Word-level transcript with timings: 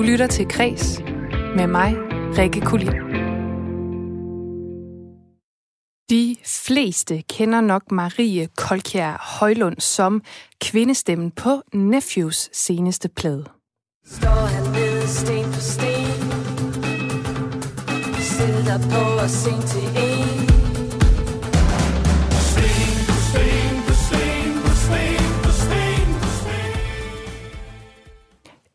Du 0.00 0.04
lytter 0.04 0.26
til 0.26 0.48
Kres 0.48 1.00
med 1.56 1.66
mig, 1.66 1.96
Rikke 2.38 2.60
Kulin. 2.60 2.92
De 6.10 6.36
fleste 6.46 7.22
kender 7.22 7.60
nok 7.60 7.92
Marie 7.92 8.48
Kolkjær 8.56 9.38
Højlund 9.40 9.80
som 9.80 10.22
kvindestemmen 10.60 11.30
på 11.30 11.62
Nephews 11.74 12.50
seneste 12.52 13.08
plade. 13.08 13.44
Står 14.06 14.46
han 14.46 14.74
ved 14.74 15.06
sten 15.06 15.44
for 15.44 15.60
sten 15.60 16.20
Sæt 18.22 18.64
dig 18.66 18.80
på 18.90 19.20
og 19.22 19.30
sing 19.30 19.62
til 19.62 19.82
en 19.82 20.39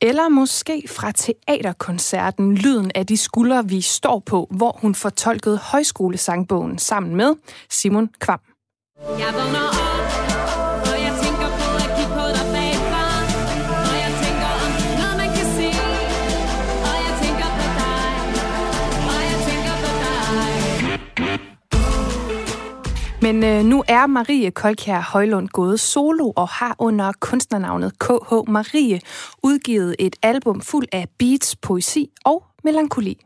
Eller 0.05 0.29
måske 0.29 0.83
fra 0.89 1.11
teaterkoncerten 1.11 2.55
Lyden 2.55 2.91
af 2.95 3.05
de 3.05 3.17
skuldre, 3.17 3.67
vi 3.67 3.81
står 3.81 4.19
på, 4.25 4.47
hvor 4.51 4.77
hun 4.81 4.95
fortolkede 4.95 5.57
højskolesangbogen 5.57 6.77
sammen 6.77 7.15
med 7.15 7.35
Simon 7.69 8.09
Kvam. 8.19 8.39
Jeg 8.99 9.33
vågner 9.33 10.24
Men 23.25 23.43
øh, 23.43 23.63
nu 23.63 23.83
er 23.87 24.07
Marie 24.07 24.51
Kolkær 24.51 24.99
Højlund 24.99 25.47
gået 25.47 25.79
solo 25.79 26.31
og 26.35 26.47
har 26.47 26.75
under 26.79 27.11
kunstnernavnet 27.19 27.99
KH 27.99 28.33
Marie 28.47 28.99
udgivet 29.43 29.95
et 29.99 30.15
album 30.21 30.61
fuld 30.61 30.87
af 30.91 31.07
beats, 31.19 31.55
poesi 31.55 32.09
og 32.25 32.43
melankoli. 32.63 33.25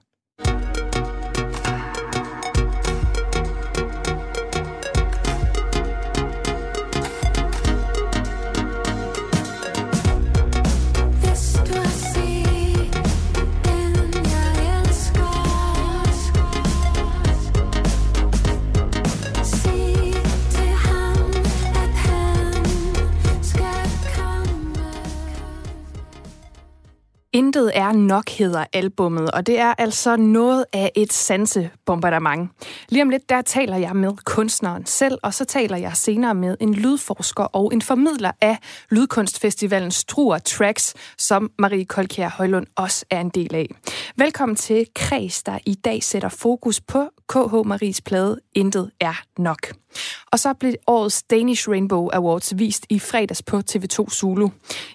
Intet 27.34 27.72
er 27.74 27.92
nok, 27.92 28.30
hedder 28.30 28.66
albummet, 28.74 29.32
og 29.32 29.48
det 29.48 29.60
er 29.60 29.74
altså 29.78 30.16
noget 30.16 30.66
af 30.74 30.92
et 30.96 31.14
sansebombardement. 31.14 32.52
Lige 32.90 33.02
om 33.02 33.10
lidt, 33.10 33.30
der 33.30 33.42
taler 33.42 33.78
jeg 33.78 33.96
med 33.96 34.12
kunstneren 34.26 34.86
selv, 34.86 35.18
og 35.24 35.34
så 35.34 35.46
taler 35.46 35.78
jeg 35.78 35.98
senere 35.98 36.36
med 36.36 36.58
en 36.60 36.74
lydforsker 36.74 37.44
og 37.44 37.74
en 37.74 37.82
formidler 37.82 38.32
af 38.42 38.58
Lydkunstfestivalens 38.92 39.96
Struer 39.96 40.38
Tracks, 40.38 40.94
som 41.18 41.52
Marie 41.60 41.86
Kolkjær 41.86 42.30
Højlund 42.30 42.68
også 42.76 43.06
er 43.10 43.22
en 43.22 43.30
del 43.30 43.56
af. 43.56 43.68
Velkommen 44.16 44.56
til 44.56 44.88
Kreds, 44.96 45.44
der 45.44 45.58
i 45.66 45.74
dag 45.74 46.04
sætter 46.04 46.30
fokus 46.30 46.82
på 46.82 47.10
KH 47.30 47.68
Maries 47.68 48.02
plade 48.02 48.40
Intet 48.56 48.92
er 49.00 49.22
nok. 49.38 49.68
Og 50.32 50.40
så 50.40 50.54
blev 50.54 50.74
årets 50.88 51.24
Danish 51.24 51.70
Rainbow 51.70 52.10
Awards 52.14 52.58
vist 52.58 52.86
i 52.90 53.00
fredags 53.00 53.42
på 53.42 53.62
TV2 53.72 54.10
Zulu. 54.10 54.50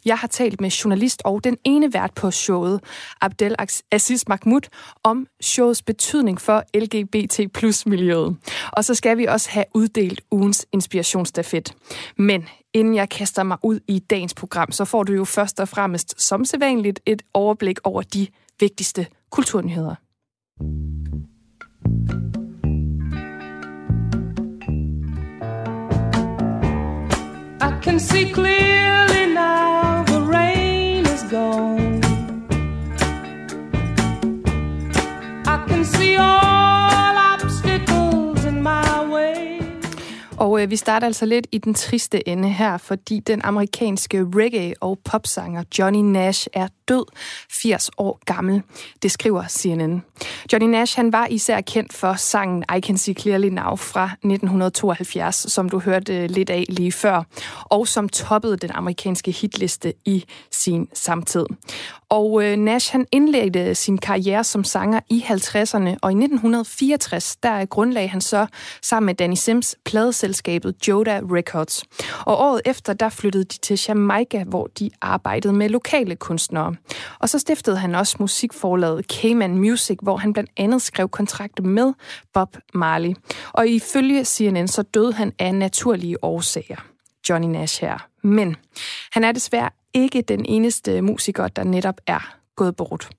Jeg 0.05 0.19
har 0.19 0.29
talt 0.29 0.61
med 0.61 0.71
journalist 0.71 1.23
og 1.25 1.45
den 1.45 1.57
ene 1.65 1.93
vært 1.93 2.15
på 2.15 2.23
showet, 2.30 2.80
Abdel 3.20 3.55
Aziz 3.92 4.25
Mahmoud, 4.28 4.69
om 5.03 5.27
showets 5.42 5.83
betydning 5.83 6.41
for 6.41 6.64
LGBT 6.78 7.53
plus 7.54 7.87
miljøet. 7.87 8.37
Og 8.72 8.84
så 8.84 8.94
skal 8.94 9.19
vi 9.19 9.25
også 9.25 9.50
have 9.50 9.65
uddelt 9.75 10.21
ugens 10.31 10.66
inspirationsstafet. 10.72 11.75
Men 12.16 12.49
inden 12.75 12.94
jeg 12.94 13.09
kaster 13.09 13.43
mig 13.43 13.56
ud 13.62 13.81
i 13.88 13.99
dagens 13.99 14.34
program, 14.34 14.72
så 14.72 14.84
får 14.84 15.03
du 15.03 15.12
jo 15.12 15.25
først 15.25 15.60
og 15.60 15.69
fremmest 15.69 16.22
som 16.22 16.44
sædvanligt 16.44 17.00
et 17.06 17.22
overblik 17.34 17.78
over 17.84 18.03
de 18.03 18.26
vigtigste 18.60 19.06
kulturnyheder. 19.31 19.94
I 27.60 27.81
can 27.82 28.00
see 28.00 28.32
clearly 28.32 29.34
now 29.34 30.04
the 30.04 30.20
rain 30.20 31.06
is 31.06 31.22
gone. 31.31 31.84
Og 40.45 40.62
øh, 40.62 40.71
vi 40.71 40.77
starter 40.77 41.06
altså 41.06 41.27
lidt 41.27 41.47
i 41.53 41.59
den 41.59 41.75
triste 41.75 42.28
ende 42.28 42.49
her, 42.49 42.78
fordi 42.78 43.21
den 43.21 43.41
amerikanske 43.45 44.27
reggae- 44.37 44.75
og 44.81 44.99
popsanger 45.05 45.62
Johnny 45.78 45.99
Nash 45.99 46.47
er 46.53 46.69
død, 46.89 47.05
80 47.62 47.91
år 47.99 48.21
gammel. 48.27 48.62
Det 49.03 49.11
skriver 49.11 49.45
CNN. 49.49 50.03
Johnny 50.53 50.67
Nash 50.67 50.97
han 50.97 51.12
var 51.12 51.27
især 51.27 51.61
kendt 51.61 51.93
for 51.93 52.15
sangen 52.15 52.65
I 52.77 52.81
Can 52.81 52.99
See 52.99 53.15
Clearly 53.15 53.49
Now 53.49 53.77
fra 53.77 54.05
1972, 54.05 55.53
som 55.53 55.69
du 55.69 55.78
hørte 55.78 56.17
øh, 56.17 56.31
lidt 56.31 56.50
af 56.50 56.65
lige 56.69 56.93
før, 56.93 57.23
og 57.65 57.89
som 57.89 58.09
toppede 58.09 58.56
den 58.56 58.71
amerikanske 58.71 59.31
hitliste 59.31 59.93
i 60.05 60.25
sin 60.50 60.89
samtid. 60.94 61.47
Og 62.09 62.44
øh, 62.44 62.56
Nash 62.56 62.93
han 62.93 63.06
indledte 63.12 63.75
sin 63.75 63.99
karriere 63.99 64.44
som 64.44 64.65
sanger 64.65 65.00
i 65.11 65.25
50'erne, 65.28 65.97
og 66.03 66.11
i 66.11 66.15
1964 66.15 67.37
der 67.37 67.65
grundlagde 67.65 68.09
han 68.09 68.21
så 68.21 68.47
sammen 68.83 69.06
med 69.06 69.15
Danny 69.15 69.34
Sims 69.34 69.77
pladeselskabet 69.84 70.89
Joda 70.89 71.21
Records. 71.31 71.84
Og 72.27 72.39
året 72.39 72.61
efter 72.65 72.93
der 72.93 73.09
flyttede 73.09 73.44
de 73.44 73.59
til 73.59 73.81
Jamaica, 73.89 74.44
hvor 74.44 74.67
de 74.78 74.91
arbejdede 75.00 75.53
med 75.53 75.69
lokale 75.69 76.17
kunstnere. 76.17 76.74
Og 77.19 77.29
så 77.29 77.39
stiftede 77.39 77.77
han 77.77 77.95
også 77.95 78.17
musikforlaget 78.21 79.07
Cayman 79.07 79.59
Music, 79.59 79.99
hvor 80.03 80.17
han 80.17 80.33
blandt 80.33 80.51
andet 80.57 80.83
skrev 80.83 81.09
kontrakter 81.09 81.62
med 81.62 81.93
Bob 82.33 82.57
Marley. 82.75 83.15
Og 83.53 83.69
ifølge 83.69 84.25
CNN 84.25 84.69
så 84.69 84.83
døde 84.83 85.12
han 85.12 85.33
af 85.39 85.55
naturlige 85.55 86.25
årsager. 86.25 86.77
Johnny 87.29 87.49
Nash 87.49 87.81
her. 87.81 88.07
Men 88.23 88.57
han 89.12 89.25
er 89.25 89.33
desværre 89.33 89.71
ikke 89.95 90.23
den 90.23 90.45
eneste 90.45 91.03
musiker, 91.03 91.49
der 91.49 91.65
netop 91.65 92.01
er 92.07 92.37
gået 92.57 92.77
bort. 92.77 93.11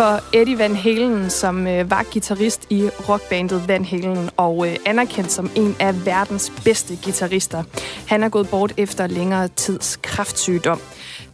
For 0.00 0.36
Eddie 0.36 0.58
Van 0.58 0.76
Halen, 0.76 1.30
som 1.30 1.66
øh, 1.66 1.90
var 1.90 2.06
guitarist 2.12 2.66
i 2.70 2.88
rockbandet 3.08 3.68
Van 3.68 3.84
Halen 3.84 4.30
og 4.36 4.68
øh, 4.68 4.76
anerkendt 4.86 5.32
som 5.32 5.50
en 5.54 5.76
af 5.80 6.06
verdens 6.06 6.52
bedste 6.64 6.98
guitarister. 7.04 7.62
Han 8.08 8.22
er 8.22 8.28
gået 8.28 8.48
bort 8.48 8.72
efter 8.76 9.06
længere 9.06 9.48
tids 9.48 9.98
kraftsygdom. 10.02 10.80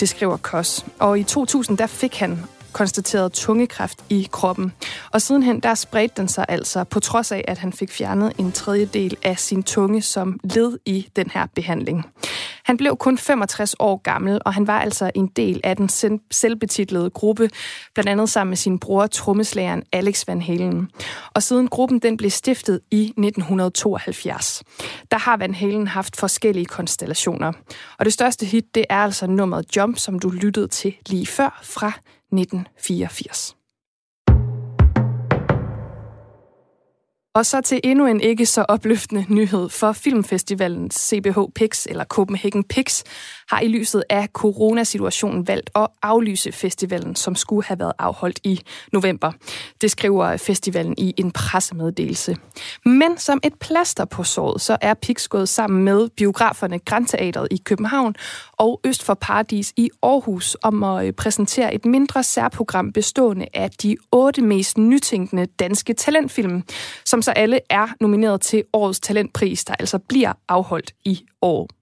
Det 0.00 0.08
skriver 0.08 0.36
Kos. 0.36 0.86
Og 0.98 1.18
i 1.18 1.22
2000 1.22 1.78
der 1.78 1.86
fik 1.86 2.16
han 2.16 2.38
konstateret 2.72 3.32
tungekræft 3.32 4.04
i 4.10 4.28
kroppen. 4.32 4.72
Og 5.12 5.22
sidenhen 5.22 5.60
der 5.60 5.74
spredte 5.74 6.14
den 6.16 6.28
sig 6.28 6.44
altså, 6.48 6.84
på 6.84 7.00
trods 7.00 7.32
af, 7.32 7.44
at 7.48 7.58
han 7.58 7.72
fik 7.72 7.90
fjernet 7.90 8.32
en 8.38 8.52
tredjedel 8.52 9.16
af 9.22 9.38
sin 9.38 9.62
tunge 9.62 10.02
som 10.02 10.40
led 10.44 10.78
i 10.86 11.08
den 11.16 11.30
her 11.34 11.46
behandling. 11.54 12.06
Han 12.66 12.76
blev 12.76 12.96
kun 12.96 13.18
65 13.18 13.74
år 13.78 13.96
gammel, 13.96 14.40
og 14.44 14.54
han 14.54 14.66
var 14.66 14.80
altså 14.80 15.10
en 15.14 15.26
del 15.26 15.60
af 15.64 15.76
den 15.76 15.88
selvbetitlede 16.30 17.10
gruppe, 17.10 17.50
blandt 17.94 18.10
andet 18.10 18.30
sammen 18.30 18.50
med 18.50 18.56
sin 18.56 18.78
bror, 18.78 19.06
trommeslageren 19.06 19.82
Alex 19.92 20.28
Van 20.28 20.42
Halen. 20.42 20.90
Og 21.34 21.42
siden 21.42 21.68
gruppen 21.68 21.98
den 21.98 22.16
blev 22.16 22.30
stiftet 22.30 22.80
i 22.90 23.02
1972, 23.02 24.62
der 25.10 25.18
har 25.18 25.36
Van 25.36 25.54
Halen 25.54 25.86
haft 25.86 26.16
forskellige 26.16 26.66
konstellationer. 26.66 27.52
Og 27.98 28.04
det 28.04 28.12
største 28.12 28.46
hit, 28.46 28.74
det 28.74 28.84
er 28.90 28.98
altså 28.98 29.26
nummeret 29.26 29.76
Jump, 29.76 29.98
som 29.98 30.18
du 30.18 30.30
lyttede 30.30 30.68
til 30.68 30.96
lige 31.08 31.26
før 31.26 31.60
fra 31.62 31.88
1984. 32.32 33.56
Og 37.36 37.46
så 37.46 37.60
til 37.60 37.80
endnu 37.84 38.06
en 38.06 38.20
ikke 38.20 38.46
så 38.46 38.64
opløftende 38.68 39.26
nyhed 39.28 39.68
for 39.68 39.92
filmfestivalen 39.92 40.90
CBH 40.90 41.38
Pix, 41.54 41.86
eller 41.86 42.04
Copenhagen 42.04 42.64
Pix, 42.64 43.02
har 43.48 43.60
i 43.60 43.68
lyset 43.68 44.04
af 44.10 44.28
coronasituationen 44.32 45.48
valgt 45.48 45.70
at 45.74 45.86
aflyse 46.02 46.52
festivalen, 46.52 47.16
som 47.16 47.34
skulle 47.34 47.64
have 47.64 47.78
været 47.78 47.92
afholdt 47.98 48.40
i 48.44 48.60
november. 48.92 49.32
Det 49.80 49.90
skriver 49.90 50.36
festivalen 50.36 50.94
i 50.98 51.14
en 51.16 51.30
pressemeddelelse. 51.30 52.36
Men 52.84 53.18
som 53.18 53.40
et 53.44 53.54
plaster 53.54 54.04
på 54.04 54.24
såret, 54.24 54.60
så 54.60 54.76
er 54.80 54.94
Pix 54.94 55.28
gået 55.28 55.48
sammen 55.48 55.84
med 55.84 56.08
biograferne 56.08 56.78
Grandteateret 56.78 57.48
i 57.50 57.56
København 57.64 58.14
og 58.52 58.80
Øst 58.84 59.02
for 59.02 59.14
Paradis 59.14 59.72
i 59.76 59.90
Aarhus 60.02 60.56
om 60.62 60.84
at 60.84 61.06
øh, 61.06 61.12
præsentere 61.12 61.74
et 61.74 61.84
mindre 61.84 62.22
særprogram 62.22 62.92
bestående 62.92 63.46
af 63.54 63.70
de 63.70 63.96
otte 64.12 64.42
mest 64.42 64.78
nytænkende 64.78 65.46
danske 65.46 65.94
talentfilm, 65.94 66.62
som 67.04 67.22
så 67.22 67.30
alle 67.30 67.60
er 67.70 67.88
nomineret 68.00 68.40
til 68.40 68.64
årets 68.72 69.00
talentpris, 69.00 69.64
der 69.64 69.74
altså 69.78 69.98
bliver 69.98 70.32
afholdt 70.48 70.92
i 71.04 71.24
år. 71.42 71.75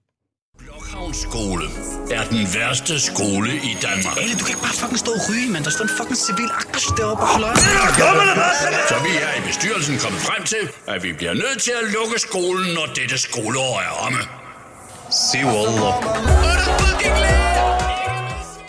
Blokhavns 0.59 1.17
skole 1.17 1.65
er 2.11 2.23
den 2.29 2.47
værste 2.55 2.99
skole 2.99 3.49
i 3.55 3.77
Danmark. 3.81 4.17
Ale, 4.17 4.33
du 4.39 4.43
kan 4.45 4.47
ikke 4.53 4.61
bare 4.61 4.77
fucking 4.81 4.99
stå 4.99 5.11
og 5.11 5.21
ryge, 5.29 5.49
mand. 5.51 5.63
Der 5.63 5.69
står 5.69 5.83
en 5.83 5.89
fucking 5.97 6.17
civil 6.17 6.49
akbas 6.59 6.83
deroppe 6.97 7.23
og 7.23 7.27
holder 7.27 7.53
Så 8.91 8.95
vi 9.07 9.13
er 9.27 9.33
i 9.39 9.41
bestyrelsen 9.47 9.97
kommet 10.03 10.21
frem 10.21 10.43
til, 10.43 10.63
at 10.87 11.03
vi 11.03 11.13
bliver 11.13 11.33
nødt 11.33 11.61
til 11.63 11.73
at 11.81 11.85
lukke 11.95 12.19
skolen, 12.19 12.73
når 12.73 12.85
dette 12.95 13.17
skoleår 13.17 13.75
er 13.87 13.91
omme. 14.05 14.21
Se, 15.29 15.37
Wallah. 15.45 15.95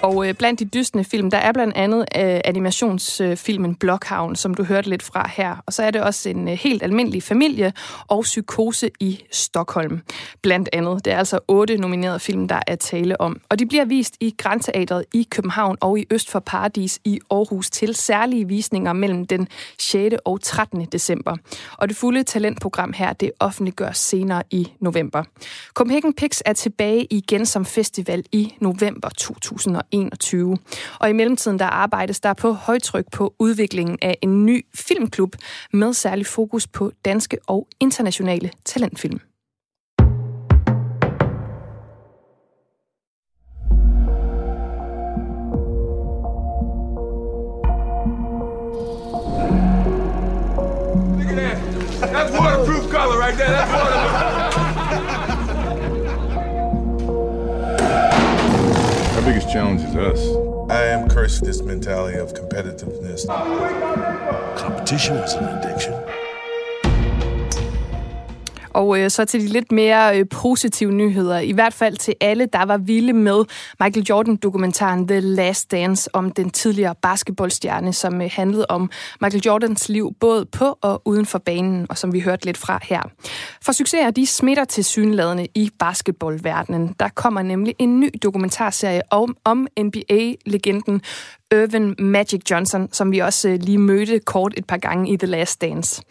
Og 0.06 0.28
øh, 0.28 0.34
blandt 0.34 0.60
de 0.60 0.64
dystende 0.64 1.04
film, 1.04 1.30
der 1.30 1.38
er 1.38 1.52
blandt 1.52 1.76
andet 1.76 2.00
øh, 2.00 2.40
animationsfilmen 2.44 3.70
øh, 3.70 3.76
Blockhavn, 3.76 4.36
som 4.36 4.54
du 4.54 4.64
hørte 4.64 4.88
lidt 4.88 5.02
fra 5.02 5.30
her. 5.36 5.56
Og 5.66 5.72
så 5.72 5.82
er 5.82 5.90
det 5.90 6.02
også 6.02 6.28
en 6.28 6.48
øh, 6.48 6.54
helt 6.54 6.82
almindelig 6.82 7.22
familie 7.22 7.72
og 8.08 8.22
psykose 8.22 8.90
i 9.00 9.22
Stockholm. 9.32 10.00
Blandt 10.42 10.68
andet. 10.72 11.04
Det 11.04 11.12
er 11.12 11.18
altså 11.18 11.38
otte 11.48 11.76
nominerede 11.76 12.20
film, 12.20 12.48
der 12.48 12.60
er 12.66 12.76
tale 12.76 13.20
om. 13.20 13.40
Og 13.48 13.58
de 13.58 13.66
bliver 13.66 13.84
vist 13.84 14.16
i 14.20 14.34
Grandteatret 14.38 15.04
i 15.14 15.26
København 15.30 15.76
og 15.80 15.98
i 15.98 16.06
Øst 16.10 16.30
for 16.30 16.40
Paradis 16.40 16.98
i 17.04 17.20
Aarhus 17.30 17.70
til 17.70 17.94
særlige 17.94 18.48
visninger 18.48 18.92
mellem 18.92 19.26
den 19.26 19.48
6. 19.78 20.14
og 20.24 20.40
13. 20.40 20.84
december. 20.84 21.36
Og 21.78 21.88
det 21.88 21.96
fulde 21.96 22.22
talentprogram 22.22 22.92
her, 22.92 23.12
det 23.12 23.32
offentliggøres 23.40 23.98
senere 23.98 24.42
i 24.50 24.72
november. 24.80 25.22
Copenhagen 25.74 26.14
Pix 26.14 26.40
er 26.44 26.52
tilbage 26.52 27.06
igen 27.10 27.46
som 27.46 27.64
festival 27.64 28.24
i 28.32 28.54
november 28.60 29.08
2021. 29.08 29.95
2021. 29.96 30.58
Og 31.00 31.10
i 31.10 31.12
mellemtiden 31.12 31.58
der 31.58 31.66
arbejdes 31.66 32.20
der 32.20 32.32
på 32.32 32.52
højtryk 32.52 33.04
på 33.12 33.34
udviklingen 33.38 33.98
af 34.02 34.18
en 34.22 34.46
ny 34.46 34.66
filmklub 34.74 35.36
med 35.72 35.94
særlig 35.94 36.26
fokus 36.26 36.66
på 36.66 36.92
danske 37.04 37.38
og 37.46 37.68
internationale 37.80 38.50
talentfilm. 38.64 39.20
That's 52.16 52.32
waterproof 52.40 52.90
color 52.90 53.18
right 53.18 53.36
there. 53.36 53.50
That's 53.50 53.72
waterproof. 53.72 54.35
Biggest 59.26 59.50
challenge 59.50 59.82
is 59.82 59.96
us. 59.96 60.70
I 60.70 60.84
am 60.84 61.08
cursed 61.08 61.40
with 61.40 61.48
this 61.50 61.60
mentality 61.60 62.16
of 62.16 62.32
competitiveness. 62.32 63.26
Competition 64.56 65.16
is 65.16 65.32
an 65.32 65.46
addiction. 65.46 65.94
Og 68.76 69.00
øh, 69.00 69.10
så 69.10 69.24
til 69.24 69.40
de 69.40 69.46
lidt 69.46 69.72
mere 69.72 70.18
øh, 70.18 70.26
positive 70.28 70.92
nyheder, 70.92 71.38
i 71.38 71.52
hvert 71.52 71.74
fald 71.74 71.96
til 71.96 72.14
alle, 72.20 72.46
der 72.52 72.64
var 72.64 72.76
vilde 72.76 73.12
med 73.12 73.44
Michael 73.80 74.06
Jordan-dokumentaren 74.06 75.08
The 75.08 75.20
Last 75.20 75.70
Dance 75.70 76.14
om 76.14 76.30
den 76.30 76.50
tidligere 76.50 76.94
basketballstjerne, 77.02 77.92
som 77.92 78.22
øh, 78.22 78.30
handlede 78.32 78.66
om 78.68 78.90
Michael 79.20 79.42
Jordans 79.46 79.88
liv 79.88 80.14
både 80.20 80.46
på 80.46 80.78
og 80.80 81.02
uden 81.04 81.26
for 81.26 81.38
banen, 81.38 81.86
og 81.90 81.98
som 81.98 82.12
vi 82.12 82.20
hørte 82.20 82.44
lidt 82.44 82.56
fra 82.56 82.78
her. 82.82 83.02
For 83.62 83.72
succeser, 83.72 84.10
de 84.10 84.26
smitter 84.26 84.64
til 84.64 84.84
synladende 84.84 85.46
i 85.54 85.70
basketballverdenen. 85.78 86.94
Der 87.00 87.08
kommer 87.08 87.42
nemlig 87.42 87.74
en 87.78 88.00
ny 88.00 88.10
dokumentarserie 88.22 89.02
om, 89.10 89.36
om 89.44 89.66
NBA-legenden 89.80 91.02
Irvin 91.52 91.94
Magic 91.98 92.40
Johnson, 92.50 92.88
som 92.92 93.12
vi 93.12 93.18
også 93.18 93.48
øh, 93.48 93.58
lige 93.60 93.78
mødte 93.78 94.18
kort 94.18 94.54
et 94.56 94.66
par 94.66 94.76
gange 94.76 95.12
i 95.12 95.16
The 95.16 95.26
Last 95.26 95.60
Dance. 95.60 96.02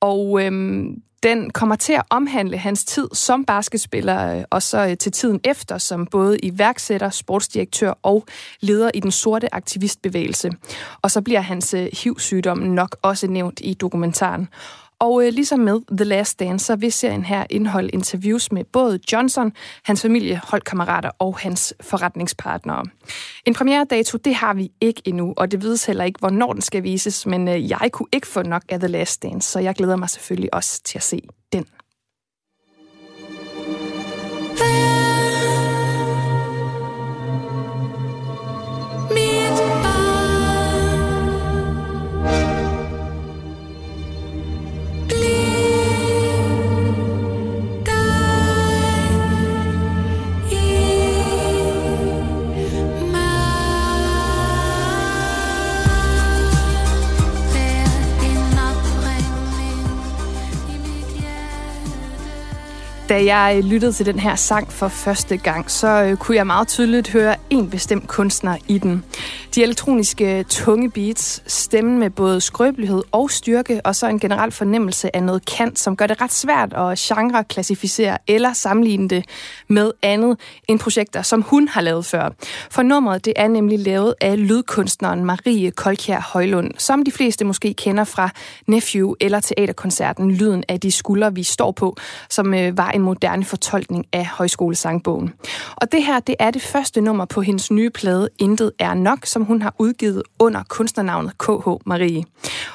Og 0.00 0.44
øhm, 0.44 1.02
den 1.22 1.50
kommer 1.50 1.76
til 1.76 1.92
at 1.92 2.02
omhandle 2.10 2.58
hans 2.58 2.84
tid 2.84 3.08
som 3.12 3.44
basketspiller, 3.44 4.36
øh, 4.36 4.44
og 4.50 4.62
så 4.62 4.86
øh, 4.86 4.96
til 4.96 5.12
tiden 5.12 5.40
efter, 5.44 5.78
som 5.78 6.06
både 6.06 6.38
iværksætter, 6.38 7.10
sportsdirektør 7.10 7.98
og 8.02 8.26
leder 8.60 8.90
i 8.94 9.00
den 9.00 9.10
sorte 9.10 9.54
aktivistbevægelse. 9.54 10.50
Og 11.02 11.10
så 11.10 11.22
bliver 11.22 11.40
hans 11.40 11.74
øh, 11.74 11.88
HIV-sygdom 12.02 12.58
nok 12.58 12.96
også 13.02 13.26
nævnt 13.26 13.60
i 13.64 13.74
dokumentaren. 13.74 14.48
Og 15.00 15.26
øh, 15.26 15.32
ligesom 15.32 15.60
med 15.60 15.80
The 15.96 16.04
Last 16.04 16.38
Dance, 16.38 16.66
så 16.66 16.76
vil 16.76 16.92
serien 16.92 17.24
her 17.24 17.46
indeholde 17.50 17.88
interviews 17.88 18.52
med 18.52 18.64
både 18.64 19.00
Johnson, 19.12 19.52
hans 19.84 20.02
familie, 20.02 20.40
holdkammerater 20.44 21.10
og 21.18 21.38
hans 21.38 21.74
forretningspartnere. 21.80 22.84
En 23.46 23.54
premiere-dato, 23.54 24.18
det 24.18 24.34
har 24.34 24.54
vi 24.54 24.70
ikke 24.80 25.02
endnu, 25.04 25.34
og 25.36 25.50
det 25.50 25.62
vides 25.62 25.84
heller 25.84 26.04
ikke, 26.04 26.18
hvornår 26.18 26.52
den 26.52 26.62
skal 26.62 26.82
vises, 26.82 27.26
men 27.26 27.48
øh, 27.48 27.70
jeg 27.70 27.88
kunne 27.92 28.08
ikke 28.12 28.26
få 28.26 28.42
nok 28.42 28.62
af 28.68 28.78
The 28.80 28.88
Last 28.88 29.22
Dance, 29.22 29.50
så 29.50 29.58
jeg 29.58 29.74
glæder 29.74 29.96
mig 29.96 30.10
selvfølgelig 30.10 30.54
også 30.54 30.82
til 30.82 30.98
at 30.98 31.02
se 31.02 31.20
den. 31.52 31.66
Da 63.08 63.24
jeg 63.24 63.64
lyttede 63.64 63.92
til 63.92 64.06
den 64.06 64.18
her 64.18 64.36
sang 64.36 64.72
for 64.72 64.88
første 64.88 65.36
gang, 65.36 65.70
så 65.70 65.88
øh, 65.88 66.16
kunne 66.16 66.36
jeg 66.36 66.46
meget 66.46 66.68
tydeligt 66.68 67.08
høre 67.08 67.36
en 67.50 67.70
bestemt 67.70 68.08
kunstner 68.08 68.56
i 68.68 68.78
den. 68.78 69.04
De 69.54 69.62
elektroniske 69.62 70.44
tunge 70.48 70.90
beats, 70.90 71.42
stemmen 71.46 71.98
med 71.98 72.10
både 72.10 72.40
skrøbelighed 72.40 73.02
og 73.12 73.30
styrke, 73.30 73.80
og 73.84 73.96
så 73.96 74.08
en 74.08 74.20
generel 74.20 74.50
fornemmelse 74.50 75.16
af 75.16 75.22
noget 75.22 75.44
kant, 75.44 75.78
som 75.78 75.96
gør 75.96 76.06
det 76.06 76.20
ret 76.20 76.32
svært 76.32 76.72
at 76.72 76.98
genre-klassificere 76.98 78.18
eller 78.26 78.52
sammenligne 78.52 79.08
det 79.08 79.24
med 79.68 79.92
andet 80.02 80.40
end 80.68 80.78
projekter, 80.78 81.22
som 81.22 81.42
hun 81.42 81.68
har 81.68 81.80
lavet 81.80 82.06
før. 82.06 82.28
For 82.70 82.82
nummeret 82.82 83.24
det 83.24 83.32
er 83.36 83.48
nemlig 83.48 83.78
lavet 83.78 84.14
af 84.20 84.48
lydkunstneren 84.48 85.24
Marie 85.24 85.70
Kolkjær 85.70 86.20
Højlund, 86.20 86.70
som 86.78 87.04
de 87.04 87.12
fleste 87.12 87.44
måske 87.44 87.74
kender 87.74 88.04
fra 88.04 88.30
Nephew 88.66 89.14
eller 89.20 89.40
teaterkoncerten 89.40 90.30
Lyden 90.30 90.64
af 90.68 90.80
de 90.80 90.92
skuldre, 90.92 91.34
vi 91.34 91.42
står 91.42 91.72
på, 91.72 91.96
som 92.30 92.54
øh, 92.54 92.78
var 92.78 92.90
en 92.98 93.04
moderne 93.04 93.44
fortolkning 93.44 94.06
af 94.12 94.26
højskolesangbogen. 94.26 95.32
Og 95.76 95.92
det 95.92 96.02
her, 96.02 96.20
det 96.20 96.34
er 96.38 96.50
det 96.50 96.62
første 96.62 97.00
nummer 97.00 97.24
på 97.24 97.40
hendes 97.40 97.70
nye 97.70 97.90
plade 97.90 98.28
Intet 98.38 98.72
er 98.78 98.94
nok, 98.94 99.26
som 99.26 99.44
hun 99.44 99.62
har 99.62 99.74
udgivet 99.78 100.22
under 100.38 100.62
kunstnernavnet 100.68 101.38
KH 101.38 101.68
Marie. 101.86 102.24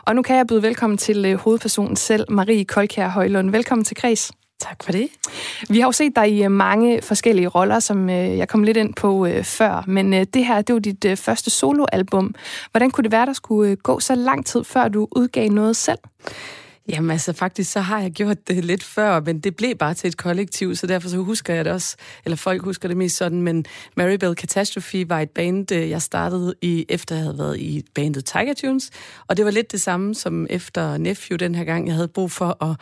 Og 0.06 0.16
nu 0.16 0.22
kan 0.22 0.36
jeg 0.36 0.48
byde 0.48 0.62
velkommen 0.62 0.98
til 0.98 1.26
øh, 1.26 1.36
hovedpersonen 1.36 1.96
selv, 1.96 2.26
Marie 2.30 2.66
Kolkær 2.66 3.08
Højlund. 3.08 3.50
Velkommen 3.50 3.86
til 3.86 3.98
Kreds. 3.98 4.32
Tak 4.60 4.84
for 4.84 4.92
det. 4.92 5.08
Vi 5.70 5.80
har 5.80 5.88
jo 5.88 5.92
set 5.92 6.16
dig 6.16 6.32
i 6.32 6.44
øh, 6.44 6.52
mange 6.52 7.02
forskellige 7.02 7.48
roller, 7.48 7.80
som 7.80 8.10
øh, 8.10 8.38
jeg 8.38 8.48
kom 8.48 8.64
lidt 8.64 8.78
ind 8.78 8.94
på 8.94 9.28
før, 9.44 9.84
men 9.88 10.14
det 10.14 10.46
her, 10.46 10.62
det 10.62 10.74
var 10.74 10.80
dit 10.80 11.20
første 11.20 11.50
soloalbum. 11.50 12.36
Hvordan 12.72 12.92
kunne 12.92 13.04
det 13.04 13.12
være, 13.12 13.26
der 13.26 13.34
skulle 13.34 13.76
gå 13.76 14.00
så 14.00 14.16
lang 14.16 14.46
tid, 14.46 14.64
før 14.64 14.88
du 14.88 15.08
udgav 15.12 15.50
noget 15.50 15.76
selv? 15.76 16.00
Jamen 16.90 17.12
altså 17.12 17.34
faktisk, 17.34 17.72
så 17.72 17.80
har 17.80 18.02
jeg 18.02 18.12
gjort 18.12 18.48
det 18.48 18.66
lidt 18.66 18.84
før, 18.84 19.20
men 19.20 19.40
det 19.40 19.56
blev 19.56 19.76
bare 19.76 19.94
til 19.94 20.08
et 20.08 20.18
kollektiv, 20.18 20.76
så 20.76 20.88
derfor 20.88 21.10
så 21.10 21.18
husker 21.18 21.54
jeg 21.54 21.66
det 21.66 21.74
også, 21.74 21.96
eller 22.26 22.36
folk 22.36 22.64
husker 22.64 22.88
det 22.88 22.98
mest 22.98 23.18
sådan, 23.18 23.42
men 23.42 23.66
Maribel 23.98 24.34
Catastrophe 24.36 25.10
var 25.10 25.20
et 25.20 25.30
band, 25.30 25.72
øh, 25.72 25.90
jeg 25.90 26.02
startede 26.02 26.54
i, 26.62 26.86
efter 26.90 27.16
jeg 27.16 27.24
havde 27.24 27.38
været 27.38 27.60
i 27.60 27.84
bandet 27.96 28.26
Tiger 28.26 28.54
Tunes, 28.54 28.92
og 29.28 29.38
det 29.38 29.46
var 29.46 29.52
lidt 29.52 29.72
det 29.72 29.82
samme 29.82 30.16
som 30.16 30.48
efter 30.50 30.98
Nephew 30.98 31.38
den 31.38 31.56
her 31.56 31.64
gang. 31.64 31.88
Jeg 31.88 31.96
havde 31.96 32.08
brug 32.08 32.32
for 32.32 32.64
at 32.64 32.76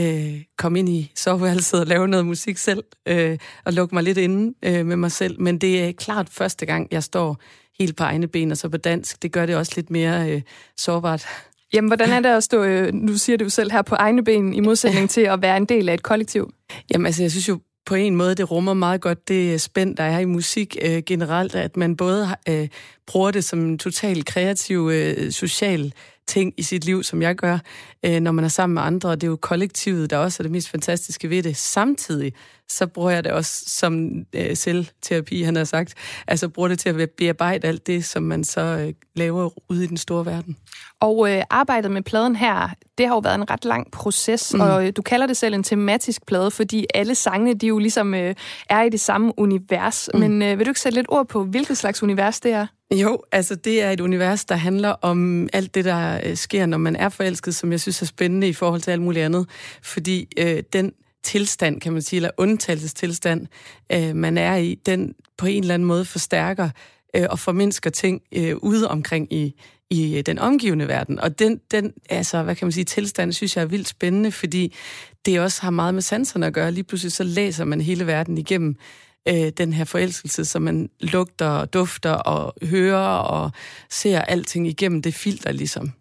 øh, 0.00 0.42
komme 0.58 0.78
ind 0.78 0.88
i 0.88 1.12
soveværelset 1.14 1.80
og 1.80 1.86
lave 1.86 2.08
noget 2.08 2.26
musik 2.26 2.58
selv, 2.58 2.84
øh, 3.06 3.38
og 3.64 3.72
lukke 3.72 3.94
mig 3.94 4.04
lidt 4.04 4.18
inde 4.18 4.54
øh, 4.62 4.86
med 4.86 4.96
mig 4.96 5.12
selv, 5.12 5.40
men 5.40 5.58
det 5.58 5.84
er 5.84 5.92
klart 5.92 6.28
første 6.30 6.66
gang, 6.66 6.88
jeg 6.90 7.02
står 7.02 7.40
helt 7.78 7.96
på 7.96 8.04
egne 8.04 8.28
ben, 8.28 8.50
og 8.50 8.56
så 8.56 8.68
på 8.68 8.76
dansk, 8.76 9.22
det 9.22 9.32
gør 9.32 9.46
det 9.46 9.56
også 9.56 9.72
lidt 9.76 9.90
mere 9.90 10.30
øh, 10.30 10.42
sårbart. 10.76 11.26
Jamen, 11.72 11.88
hvordan 11.88 12.10
er 12.10 12.20
det 12.20 12.28
at 12.28 12.44
stå, 12.44 12.64
øh, 12.64 12.94
nu 12.94 13.18
siger 13.18 13.36
du 13.36 13.48
selv 13.48 13.72
her, 13.72 13.82
på 13.82 13.94
egne 13.94 14.24
ben, 14.24 14.54
i 14.54 14.60
modsætning 14.60 15.10
til 15.16 15.20
at 15.20 15.42
være 15.42 15.56
en 15.56 15.64
del 15.64 15.88
af 15.88 15.94
et 15.94 16.02
kollektiv? 16.02 16.52
Jamen, 16.92 17.06
altså, 17.06 17.22
jeg 17.22 17.30
synes 17.30 17.48
jo 17.48 17.60
på 17.86 17.94
en 17.94 18.16
måde, 18.16 18.34
det 18.34 18.50
rummer 18.50 18.74
meget 18.74 19.00
godt 19.00 19.28
det 19.28 19.60
spænd, 19.60 19.96
der 19.96 20.04
er 20.04 20.18
i 20.18 20.24
musik 20.24 20.76
øh, 20.82 21.02
generelt, 21.06 21.54
at 21.54 21.76
man 21.76 21.96
både 21.96 22.28
øh, 22.48 22.68
bruger 23.06 23.30
det 23.30 23.44
som 23.44 23.58
en 23.58 23.78
total 23.78 24.24
kreativ, 24.24 24.90
øh, 24.92 25.32
social 25.32 25.92
ting 26.26 26.54
i 26.56 26.62
sit 26.62 26.84
liv, 26.84 27.02
som 27.02 27.22
jeg 27.22 27.34
gør, 27.34 27.58
øh, 28.06 28.20
når 28.20 28.32
man 28.32 28.44
er 28.44 28.48
sammen 28.48 28.74
med 28.74 28.82
andre. 28.82 29.08
Og 29.08 29.20
det 29.20 29.26
er 29.26 29.30
jo 29.30 29.36
kollektivet, 29.36 30.10
der 30.10 30.16
også 30.16 30.42
er 30.42 30.44
det 30.44 30.52
mest 30.52 30.68
fantastiske 30.68 31.30
ved 31.30 31.42
det. 31.42 31.56
Samtidig 31.56 32.32
så 32.68 32.86
bruger 32.86 33.10
jeg 33.10 33.24
det 33.24 33.32
også 33.32 33.64
som 33.66 34.10
øh, 34.32 34.56
selvterapi, 34.56 35.42
han 35.42 35.56
har 35.56 35.64
sagt. 35.64 35.94
Altså 36.26 36.48
bruger 36.48 36.68
det 36.68 36.78
til 36.78 36.88
at 36.88 37.10
bearbejde 37.10 37.68
alt 37.68 37.86
det, 37.86 38.04
som 38.04 38.22
man 38.22 38.44
så 38.44 38.60
øh, 38.60 38.94
laver 39.16 39.50
ude 39.70 39.84
i 39.84 39.86
den 39.86 39.96
store 39.96 40.26
verden. 40.26 40.56
Og 41.00 41.30
øh, 41.30 41.42
arbejdet 41.50 41.90
med 41.90 42.02
pladen 42.02 42.36
her, 42.36 42.68
det 42.98 43.06
har 43.06 43.14
jo 43.14 43.18
været 43.18 43.34
en 43.34 43.50
ret 43.50 43.64
lang 43.64 43.90
proces, 43.90 44.54
mm. 44.54 44.60
og 44.60 44.86
øh, 44.86 44.92
du 44.96 45.02
kalder 45.02 45.26
det 45.26 45.36
selv 45.36 45.54
en 45.54 45.62
tematisk 45.62 46.26
plade, 46.26 46.50
fordi 46.50 46.86
alle 46.94 47.14
sangene, 47.14 47.54
de 47.54 47.66
jo 47.66 47.78
ligesom 47.78 48.14
øh, 48.14 48.34
er 48.70 48.82
i 48.82 48.88
det 48.88 49.00
samme 49.00 49.32
univers. 49.36 50.08
Mm. 50.14 50.20
Men 50.20 50.42
øh, 50.42 50.58
vil 50.58 50.66
du 50.66 50.70
ikke 50.70 50.80
sætte 50.80 50.98
lidt 50.98 51.06
ord 51.08 51.28
på, 51.28 51.44
hvilket 51.44 51.78
slags 51.78 52.02
univers 52.02 52.40
det 52.40 52.52
er? 52.52 52.66
Jo, 52.94 53.18
altså 53.32 53.54
det 53.54 53.82
er 53.82 53.90
et 53.90 54.00
univers, 54.00 54.44
der 54.44 54.54
handler 54.54 54.88
om 54.88 55.48
alt 55.52 55.74
det, 55.74 55.84
der 55.84 56.20
øh, 56.24 56.36
sker, 56.36 56.66
når 56.66 56.78
man 56.78 56.96
er 56.96 57.08
forelsket, 57.08 57.54
som 57.54 57.72
jeg 57.72 57.80
synes 57.80 57.95
så 57.96 58.06
spændende 58.06 58.48
i 58.48 58.52
forhold 58.52 58.80
til 58.80 58.90
alt 58.90 59.02
muligt 59.02 59.24
andet. 59.24 59.46
Fordi 59.82 60.28
øh, 60.38 60.62
den 60.72 60.92
tilstand, 61.22 61.80
kan 61.80 61.92
man 61.92 62.02
sige, 62.02 62.16
eller 62.16 62.30
undtagelsestilstand, 62.36 63.46
øh, 63.92 64.16
man 64.16 64.38
er 64.38 64.56
i, 64.56 64.74
den 64.86 65.14
på 65.38 65.46
en 65.46 65.62
eller 65.62 65.74
anden 65.74 65.88
måde 65.88 66.04
forstærker 66.04 66.70
øh, 67.16 67.26
og 67.30 67.38
formindsker 67.38 67.90
ting 67.90 68.22
øh, 68.32 68.56
ude 68.56 68.88
omkring 68.88 69.32
i, 69.32 69.54
i 69.90 70.18
øh, 70.18 70.22
den 70.26 70.38
omgivende 70.38 70.88
verden. 70.88 71.20
Og 71.20 71.38
den, 71.38 71.60
den 71.70 71.92
altså, 72.10 72.42
hvad 72.42 72.56
kan 72.56 72.66
man 72.66 72.72
sige, 72.72 72.84
tilstand, 72.84 73.32
synes 73.32 73.56
jeg 73.56 73.62
er 73.62 73.66
vildt 73.66 73.88
spændende, 73.88 74.32
fordi 74.32 74.74
det 75.26 75.40
også 75.40 75.62
har 75.62 75.70
meget 75.70 75.94
med 75.94 76.02
sanserne 76.02 76.46
at 76.46 76.52
gøre. 76.52 76.72
Lige 76.72 76.84
pludselig 76.84 77.12
så 77.12 77.24
læser 77.24 77.64
man 77.64 77.80
hele 77.80 78.06
verden 78.06 78.38
igennem 78.38 78.76
øh, 79.28 79.48
den 79.58 79.72
her 79.72 79.84
forelskelse, 79.84 80.44
som 80.44 80.62
man 80.62 80.90
lugter 81.00 81.48
og 81.48 81.72
dufter 81.72 82.12
og 82.12 82.54
hører 82.62 83.16
og 83.18 83.50
ser 83.90 84.20
alting 84.20 84.68
igennem 84.68 85.02
det 85.02 85.14
filter 85.14 85.52
ligesom. 85.52 85.92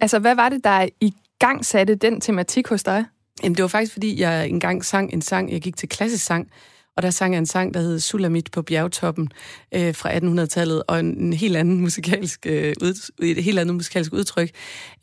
Altså, 0.00 0.18
hvad 0.18 0.34
var 0.34 0.48
det, 0.48 0.64
der 0.64 0.88
i 1.00 1.14
gang 1.42 1.64
satte 1.64 1.94
den 1.94 2.20
tematik 2.20 2.68
hos 2.68 2.82
dig? 2.82 3.04
Jamen, 3.42 3.56
det 3.56 3.62
var 3.62 3.68
faktisk, 3.68 3.92
fordi 3.92 4.20
jeg 4.20 4.48
engang 4.48 4.84
sang 4.84 5.12
en 5.12 5.22
sang, 5.22 5.52
jeg 5.52 5.60
gik 5.60 5.76
til 5.76 5.88
klassisk 5.88 6.24
sang, 6.24 6.50
og 6.96 7.02
der 7.02 7.10
sang 7.10 7.34
jeg 7.34 7.38
en 7.38 7.46
sang, 7.46 7.74
der 7.74 7.80
hed 7.80 8.00
Sulamit 8.00 8.50
på 8.52 8.62
bjergtoppen 8.62 9.28
øh, 9.74 9.94
fra 9.94 10.12
1800-tallet, 10.12 10.82
og 10.88 11.00
en, 11.00 11.18
en 11.18 11.32
helt 11.32 11.56
anden 11.56 11.80
musikalsk, 11.80 12.46
øh, 12.46 12.74
ud, 12.82 13.10
et 13.22 13.44
helt 13.44 13.58
andet 13.58 13.74
musikalsk 13.74 14.12
udtryk. 14.12 14.50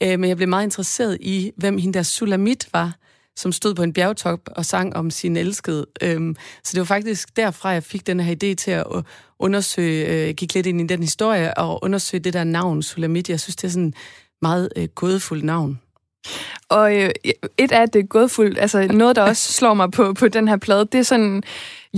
Øh, 0.04 0.20
men 0.20 0.30
jeg 0.30 0.38
blev 0.38 0.50
meget 0.50 0.64
interesseret 0.64 1.18
i, 1.22 1.52
hvem 1.58 1.78
hende 1.78 1.98
der 1.98 2.04
Sulamit 2.04 2.70
var, 2.74 2.96
som 3.36 3.52
stod 3.52 3.76
på 3.76 3.84
en 3.84 3.94
bjergtop 3.94 4.40
og 4.56 4.66
sang 4.66 4.96
om 4.96 5.12
sin 5.12 5.38
elskede. 5.38 5.86
Øh, 6.02 6.36
så 6.64 6.72
det 6.72 6.80
var 6.80 6.86
faktisk 6.86 7.36
derfra, 7.36 7.70
jeg 7.70 7.84
fik 7.84 8.08
den 8.08 8.20
her 8.20 8.36
idé 8.36 8.56
til 8.56 8.72
at 8.72 8.86
øh, 8.96 9.04
undersøge, 9.40 10.28
øh, 10.28 10.34
gik 10.34 10.54
lidt 10.54 10.66
ind 10.66 10.82
i 10.82 10.88
den 10.88 11.02
historie, 11.02 11.58
og 11.58 11.84
undersøge 11.84 12.24
det 12.24 12.34
der 12.34 12.44
navn, 12.44 12.84
Sulamit. 12.84 13.30
Jeg 13.30 13.40
synes, 13.40 13.56
det 13.56 13.64
er 13.64 13.72
sådan 13.72 13.88
et 13.88 13.96
meget 14.42 14.70
øh, 14.76 14.88
gådefuldt 14.96 15.44
navn. 15.44 15.80
Og 16.70 16.96
øh, 16.96 17.10
et 17.58 17.72
af 17.72 17.90
det 17.90 18.10
gådfuldt, 18.10 18.60
altså 18.60 18.88
noget, 18.94 19.16
der 19.16 19.22
også 19.22 19.54
slår 19.54 19.74
mig 19.74 19.92
på, 19.92 20.14
på 20.14 20.28
den 20.28 20.48
her 20.48 20.58
plade, 20.58 20.86
det 20.92 21.00
er 21.00 21.04
sådan, 21.04 21.44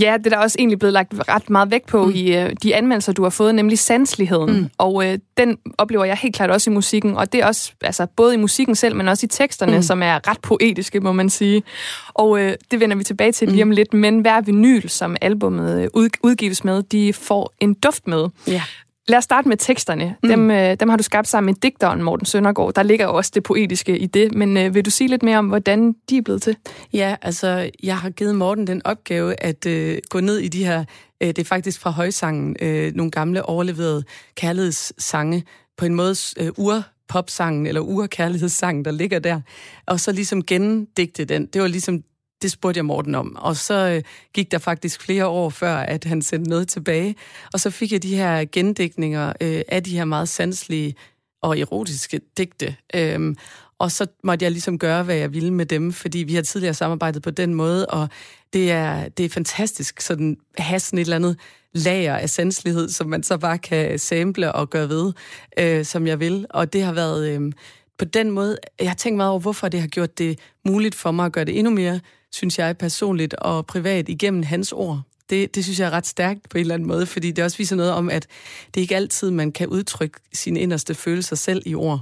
ja, 0.00 0.14
det 0.18 0.26
er 0.26 0.30
der 0.30 0.38
også 0.38 0.56
egentlig 0.58 0.78
blevet 0.78 0.92
lagt 0.92 1.14
ret 1.28 1.50
meget 1.50 1.70
vægt 1.70 1.86
på 1.86 2.04
mm. 2.04 2.12
i 2.14 2.36
øh, 2.36 2.50
de 2.62 2.74
anmeldelser, 2.74 3.12
du 3.12 3.22
har 3.22 3.30
fået, 3.30 3.54
nemlig 3.54 3.78
sansligheden. 3.78 4.56
Mm. 4.56 4.70
Og 4.78 5.06
øh, 5.06 5.18
den 5.36 5.58
oplever 5.78 6.04
jeg 6.04 6.16
helt 6.16 6.34
klart 6.34 6.50
også 6.50 6.70
i 6.70 6.72
musikken, 6.72 7.16
og 7.16 7.32
det 7.32 7.40
er 7.42 7.46
også 7.46 7.72
altså, 7.80 8.06
både 8.16 8.34
i 8.34 8.36
musikken 8.36 8.74
selv, 8.74 8.96
men 8.96 9.08
også 9.08 9.26
i 9.26 9.28
teksterne, 9.28 9.76
mm. 9.76 9.82
som 9.82 10.02
er 10.02 10.28
ret 10.28 10.40
poetiske, 10.40 11.00
må 11.00 11.12
man 11.12 11.30
sige. 11.30 11.62
Og 12.08 12.40
øh, 12.40 12.54
det 12.70 12.80
vender 12.80 12.96
vi 12.96 13.04
tilbage 13.04 13.32
til 13.32 13.48
lige 13.48 13.62
om 13.62 13.68
mm. 13.68 13.74
lidt, 13.74 13.94
men 13.94 14.20
hver 14.20 14.40
vinyl, 14.40 14.88
som 14.88 15.16
albumet 15.20 15.82
øh, 15.82 15.88
ud, 15.94 16.08
udgives 16.22 16.64
med, 16.64 16.82
de 16.82 17.12
får 17.12 17.52
en 17.60 17.74
duft 17.74 18.06
med. 18.06 18.26
Yeah. 18.48 18.60
Lad 19.08 19.18
os 19.18 19.24
starte 19.24 19.48
med 19.48 19.56
teksterne. 19.56 20.16
Mm. 20.22 20.28
Dem, 20.28 20.50
øh, 20.50 20.76
dem 20.80 20.88
har 20.88 20.96
du 20.96 21.02
skabt 21.02 21.28
sammen 21.28 21.46
med 21.46 21.60
digteren 21.60 22.02
Morten 22.02 22.26
Søndergaard. 22.26 22.74
Der 22.74 22.82
ligger 22.82 23.06
også 23.06 23.30
det 23.34 23.42
poetiske 23.42 23.98
i 23.98 24.06
det, 24.06 24.34
men 24.34 24.56
øh, 24.56 24.74
vil 24.74 24.84
du 24.84 24.90
sige 24.90 25.08
lidt 25.08 25.22
mere 25.22 25.38
om, 25.38 25.46
hvordan 25.46 25.94
de 26.10 26.16
er 26.16 26.22
blevet 26.22 26.42
til? 26.42 26.56
Ja, 26.92 27.16
altså, 27.22 27.70
jeg 27.82 27.98
har 27.98 28.10
givet 28.10 28.34
Morten 28.34 28.66
den 28.66 28.82
opgave 28.84 29.42
at 29.42 29.66
øh, 29.66 29.98
gå 30.10 30.20
ned 30.20 30.38
i 30.38 30.48
de 30.48 30.64
her, 30.64 30.84
øh, 31.20 31.28
det 31.28 31.38
er 31.38 31.44
faktisk 31.44 31.80
fra 31.80 31.90
højsangen, 31.90 32.56
øh, 32.60 32.92
nogle 32.94 33.10
gamle 33.10 33.42
overleverede 33.42 34.04
kærlighedssange, 34.34 35.44
på 35.76 35.86
en 35.86 35.94
måde 35.94 36.14
øh, 36.40 36.48
ur 36.56 36.82
popsangen 37.08 37.66
eller 37.66 37.80
urkærlighedssangen, 37.80 38.84
der 38.84 38.90
ligger 38.90 39.18
der, 39.18 39.40
og 39.86 40.00
så 40.00 40.12
ligesom 40.12 40.44
gendigte 40.44 41.24
den. 41.24 41.46
Det 41.46 41.62
var 41.62 41.68
ligesom 41.68 42.02
det 42.42 42.50
spurgte 42.50 42.78
jeg 42.78 42.84
Morten 42.84 43.14
om. 43.14 43.36
Og 43.36 43.56
så 43.56 43.74
øh, 43.88 44.02
gik 44.34 44.52
der 44.52 44.58
faktisk 44.58 45.00
flere 45.00 45.26
år 45.26 45.50
før, 45.50 45.76
at 45.76 46.04
han 46.04 46.22
sendte 46.22 46.50
noget 46.50 46.68
tilbage. 46.68 47.16
Og 47.52 47.60
så 47.60 47.70
fik 47.70 47.92
jeg 47.92 48.02
de 48.02 48.16
her 48.16 48.44
gendækninger 48.52 49.32
øh, 49.40 49.62
af 49.68 49.82
de 49.82 49.96
her 49.96 50.04
meget 50.04 50.28
sanselige 50.28 50.94
og 51.42 51.58
erotiske 51.58 52.20
digte. 52.36 52.76
Øhm, 52.94 53.36
og 53.78 53.92
så 53.92 54.06
måtte 54.24 54.44
jeg 54.44 54.52
ligesom 54.52 54.78
gøre, 54.78 55.02
hvad 55.02 55.16
jeg 55.16 55.32
ville 55.32 55.52
med 55.52 55.66
dem, 55.66 55.92
fordi 55.92 56.18
vi 56.18 56.34
har 56.34 56.42
tidligere 56.42 56.74
samarbejdet 56.74 57.22
på 57.22 57.30
den 57.30 57.54
måde, 57.54 57.86
og 57.86 58.08
det 58.52 58.70
er, 58.70 59.08
det 59.08 59.26
er 59.26 59.28
fantastisk 59.28 60.00
sådan 60.00 60.36
have 60.58 60.80
sådan 60.80 60.98
et 60.98 61.02
eller 61.02 61.16
andet 61.16 61.38
lager 61.74 62.16
af 62.16 62.30
sanselighed, 62.30 62.88
som 62.88 63.08
man 63.08 63.22
så 63.22 63.38
bare 63.38 63.58
kan 63.58 63.98
sample 63.98 64.52
og 64.52 64.70
gøre 64.70 64.88
ved, 64.88 65.12
øh, 65.58 65.84
som 65.84 66.06
jeg 66.06 66.20
vil. 66.20 66.46
Og 66.50 66.72
det 66.72 66.82
har 66.82 66.92
været 66.92 67.28
øh, 67.28 67.52
på 67.98 68.04
den 68.04 68.30
måde, 68.30 68.56
jeg 68.80 68.90
har 68.90 68.94
tænkt 68.94 69.16
meget 69.16 69.30
over, 69.30 69.40
hvorfor 69.40 69.68
det 69.68 69.80
har 69.80 69.88
gjort 69.88 70.18
det 70.18 70.38
muligt 70.64 70.94
for 70.94 71.10
mig 71.10 71.26
at 71.26 71.32
gøre 71.32 71.44
det 71.44 71.58
endnu 71.58 71.72
mere 71.72 72.00
synes 72.32 72.58
jeg 72.58 72.78
personligt 72.78 73.34
og 73.34 73.66
privat, 73.66 74.08
igennem 74.08 74.42
hans 74.42 74.72
ord. 74.72 75.00
Det, 75.30 75.54
det 75.54 75.64
synes 75.64 75.80
jeg 75.80 75.86
er 75.86 75.90
ret 75.90 76.06
stærkt 76.06 76.48
på 76.48 76.58
en 76.58 76.60
eller 76.60 76.74
anden 76.74 76.88
måde, 76.88 77.06
fordi 77.06 77.30
det 77.30 77.44
også 77.44 77.58
viser 77.58 77.76
noget 77.76 77.92
om, 77.92 78.10
at 78.10 78.26
det 78.74 78.80
ikke 78.80 78.96
altid, 78.96 79.30
man 79.30 79.52
kan 79.52 79.68
udtrykke 79.68 80.20
sine 80.32 80.60
inderste 80.60 80.94
følelser 80.94 81.36
selv 81.36 81.62
i 81.66 81.74
ord. 81.74 82.00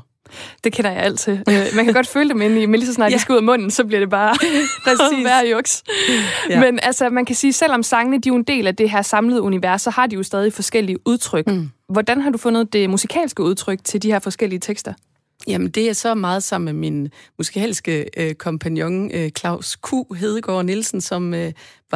Det 0.65 0.73
kender 0.73 0.91
jeg 0.91 1.03
altid. 1.03 1.33
Øh, 1.33 1.67
man 1.75 1.85
kan 1.85 1.95
godt 1.95 2.07
føle 2.07 2.29
dem 2.29 2.43
inde 2.43 2.63
i, 2.63 2.67
men 2.67 2.81
lige 2.81 2.87
så 2.87 2.95
snart 2.95 3.11
ja. 3.11 3.17
de 3.17 3.21
skal 3.21 3.33
ud 3.33 3.37
af 3.37 3.43
munden, 3.43 3.71
så 3.71 3.85
bliver 3.85 4.01
det 4.01 4.11
bare 4.11 4.37
Præcis. 4.87 5.51
juks. 5.53 5.83
Ja. 6.51 6.61
Men 6.61 6.79
altså, 6.83 7.09
man 7.09 7.25
kan 7.25 7.37
sige, 7.37 7.53
selvom 7.53 7.83
sangene 7.83 8.19
de 8.19 8.29
er 8.29 8.33
en 8.33 8.43
del 8.43 8.67
af 8.67 8.77
det 8.77 8.91
her 8.91 9.03
samlede 9.03 9.43
univers, 9.43 9.83
så 9.83 9.91
har 9.91 10.07
de 10.07 10.17
jo 10.17 10.23
stadig 10.23 10.53
forskellige 10.53 10.99
udtryk. 11.09 11.47
Mm. 11.47 11.71
Hvordan 11.89 12.21
har 12.21 12.31
du 12.31 12.39
fundet 12.39 12.73
det 12.73 12.91
musikalske 12.91 13.43
udtryk 13.43 13.85
til 13.85 14.03
de 14.03 14.13
her 14.13 14.19
forskellige 14.19 14.61
tekster? 14.61 14.95
Jamen, 15.47 15.69
det 15.69 15.89
er 15.89 15.93
så 15.93 16.15
meget 16.15 16.43
sammen 16.43 16.65
med 16.65 16.91
min 16.91 17.09
musikalske 17.39 18.11
øh, 18.17 18.35
kompagnon 18.35 19.11
øh, 19.15 19.31
Claus 19.31 19.77
Q. 19.77 19.93
Hedegaard 20.17 20.65
Nielsen, 20.65 21.01
som 21.01 21.35
øh, 21.35 21.53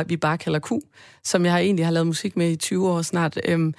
vi 0.06 0.16
bare 0.16 0.38
kalder 0.38 0.58
Q, 0.58 0.70
som 1.24 1.46
jeg 1.46 1.60
egentlig 1.60 1.86
har 1.86 1.92
lavet 1.92 2.06
musik 2.06 2.36
med 2.36 2.50
i 2.50 2.56
20 2.56 2.90
år 2.90 3.02
snart. 3.02 3.40
Øhm, 3.44 3.74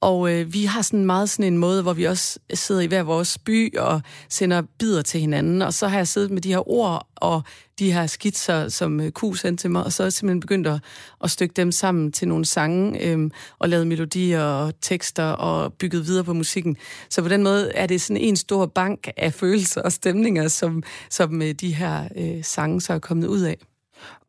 og 0.00 0.32
øh, 0.32 0.52
vi 0.52 0.64
har 0.64 0.82
sådan 0.82 1.04
meget 1.04 1.30
sådan 1.30 1.52
en 1.52 1.58
måde, 1.58 1.82
hvor 1.82 1.92
vi 1.92 2.04
også 2.04 2.38
sidder 2.54 2.80
i 2.80 2.86
hver 2.86 3.02
vores 3.02 3.38
by 3.38 3.76
og 3.76 4.00
sender 4.28 4.62
bidder 4.78 5.02
til 5.02 5.20
hinanden. 5.20 5.62
Og 5.62 5.74
så 5.74 5.88
har 5.88 5.96
jeg 5.96 6.08
siddet 6.08 6.30
med 6.30 6.42
de 6.42 6.48
her 6.48 6.68
ord 6.70 7.08
og 7.16 7.42
de 7.78 7.92
her 7.92 8.06
skitser, 8.06 8.68
som 8.68 9.00
øh, 9.00 9.12
Q 9.12 9.36
sendte 9.36 9.62
til 9.62 9.70
mig, 9.70 9.84
og 9.84 9.92
så 9.92 10.02
er 10.02 10.04
jeg 10.04 10.12
simpelthen 10.12 10.40
begyndt 10.40 10.66
at, 10.66 10.80
at 11.24 11.30
stykke 11.30 11.54
dem 11.54 11.72
sammen 11.72 12.12
til 12.12 12.28
nogle 12.28 12.44
sange, 12.44 13.06
øhm, 13.06 13.30
og 13.58 13.68
lavet 13.68 13.86
melodier 13.86 14.42
og 14.42 14.80
tekster 14.80 15.24
og 15.24 15.72
bygget 15.72 16.06
videre 16.06 16.24
på 16.24 16.32
musikken. 16.32 16.76
Så 17.10 17.22
på 17.22 17.28
den 17.28 17.42
måde 17.42 17.72
er 17.74 17.86
det 17.86 18.00
sådan 18.00 18.22
en 18.22 18.36
stor 18.36 18.66
bank 18.66 19.08
af 19.16 19.34
følelser 19.34 19.82
og 19.82 19.92
stemninger, 19.92 20.48
som, 20.48 20.82
som 21.10 21.42
øh, 21.42 21.52
de 21.52 21.74
her 21.74 22.08
øh, 22.16 22.44
sange 22.44 22.80
så 22.80 22.92
er 22.92 22.98
kommet 22.98 23.26
ud 23.26 23.40
af. 23.40 23.56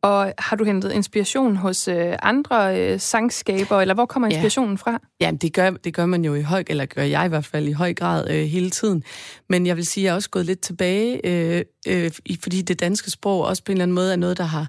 Og 0.02 0.32
har 0.38 0.56
du 0.56 0.64
hentet 0.64 0.92
inspiration 0.92 1.56
hos 1.56 1.88
øh, 1.88 2.16
andre 2.22 2.80
øh, 2.80 3.00
sangskaber, 3.00 3.80
eller 3.80 3.94
hvor 3.94 4.06
kommer 4.06 4.28
inspirationen 4.28 4.76
ja. 4.76 4.90
fra? 4.90 5.00
Ja, 5.20 5.30
det 5.40 5.52
gør, 5.52 5.70
det 5.70 5.94
gør 5.94 6.06
man 6.06 6.24
jo 6.24 6.34
i 6.34 6.42
høj, 6.42 6.64
eller 6.66 6.86
gør 6.86 7.02
jeg 7.02 7.26
i 7.26 7.28
hvert 7.28 7.44
fald 7.44 7.68
i 7.68 7.72
høj 7.72 7.94
grad 7.94 8.30
øh, 8.30 8.44
hele 8.44 8.70
tiden. 8.70 9.04
Men 9.48 9.66
jeg 9.66 9.76
vil 9.76 9.86
sige, 9.86 10.02
at 10.02 10.04
jeg 10.04 10.10
er 10.10 10.14
også 10.14 10.30
gået 10.30 10.46
lidt 10.46 10.60
tilbage, 10.60 11.26
øh, 11.26 11.64
øh, 11.88 12.10
fordi 12.42 12.62
det 12.62 12.80
danske 12.80 13.10
sprog 13.10 13.44
også 13.44 13.64
på 13.64 13.72
en 13.72 13.76
eller 13.76 13.82
anden 13.82 13.94
måde 13.94 14.12
er 14.12 14.16
noget, 14.16 14.38
der 14.38 14.44
har 14.44 14.68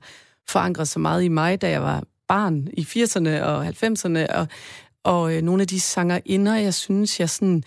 forankret 0.49 0.87
så 0.87 0.99
meget 0.99 1.23
i 1.23 1.27
mig, 1.27 1.61
da 1.61 1.69
jeg 1.69 1.81
var 1.81 2.03
barn 2.27 2.67
i 2.73 2.81
80'erne 2.81 3.43
og 3.43 3.67
90'erne, 3.67 4.35
og, 4.35 4.47
og 5.03 5.35
øh, 5.35 5.41
nogle 5.41 5.61
af 5.61 5.67
de 5.67 5.79
sanger 5.79 6.19
inder, 6.25 6.55
jeg 6.55 6.73
synes, 6.73 7.19
jeg 7.19 7.29
sådan, 7.29 7.63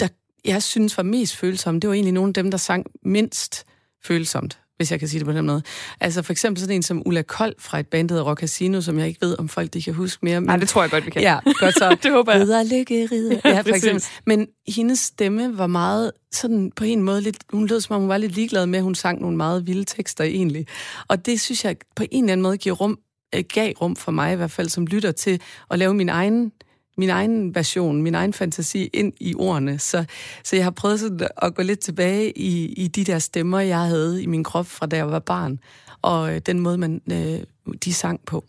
der, 0.00 0.08
jeg 0.44 0.62
synes 0.62 0.96
var 0.96 1.02
mest 1.02 1.36
følsomme, 1.36 1.80
det 1.80 1.88
var 1.88 1.94
egentlig 1.94 2.14
nogle 2.14 2.30
af 2.30 2.34
dem, 2.34 2.50
der 2.50 2.58
sang 2.58 2.86
mindst 3.02 3.66
følsomt 4.04 4.58
hvis 4.76 4.90
jeg 4.90 4.98
kan 4.98 5.08
sige 5.08 5.18
det 5.18 5.26
på 5.26 5.32
den 5.32 5.46
måde. 5.46 5.62
Altså 6.00 6.22
for 6.22 6.32
eksempel 6.32 6.60
sådan 6.60 6.76
en 6.76 6.82
som 6.82 7.02
Ulla 7.06 7.22
Kold 7.22 7.54
fra 7.58 7.78
et 7.78 7.86
band, 7.86 8.08
der 8.08 8.14
hedder 8.14 8.28
Rock 8.28 8.40
Casino, 8.40 8.80
som 8.80 8.98
jeg 8.98 9.08
ikke 9.08 9.20
ved, 9.20 9.38
om 9.38 9.48
folk 9.48 9.72
de 9.72 9.82
kan 9.82 9.94
huske 9.94 10.24
mere. 10.24 10.40
Men... 10.40 10.46
Nej, 10.46 10.56
det 10.56 10.68
tror 10.68 10.82
jeg 10.82 10.90
godt, 10.90 11.06
vi 11.06 11.10
kan. 11.10 11.22
Ja, 11.22 11.38
godt 11.44 11.74
så. 11.74 11.96
det 12.02 12.12
håber 12.12 12.32
jeg. 12.32 12.40
Ridder, 12.40 12.62
lykke, 12.78 13.08
ridder. 13.12 13.40
Ja, 13.44 13.60
for 13.60 13.74
eksempel. 13.74 14.04
Men 14.26 14.46
hendes 14.68 14.98
stemme 14.98 15.58
var 15.58 15.66
meget 15.66 16.12
sådan 16.32 16.72
på 16.76 16.84
en 16.84 17.02
måde 17.02 17.20
lidt, 17.20 17.36
hun 17.52 17.66
lød 17.66 17.80
som 17.80 17.94
om 17.94 18.00
hun 18.00 18.08
var 18.08 18.18
lidt 18.18 18.32
ligeglad 18.32 18.66
med, 18.66 18.78
at 18.78 18.82
hun 18.82 18.94
sang 18.94 19.20
nogle 19.20 19.36
meget 19.36 19.66
vilde 19.66 19.84
tekster 19.84 20.24
egentlig. 20.24 20.66
Og 21.08 21.26
det 21.26 21.40
synes 21.40 21.64
jeg 21.64 21.76
på 21.96 22.04
en 22.10 22.24
eller 22.24 22.32
anden 22.32 22.42
måde 22.42 22.56
giver 22.56 22.74
rum, 22.74 22.98
øh, 23.34 23.44
gav 23.54 23.72
rum 23.72 23.96
for 23.96 24.12
mig 24.12 24.32
i 24.32 24.36
hvert 24.36 24.50
fald, 24.50 24.68
som 24.68 24.86
lytter 24.86 25.12
til 25.12 25.40
at 25.70 25.78
lave 25.78 25.94
min 25.94 26.08
egen 26.08 26.52
min 26.98 27.10
egen 27.10 27.54
version, 27.54 28.02
min 28.02 28.14
egen 28.14 28.32
fantasi 28.32 28.90
ind 28.92 29.12
i 29.20 29.34
ordene. 29.34 29.78
Så, 29.78 30.04
så 30.44 30.56
jeg 30.56 30.64
har 30.64 30.70
prøvet 30.70 31.00
sådan 31.00 31.28
at 31.42 31.54
gå 31.54 31.62
lidt 31.62 31.80
tilbage 31.80 32.38
i, 32.38 32.72
i 32.72 32.88
de 32.88 33.04
der 33.04 33.18
stemmer, 33.18 33.60
jeg 33.60 33.80
havde 33.80 34.22
i 34.22 34.26
min 34.26 34.44
krop 34.44 34.66
fra 34.66 34.86
da 34.86 34.96
jeg 34.96 35.10
var 35.10 35.18
barn, 35.18 35.58
og 36.02 36.34
øh, 36.34 36.40
den 36.46 36.60
måde, 36.60 36.78
man 36.78 37.00
øh, 37.12 37.74
de 37.84 37.94
sang 37.94 38.20
på. 38.26 38.44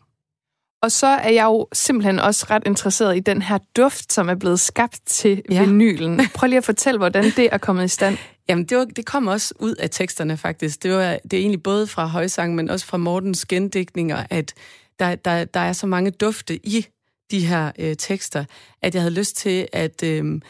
Og 0.82 0.92
så 0.92 1.08
er 1.08 1.30
jeg 1.30 1.44
jo 1.44 1.68
simpelthen 1.74 2.20
også 2.20 2.46
ret 2.50 2.64
interesseret 2.66 3.18
i 3.18 3.20
den 3.20 3.42
her 3.42 3.58
duft, 3.76 4.14
som 4.14 4.30
er 4.30 4.36
blevet 4.36 4.60
skabt 4.60 5.00
til 5.06 5.42
ja. 5.52 5.64
vinylen. 5.64 6.22
Prøv 6.34 6.48
lige 6.48 6.58
at 6.58 6.64
fortælle, 6.64 6.98
hvordan 6.98 7.24
det 7.24 7.50
er 7.52 7.58
kommet 7.58 7.86
i 7.86 7.88
stand. 7.88 8.18
Jamen, 8.50 8.66
det, 8.66 8.78
var, 8.78 8.86
det 8.86 9.06
kom 9.06 9.28
også 9.28 9.54
ud 9.60 9.76
af 9.76 9.90
teksterne, 9.90 10.38
faktisk. 10.38 10.84
Det, 10.84 10.92
var, 10.92 11.20
det 11.24 11.34
er 11.34 11.42
egentlig 11.42 11.64
både 11.64 11.88
fra 11.88 12.06
Højsang, 12.06 12.56
men 12.56 12.70
også 12.70 12.86
fra 12.86 12.98
Mortens 12.98 13.46
gendækninger, 13.46 14.24
at 14.30 14.54
der, 15.00 15.16
der, 15.16 15.46
der 15.46 15.60
er 15.60 15.74
så 15.74 15.88
mange 15.88 16.12
dufte 16.12 16.68
i 16.68 16.86
de 17.32 17.46
her 17.46 17.72
øh, 17.80 17.96
tekster, 17.96 18.46
at 18.82 18.96
jeg 18.96 19.02
havde 19.02 19.14
lyst 19.14 19.38
til 19.38 19.68
at 19.74 20.04
øh, 20.04 20.42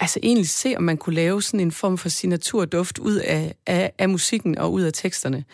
altså 0.00 0.20
egentlig 0.22 0.48
se, 0.48 0.74
om 0.76 0.82
man 0.82 0.96
kunne 0.96 1.14
lave 1.14 1.42
sådan 1.42 1.60
en 1.60 1.72
form 1.72 1.98
for 1.98 2.08
signaturduft 2.08 2.98
ud 2.98 3.16
af, 3.16 3.54
af, 3.66 3.92
af 3.98 4.08
musikken 4.08 4.58
og 4.58 4.72
ud 4.72 4.82
af 4.82 4.92
teksterne. 4.92 5.44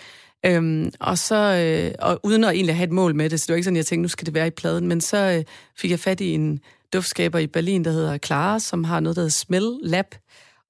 Øhm, 0.47 0.93
og 1.01 1.19
så, 1.19 1.35
øh, 1.35 1.95
og 1.99 2.21
uden 2.23 2.45
at 2.45 2.51
egentlig 2.51 2.77
have 2.77 2.85
et 2.85 2.93
mål 2.93 3.15
med 3.15 3.31
det, 3.31 3.41
så 3.41 3.45
det 3.47 3.53
var 3.53 3.57
ikke 3.57 3.65
sådan, 3.65 3.77
jeg 3.77 3.87
tænkte, 3.87 4.03
nu 4.03 4.09
skal 4.09 4.27
det 4.27 4.35
være 4.35 4.47
i 4.47 4.51
pladen, 4.51 4.89
men 4.89 5.01
så 5.01 5.17
øh, 5.17 5.45
fik 5.77 5.91
jeg 5.91 6.01
fat 6.01 6.21
i 6.21 6.35
en 6.35 6.61
duftskaber 6.93 7.39
i 7.39 7.47
Berlin, 7.47 7.85
der 7.85 7.91
hedder 7.91 8.19
Clara, 8.19 8.59
som 8.59 8.85
har 8.85 9.01
noget, 9.01 9.17
der 9.17 9.23
hedder 9.23 9.31
Smell 9.31 9.79
Lab, 9.83 10.15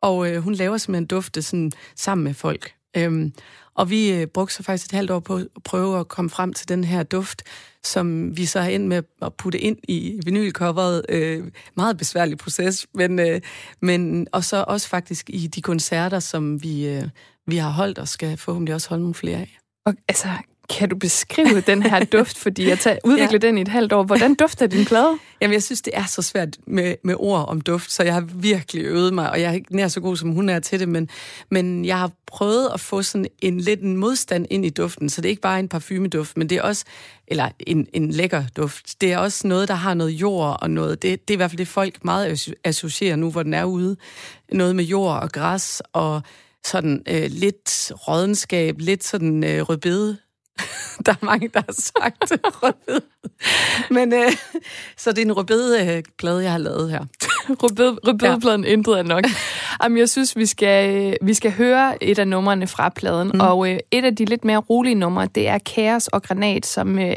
og 0.02 0.30
øh, 0.30 0.42
hun 0.42 0.54
laver 0.54 0.76
simpelthen 0.76 1.06
dufte 1.06 1.42
sådan, 1.42 1.72
sammen 1.96 2.24
med 2.24 2.34
folk. 2.34 2.72
Øhm, 2.96 3.32
og 3.74 3.90
vi 3.90 4.12
øh, 4.12 4.26
brugte 4.26 4.54
så 4.54 4.62
faktisk 4.62 4.86
et 4.86 4.96
halvt 4.96 5.10
år 5.10 5.20
på 5.20 5.36
at 5.36 5.46
prøve 5.64 6.00
at 6.00 6.08
komme 6.08 6.30
frem 6.30 6.52
til 6.52 6.68
den 6.68 6.84
her 6.84 7.02
duft, 7.02 7.42
som 7.84 8.36
vi 8.36 8.46
så 8.46 8.60
har 8.60 8.68
ind 8.68 8.86
med 8.86 9.02
at 9.22 9.34
putte 9.34 9.58
ind 9.58 9.76
i 9.88 10.20
vinylcoveret. 10.24 11.06
Øh, 11.08 11.44
meget 11.76 11.96
besværlig 11.96 12.38
proces, 12.38 12.86
men, 12.94 13.18
øh, 13.18 13.40
men 13.82 14.28
og 14.32 14.44
så 14.44 14.64
også 14.68 14.88
faktisk 14.88 15.30
i 15.30 15.46
de 15.46 15.62
koncerter, 15.62 16.18
som 16.18 16.62
vi, 16.62 16.88
øh, 16.88 17.04
vi 17.46 17.56
har 17.56 17.70
holdt, 17.70 17.98
og 17.98 18.08
skal 18.08 18.36
forhåbentlig 18.36 18.74
også 18.74 18.88
holde 18.88 19.02
nogle 19.02 19.14
flere 19.14 19.38
af. 19.38 19.58
Og 19.86 19.94
altså, 20.08 20.28
kan 20.68 20.88
du 20.88 20.96
beskrive 20.96 21.60
den 21.60 21.82
her 21.82 22.04
duft, 22.04 22.38
fordi 22.38 22.68
jeg 22.68 22.78
tager, 22.78 22.98
udvikle 23.04 23.38
ja. 23.42 23.46
den 23.46 23.58
i 23.58 23.60
et 23.60 23.68
halvt 23.68 23.92
år. 23.92 24.02
Hvordan 24.02 24.34
dufter 24.34 24.66
din 24.66 24.84
plade? 24.84 25.18
Jamen, 25.40 25.52
jeg 25.52 25.62
synes, 25.62 25.82
det 25.82 25.92
er 25.96 26.04
så 26.04 26.22
svært 26.22 26.56
med, 26.66 26.94
med 27.04 27.14
ord 27.18 27.48
om 27.48 27.60
duft, 27.60 27.92
så 27.92 28.02
jeg 28.02 28.14
har 28.14 28.20
virkelig 28.20 28.84
øvet 28.84 29.14
mig, 29.14 29.30
og 29.30 29.40
jeg 29.40 29.48
er 29.48 29.52
ikke 29.52 29.76
nær 29.76 29.88
så 29.88 30.00
god, 30.00 30.16
som 30.16 30.30
hun 30.30 30.48
er 30.48 30.60
til 30.60 30.80
det, 30.80 30.88
men, 30.88 31.08
men 31.50 31.84
jeg 31.84 31.98
har 31.98 32.10
prøvet 32.26 32.70
at 32.74 32.80
få 32.80 33.02
sådan 33.02 33.26
en 33.42 33.60
lidt 33.60 33.80
en 33.80 33.96
modstand 33.96 34.46
ind 34.50 34.66
i 34.66 34.70
duften, 34.70 35.08
så 35.08 35.20
det 35.20 35.28
er 35.28 35.30
ikke 35.30 35.42
bare 35.42 35.58
en 35.58 35.68
parfumeduft, 35.68 36.36
men 36.36 36.48
det 36.48 36.58
er 36.58 36.62
også, 36.62 36.84
eller 37.28 37.48
en, 37.60 37.86
en 37.92 38.10
lækker 38.10 38.44
duft, 38.56 39.00
det 39.00 39.12
er 39.12 39.18
også 39.18 39.48
noget, 39.48 39.68
der 39.68 39.74
har 39.74 39.94
noget 39.94 40.10
jord 40.10 40.58
og 40.62 40.70
noget, 40.70 41.02
det, 41.02 41.28
det 41.28 41.34
er 41.34 41.36
i 41.36 41.40
hvert 41.40 41.50
fald 41.50 41.58
det, 41.58 41.68
folk 41.68 42.04
meget 42.04 42.54
associerer 42.64 43.16
nu, 43.16 43.30
hvor 43.30 43.42
den 43.42 43.54
er 43.54 43.64
ude. 43.64 43.96
Noget 44.52 44.76
med 44.76 44.84
jord 44.84 45.22
og 45.22 45.32
græs 45.32 45.82
og 45.92 46.22
sådan 46.64 47.02
øh, 47.08 47.26
lidt 47.30 47.92
rådenskab, 48.08 48.74
lidt 48.78 49.04
sådan 49.04 49.44
øh, 49.44 49.62
rødbede 49.62 50.16
der 51.06 51.12
er 51.12 51.24
mange, 51.24 51.48
der 51.48 51.60
har 51.66 51.72
sagt 51.72 52.32
rødbede. 52.62 53.00
Men 53.90 54.12
øh, 54.12 54.32
så 54.96 55.10
det 55.12 55.18
er 55.18 55.24
en 55.26 55.32
rødbede-plade, 55.32 56.42
jeg 56.42 56.50
har 56.50 56.58
lavet 56.58 56.90
her. 56.90 57.04
rødbede, 57.62 57.98
rødbedepladen, 58.06 58.64
ja. 58.64 58.70
intet 58.70 58.98
er 58.98 59.02
nok. 59.02 59.24
Jamen, 59.82 59.98
jeg 59.98 60.08
synes, 60.08 60.36
vi 60.36 60.46
skal, 60.46 61.16
vi 61.22 61.34
skal 61.34 61.52
høre 61.52 62.04
et 62.04 62.18
af 62.18 62.28
numrene 62.28 62.66
fra 62.66 62.88
pladen. 62.88 63.30
Mm. 63.34 63.40
Og 63.40 63.70
øh, 63.70 63.78
et 63.90 64.04
af 64.04 64.16
de 64.16 64.24
lidt 64.24 64.44
mere 64.44 64.58
rolige 64.58 64.94
numre, 64.94 65.28
det 65.34 65.48
er 65.48 65.58
Kaos 65.58 66.08
og 66.08 66.22
Granat, 66.22 66.66
som 66.66 66.98
øh, 66.98 67.14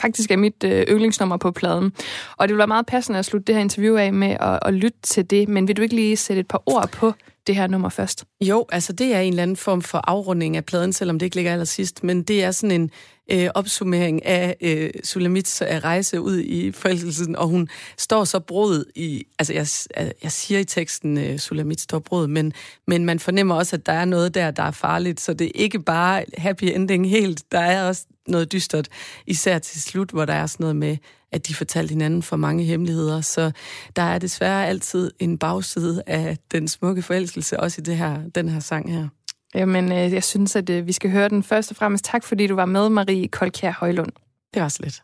faktisk 0.00 0.30
er 0.30 0.36
mit 0.36 0.64
øh, 0.64 0.86
yndlingsnummer 0.88 1.36
på 1.36 1.50
pladen. 1.50 1.92
Og 2.36 2.48
det 2.48 2.54
vil 2.54 2.58
være 2.58 2.66
meget 2.66 2.86
passende 2.86 3.18
at 3.18 3.24
slutte 3.24 3.46
det 3.46 3.54
her 3.54 3.62
interview 3.62 3.96
af 3.96 4.12
med 4.12 4.36
at, 4.40 4.58
at 4.62 4.74
lytte 4.74 4.98
til 5.02 5.30
det. 5.30 5.48
Men 5.48 5.68
vil 5.68 5.76
du 5.76 5.82
ikke 5.82 5.94
lige 5.94 6.16
sætte 6.16 6.40
et 6.40 6.48
par 6.48 6.62
ord 6.66 6.88
på 6.88 7.12
det 7.46 7.56
her 7.56 7.66
nummer 7.66 7.88
først? 7.88 8.24
Jo, 8.40 8.66
altså 8.72 8.92
det 8.92 9.14
er 9.14 9.20
en 9.20 9.32
eller 9.32 9.42
anden 9.42 9.56
form 9.56 9.82
for 9.82 10.00
afrunding 10.06 10.56
af 10.56 10.64
pladen, 10.64 10.92
selvom 10.92 11.18
det 11.18 11.26
ikke 11.26 11.36
ligger 11.36 11.52
allersidst, 11.52 12.04
men 12.04 12.22
det 12.22 12.44
er 12.44 12.50
sådan 12.50 12.80
en 12.80 12.90
øh, 13.32 13.48
opsummering 13.54 14.26
af 14.26 14.56
øh, 14.60 14.90
Sulamits 15.04 15.62
øh, 15.62 15.68
rejse 15.68 16.20
ud 16.20 16.38
i 16.38 16.72
forelskelsen, 16.72 17.36
og 17.36 17.48
hun 17.48 17.68
står 17.98 18.24
så 18.24 18.40
brud 18.40 18.84
i, 18.94 19.26
altså 19.38 19.52
jeg, 19.52 19.66
øh, 20.00 20.10
jeg 20.22 20.32
siger 20.32 20.60
i 20.60 20.64
teksten, 20.64 21.18
øh, 21.18 21.38
Sulamit 21.38 21.80
står 21.80 21.98
brud, 21.98 22.26
men, 22.26 22.52
men 22.86 23.04
man 23.04 23.18
fornemmer 23.18 23.54
også, 23.54 23.76
at 23.76 23.86
der 23.86 23.92
er 23.92 24.04
noget 24.04 24.34
der, 24.34 24.50
der 24.50 24.62
er 24.62 24.70
farligt, 24.70 25.20
så 25.20 25.34
det 25.34 25.46
er 25.46 25.52
ikke 25.54 25.80
bare 25.80 26.24
happy 26.38 26.64
ending 26.64 27.10
helt, 27.10 27.42
der 27.52 27.60
er 27.60 27.88
også 27.88 28.06
noget 28.28 28.52
dystert, 28.52 28.88
især 29.26 29.58
til 29.58 29.82
slut, 29.82 30.10
hvor 30.10 30.24
der 30.24 30.34
er 30.34 30.46
sådan 30.46 30.64
noget 30.64 30.76
med, 30.76 30.96
at 31.32 31.48
de 31.48 31.54
fortalte 31.54 31.92
hinanden 31.92 32.22
for 32.22 32.36
mange 32.36 32.64
hemmeligheder. 32.64 33.20
Så 33.20 33.50
der 33.96 34.02
er 34.02 34.18
desværre 34.18 34.66
altid 34.66 35.10
en 35.18 35.38
bagside 35.38 36.02
af 36.06 36.38
den 36.52 36.68
smukke 36.68 37.02
forelskelse, 37.02 37.60
også 37.60 37.80
i 37.80 37.84
det 37.84 37.96
her, 37.96 38.20
den 38.34 38.48
her 38.48 38.60
sang 38.60 38.92
her. 38.92 39.08
Jamen, 39.54 39.92
øh, 39.92 40.12
jeg 40.12 40.24
synes, 40.24 40.56
at 40.56 40.70
øh, 40.70 40.86
vi 40.86 40.92
skal 40.92 41.10
høre 41.10 41.28
den 41.28 41.42
først 41.42 41.70
og 41.70 41.76
fremmest. 41.76 42.04
Tak, 42.04 42.24
fordi 42.24 42.46
du 42.46 42.54
var 42.54 42.64
med, 42.64 42.88
Marie 42.88 43.28
Kolkjær 43.28 43.72
Højlund. 43.72 44.12
Det 44.54 44.62
var 44.62 44.68
så 44.68 44.78
lidt. 44.82 45.02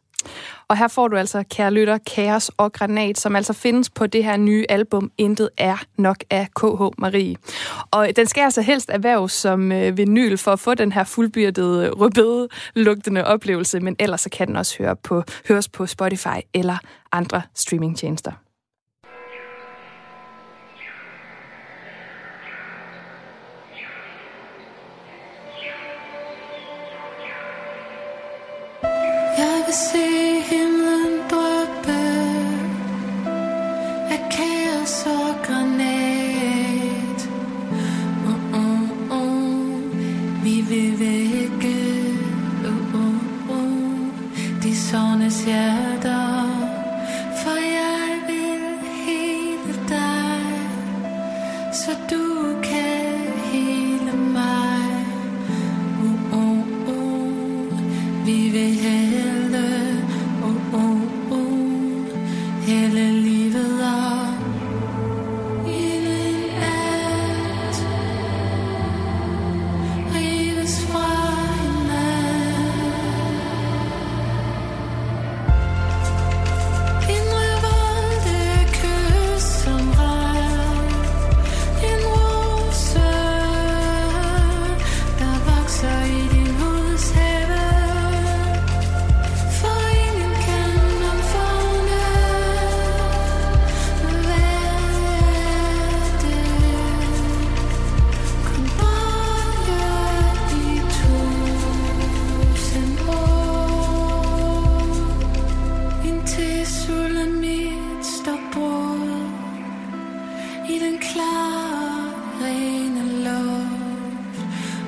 Og 0.68 0.79
her 0.79 0.88
får 0.88 1.09
du 1.09 1.16
altså, 1.16 1.44
kære 1.51 1.70
lytter, 1.70 1.99
Kaos 1.99 2.51
og 2.57 2.73
Granat, 2.73 3.18
som 3.18 3.37
altså 3.37 3.53
findes 3.53 3.90
på 3.90 4.07
det 4.07 4.25
her 4.25 4.37
nye 4.37 4.64
album, 4.68 5.11
Intet 5.18 5.49
er 5.57 5.77
nok 5.99 6.16
af 6.31 6.49
KH 6.57 6.83
Marie. 6.99 7.37
Og 7.90 8.09
den 8.16 8.27
skal 8.27 8.42
altså 8.42 8.62
helst 8.62 8.90
erhverves 8.92 9.33
som 9.33 9.73
øh, 9.73 9.97
vinyl 9.97 10.37
for 10.37 10.53
at 10.53 10.61
få 10.61 10.75
den 10.75 10.92
her 10.92 11.05
fuldbyrdede, 11.05 11.90
rødbede 11.90 12.49
lugtende 12.75 13.25
oplevelse, 13.25 13.81
men 13.81 13.97
ellers 13.99 14.20
så 14.20 14.31
kan 14.31 14.49
den 14.49 14.57
også 14.57 14.75
høre 14.79 14.97
på, 14.97 15.23
høres 15.49 15.68
på 15.68 15.87
Spotify 15.87 16.38
eller 16.55 16.79
andre 17.12 17.42
streamingtjenester. 17.55 18.33
Uh, 38.27 38.39
uh, 38.53 38.91
uh. 39.11 39.95
vil 40.71 40.99
vække 40.99 41.77
uh, 42.65 42.95
uh, 42.95 43.51
uh, 43.51 44.62
de 44.62 44.77
sovnes 44.77 45.45
hjerte. 45.45 45.95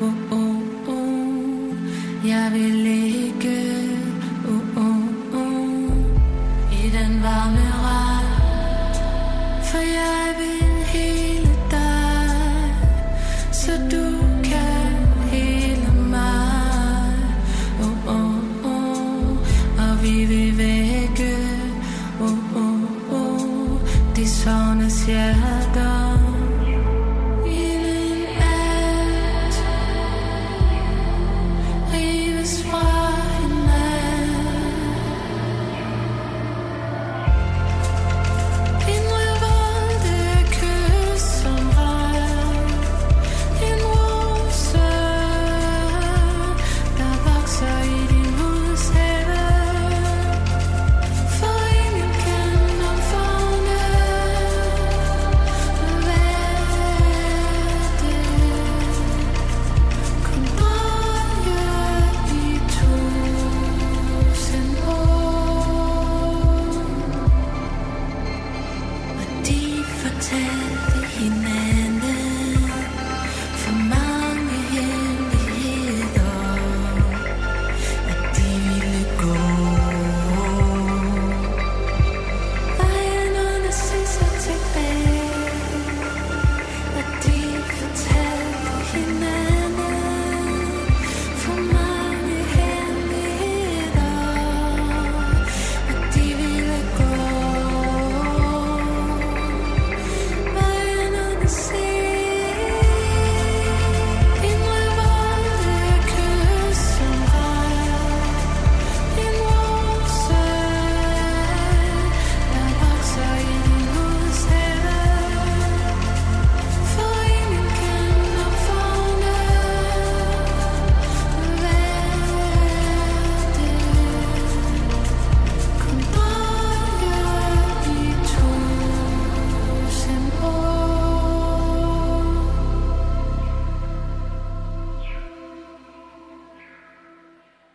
Oh, 0.01 0.15
oh, 0.33 0.63
oh. 0.89 2.29
Jeg 2.29 2.51
vil 2.53 2.88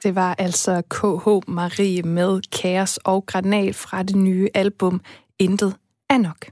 Det 0.03 0.15
var 0.15 0.35
altså 0.37 0.81
KH 0.89 1.51
Marie 1.51 2.01
med 2.01 2.41
Kaos 2.51 2.99
og 3.03 3.25
Granal 3.25 3.73
fra 3.73 4.03
det 4.03 4.15
nye 4.15 4.49
album 4.53 5.01
Intet 5.39 5.75
er 6.09 6.17
nok. 6.17 6.45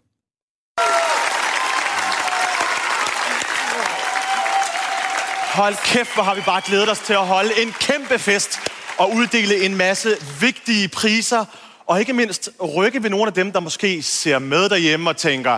Hold 5.53 5.75
kæft, 5.85 6.13
hvor 6.13 6.23
har 6.23 6.35
vi 6.35 6.41
bare 6.45 6.61
glædet 6.65 6.91
os 6.91 6.99
til 6.99 7.13
at 7.13 7.27
holde 7.27 7.61
en 7.61 7.71
kæmpe 7.71 8.19
fest 8.19 8.59
og 8.97 9.11
uddele 9.15 9.65
en 9.65 9.77
masse 9.77 10.09
vigtige 10.41 10.87
priser. 10.87 11.45
Og 11.87 11.99
ikke 11.99 12.13
mindst 12.13 12.49
rykke 12.75 13.03
ved 13.03 13.09
nogle 13.09 13.27
af 13.27 13.33
dem, 13.33 13.51
der 13.51 13.59
måske 13.59 14.01
ser 14.01 14.39
med 14.39 14.69
derhjemme 14.69 15.09
og 15.09 15.17
tænker, 15.17 15.57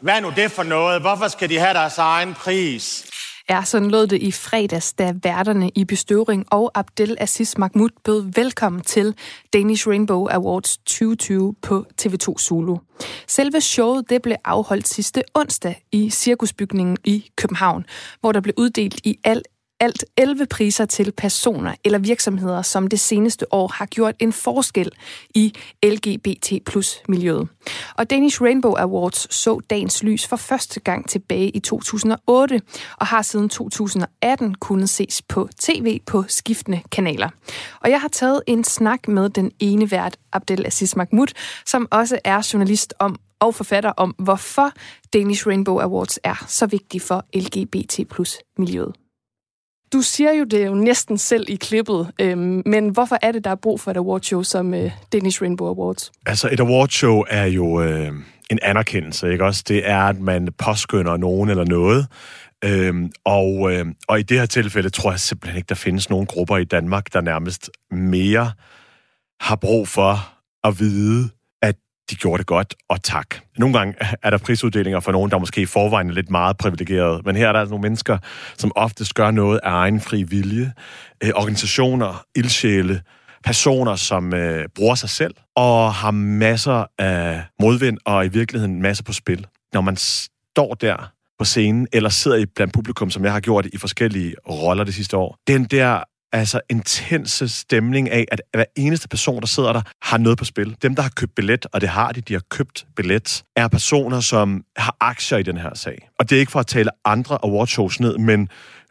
hvad 0.00 0.14
er 0.16 0.20
nu 0.20 0.32
det 0.36 0.52
for 0.52 0.62
noget? 0.62 1.00
Hvorfor 1.00 1.28
skal 1.28 1.48
de 1.48 1.58
have 1.58 1.74
deres 1.74 1.98
egen 1.98 2.34
pris? 2.34 3.06
Ja, 3.50 3.62
sådan 3.64 3.90
lød 3.90 4.06
det 4.06 4.22
i 4.22 4.32
fredags, 4.32 4.92
da 4.92 5.14
værterne 5.22 5.70
i 5.74 5.84
bestøvring 5.84 6.46
og 6.50 6.70
Abdel 6.74 7.16
Aziz 7.20 7.56
Mahmoud 7.56 7.88
bød 8.04 8.32
velkommen 8.34 8.82
til 8.82 9.14
Danish 9.52 9.88
Rainbow 9.88 10.26
Awards 10.30 10.76
2020 10.76 11.54
på 11.62 11.86
TV2 12.02 12.38
Zulu. 12.38 12.76
Selve 13.26 13.60
showet 13.60 14.10
det 14.10 14.22
blev 14.22 14.36
afholdt 14.44 14.88
sidste 14.88 15.22
onsdag 15.34 15.82
i 15.92 16.10
Cirkusbygningen 16.10 16.96
i 17.04 17.30
København, 17.36 17.86
hvor 18.20 18.32
der 18.32 18.40
blev 18.40 18.54
uddelt 18.56 19.00
i 19.04 19.18
alt 19.24 19.48
alt 19.84 20.04
11 20.16 20.46
priser 20.46 20.84
til 20.84 21.12
personer 21.12 21.74
eller 21.84 21.98
virksomheder, 21.98 22.62
som 22.62 22.86
det 22.86 23.00
seneste 23.00 23.54
år 23.54 23.72
har 23.74 23.86
gjort 23.86 24.14
en 24.18 24.32
forskel 24.32 24.90
i 25.34 25.54
LGBT 25.84 26.52
plus 26.66 27.02
miljøet. 27.08 27.48
Og 27.94 28.10
Danish 28.10 28.42
Rainbow 28.42 28.74
Awards 28.78 29.34
så 29.34 29.60
dagens 29.70 30.02
lys 30.02 30.26
for 30.26 30.36
første 30.36 30.80
gang 30.80 31.08
tilbage 31.08 31.50
i 31.50 31.60
2008 31.60 32.60
og 32.96 33.06
har 33.06 33.22
siden 33.22 33.48
2018 33.48 34.54
kunnet 34.54 34.90
ses 34.90 35.22
på 35.22 35.48
tv 35.60 36.00
på 36.06 36.24
skiftende 36.28 36.82
kanaler. 36.92 37.28
Og 37.80 37.90
jeg 37.90 38.00
har 38.00 38.08
taget 38.08 38.42
en 38.46 38.64
snak 38.64 39.08
med 39.08 39.28
den 39.28 39.50
ene 39.60 39.90
vært, 39.90 40.16
Abdelaziz 40.32 40.96
Mahmoud, 40.96 41.34
som 41.66 41.88
også 41.90 42.18
er 42.24 42.48
journalist 42.52 42.94
om 42.98 43.16
og 43.40 43.54
forfatter 43.54 43.90
om, 43.90 44.14
hvorfor 44.18 44.72
Danish 45.12 45.46
Rainbow 45.46 45.78
Awards 45.78 46.18
er 46.24 46.44
så 46.48 46.66
vigtig 46.66 47.02
for 47.02 47.24
LGBT 47.34 48.08
plus 48.10 48.38
miljøet. 48.58 49.03
Du 49.94 50.02
siger 50.02 50.32
jo 50.32 50.44
det 50.44 50.66
jo 50.66 50.74
næsten 50.74 51.18
selv 51.18 51.44
i 51.48 51.56
klippet, 51.56 52.10
øhm, 52.20 52.62
men 52.66 52.88
hvorfor 52.88 53.18
er 53.22 53.32
det, 53.32 53.44
der 53.44 53.50
er 53.50 53.54
brug 53.54 53.80
for 53.80 53.90
et 53.90 53.96
awardshow 53.96 54.42
som 54.42 54.74
øh, 54.74 54.90
Danish 55.12 55.42
Rainbow 55.42 55.68
Awards? 55.68 56.12
Altså, 56.26 56.48
et 56.52 56.60
awardshow 56.60 57.24
er 57.28 57.44
jo 57.44 57.82
øh, 57.82 58.12
en 58.50 58.58
anerkendelse, 58.62 59.32
ikke 59.32 59.44
også? 59.44 59.64
Det 59.68 59.88
er, 59.88 60.00
at 60.00 60.20
man 60.20 60.48
påskynder 60.58 61.16
nogen 61.16 61.50
eller 61.50 61.64
noget. 61.64 62.06
Øhm, 62.64 63.10
og, 63.24 63.72
øh, 63.72 63.86
og 64.08 64.20
i 64.20 64.22
det 64.22 64.38
her 64.38 64.46
tilfælde 64.46 64.90
tror 64.90 65.10
jeg 65.10 65.20
simpelthen 65.20 65.56
ikke, 65.56 65.68
der 65.68 65.74
findes 65.74 66.10
nogen 66.10 66.26
grupper 66.26 66.56
i 66.56 66.64
Danmark, 66.64 67.12
der 67.12 67.20
nærmest 67.20 67.70
mere 67.90 68.52
har 69.40 69.56
brug 69.56 69.88
for 69.88 70.28
at 70.64 70.80
vide, 70.80 71.28
de 72.10 72.16
gjorde 72.16 72.38
det 72.38 72.46
godt, 72.46 72.74
og 72.88 73.02
tak. 73.02 73.26
Nogle 73.58 73.78
gange 73.78 73.94
er 74.22 74.30
der 74.30 74.38
prisuddelinger 74.38 75.00
for 75.00 75.12
nogen, 75.12 75.30
der 75.30 75.38
måske 75.38 75.60
i 75.60 75.66
forvejen 75.66 76.10
er 76.10 76.14
lidt 76.14 76.30
meget 76.30 76.56
privilegeret, 76.56 77.26
men 77.26 77.36
her 77.36 77.48
er 77.48 77.52
der 77.52 77.60
altså 77.60 77.70
nogle 77.70 77.82
mennesker, 77.82 78.18
som 78.56 78.72
oftest 78.76 79.14
gør 79.14 79.30
noget 79.30 79.60
af 79.62 79.70
egen 79.70 80.00
fri 80.00 80.22
vilje. 80.22 80.72
Øh, 81.24 81.30
organisationer, 81.34 82.24
ildsjæle, 82.36 83.02
personer, 83.44 83.96
som 83.96 84.34
øh, 84.34 84.68
bruger 84.74 84.94
sig 84.94 85.08
selv, 85.08 85.34
og 85.56 85.94
har 85.94 86.10
masser 86.10 86.84
af 86.98 87.42
modvind, 87.60 87.98
og 88.04 88.26
i 88.26 88.28
virkeligheden 88.28 88.82
masser 88.82 89.04
på 89.04 89.12
spil. 89.12 89.46
Når 89.72 89.80
man 89.80 89.96
står 89.96 90.74
der 90.74 91.10
på 91.38 91.44
scenen, 91.44 91.88
eller 91.92 92.10
sidder 92.10 92.36
i 92.36 92.46
blandt 92.46 92.74
publikum, 92.74 93.10
som 93.10 93.24
jeg 93.24 93.32
har 93.32 93.40
gjort 93.40 93.66
i 93.66 93.78
forskellige 93.78 94.34
roller 94.48 94.84
det 94.84 94.94
sidste 94.94 95.16
år, 95.16 95.38
den 95.46 95.64
der 95.64 96.02
altså 96.34 96.60
intense 96.70 97.48
stemning 97.48 98.10
af, 98.10 98.24
at 98.32 98.42
hver 98.52 98.64
eneste 98.76 99.08
person, 99.08 99.40
der 99.40 99.46
sidder 99.46 99.72
der, 99.72 99.82
har 100.02 100.18
noget 100.18 100.38
på 100.38 100.44
spil. 100.44 100.76
Dem, 100.82 100.94
der 100.94 101.02
har 101.02 101.10
købt 101.16 101.34
billet, 101.34 101.66
og 101.72 101.80
det 101.80 101.88
har 101.88 102.12
de, 102.12 102.20
de 102.20 102.32
har 102.32 102.42
købt 102.50 102.86
billet, 102.96 103.44
er 103.56 103.68
personer, 103.68 104.20
som 104.20 104.64
har 104.76 104.96
aktier 105.00 105.38
i 105.38 105.42
den 105.42 105.56
her 105.56 105.74
sag. 105.74 106.08
Og 106.18 106.30
det 106.30 106.36
er 106.36 106.40
ikke 106.40 106.52
for 106.52 106.60
at 106.60 106.66
tale 106.66 106.90
andre 107.04 107.38
awardshows 107.42 108.00
ned, 108.00 108.18
men 108.18 108.48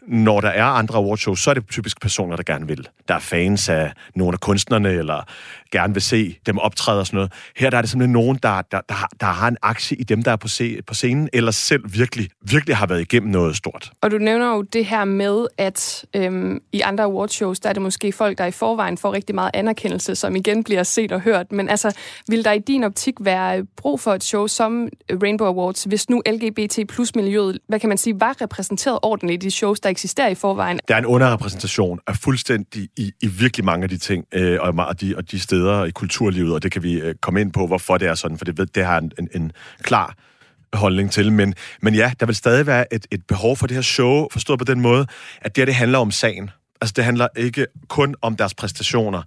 når 0.07 0.41
der 0.41 0.49
er 0.49 0.65
andre 0.65 0.97
awardshows, 0.97 1.39
så 1.43 1.49
er 1.49 1.53
det 1.53 1.67
typisk 1.69 2.01
personer, 2.01 2.35
der 2.35 2.43
gerne 2.43 2.67
vil. 2.67 2.87
Der 3.07 3.15
er 3.15 3.19
fans 3.19 3.69
af 3.69 3.91
nogle 4.15 4.33
af 4.33 4.39
kunstnerne, 4.39 4.89
eller 4.89 5.27
gerne 5.73 5.93
vil 5.93 6.01
se 6.01 6.37
dem 6.45 6.57
optræde 6.57 6.99
og 6.99 7.07
sådan 7.07 7.17
noget. 7.17 7.31
Her 7.55 7.69
der 7.69 7.77
er 7.77 7.81
det 7.81 7.89
simpelthen 7.89 8.13
nogen, 8.13 8.39
der, 8.43 8.61
der, 8.61 8.81
der, 8.89 8.95
har, 8.95 9.09
der 9.19 9.25
har 9.25 9.47
en 9.47 9.57
aktie 9.61 9.97
i 9.97 10.03
dem, 10.03 10.23
der 10.23 10.31
er 10.31 10.35
på, 10.35 10.47
se, 10.47 10.81
på 10.87 10.93
scenen, 10.93 11.29
eller 11.33 11.51
selv 11.51 11.93
virkelig, 11.93 12.29
virkelig 12.41 12.75
har 12.75 12.87
været 12.87 13.01
igennem 13.01 13.31
noget 13.31 13.55
stort. 13.55 13.91
Og 14.01 14.11
du 14.11 14.17
nævner 14.17 14.55
jo 14.55 14.61
det 14.61 14.85
her 14.85 15.05
med, 15.05 15.47
at 15.57 16.05
øhm, 16.15 16.61
i 16.71 16.81
andre 16.81 17.03
awardshows, 17.03 17.59
der 17.59 17.69
er 17.69 17.73
det 17.73 17.81
måske 17.81 18.11
folk, 18.11 18.37
der 18.37 18.45
i 18.45 18.51
forvejen 18.51 18.97
får 18.97 19.13
rigtig 19.13 19.35
meget 19.35 19.51
anerkendelse, 19.53 20.15
som 20.15 20.35
igen 20.35 20.63
bliver 20.63 20.83
set 20.83 21.11
og 21.11 21.21
hørt. 21.21 21.51
Men 21.51 21.69
altså, 21.69 21.97
vil 22.29 22.45
der 22.45 22.51
i 22.51 22.59
din 22.59 22.83
optik 22.83 23.13
være 23.19 23.65
brug 23.77 23.99
for 23.99 24.13
et 24.13 24.23
show 24.23 24.47
som 24.47 24.89
Rainbow 25.23 25.47
Awards, 25.47 25.83
hvis 25.83 26.09
nu 26.09 26.21
LGBT 26.31 26.79
plus 26.89 27.15
miljøet, 27.15 27.59
hvad 27.67 27.79
kan 27.79 27.89
man 27.89 27.97
sige, 27.97 28.19
var 28.19 28.41
repræsenteret 28.41 28.99
ordentligt 29.01 29.43
i 29.43 29.47
de 29.47 29.51
shows, 29.51 29.79
der 29.79 29.89
eksisterer 29.89 30.27
i 30.27 30.35
forvejen? 30.35 30.79
Der 30.87 30.95
er 30.95 30.99
en 30.99 31.05
underrepræsentation 31.05 31.99
af 32.07 32.15
fuldstændig 32.15 32.89
i, 32.97 33.11
i 33.21 33.27
virkelig 33.27 33.65
mange 33.65 33.83
af 33.83 33.89
de 33.89 33.97
ting, 33.97 34.25
øh, 34.33 34.59
og, 34.61 35.01
de, 35.01 35.13
og 35.17 35.31
de 35.31 35.39
steder, 35.39 35.62
steder 35.63 35.85
i 35.85 35.91
kulturlivet, 35.91 36.53
og 36.53 36.63
det 36.63 36.71
kan 36.71 36.83
vi 36.83 36.93
øh, 36.93 37.15
komme 37.21 37.41
ind 37.41 37.51
på, 37.51 37.67
hvorfor 37.67 37.97
det 37.97 38.07
er 38.07 38.15
sådan, 38.15 38.37
for 38.37 38.45
det, 38.45 38.75
det 38.75 38.85
har 38.85 38.97
en, 38.97 39.11
en, 39.19 39.29
en 39.35 39.51
klar 39.81 40.15
holdning 40.73 41.11
til. 41.11 41.31
Men, 41.31 41.53
men 41.81 41.95
ja, 41.95 42.11
der 42.19 42.25
vil 42.25 42.35
stadig 42.35 42.67
være 42.67 42.93
et, 42.93 43.07
et 43.11 43.21
behov 43.27 43.57
for 43.57 43.67
det 43.67 43.75
her 43.75 43.81
show, 43.81 44.27
forstået 44.31 44.59
på 44.59 44.65
den 44.65 44.81
måde, 44.81 45.07
at 45.41 45.55
det 45.55 45.61
her 45.61 45.65
det 45.65 45.75
handler 45.75 45.99
om 45.99 46.11
sagen. 46.11 46.49
Altså, 46.83 46.93
det 46.95 47.03
handler 47.03 47.27
ikke 47.35 47.67
kun 47.87 48.15
om 48.21 48.35
deres 48.35 48.53
præstationer. 48.53 49.21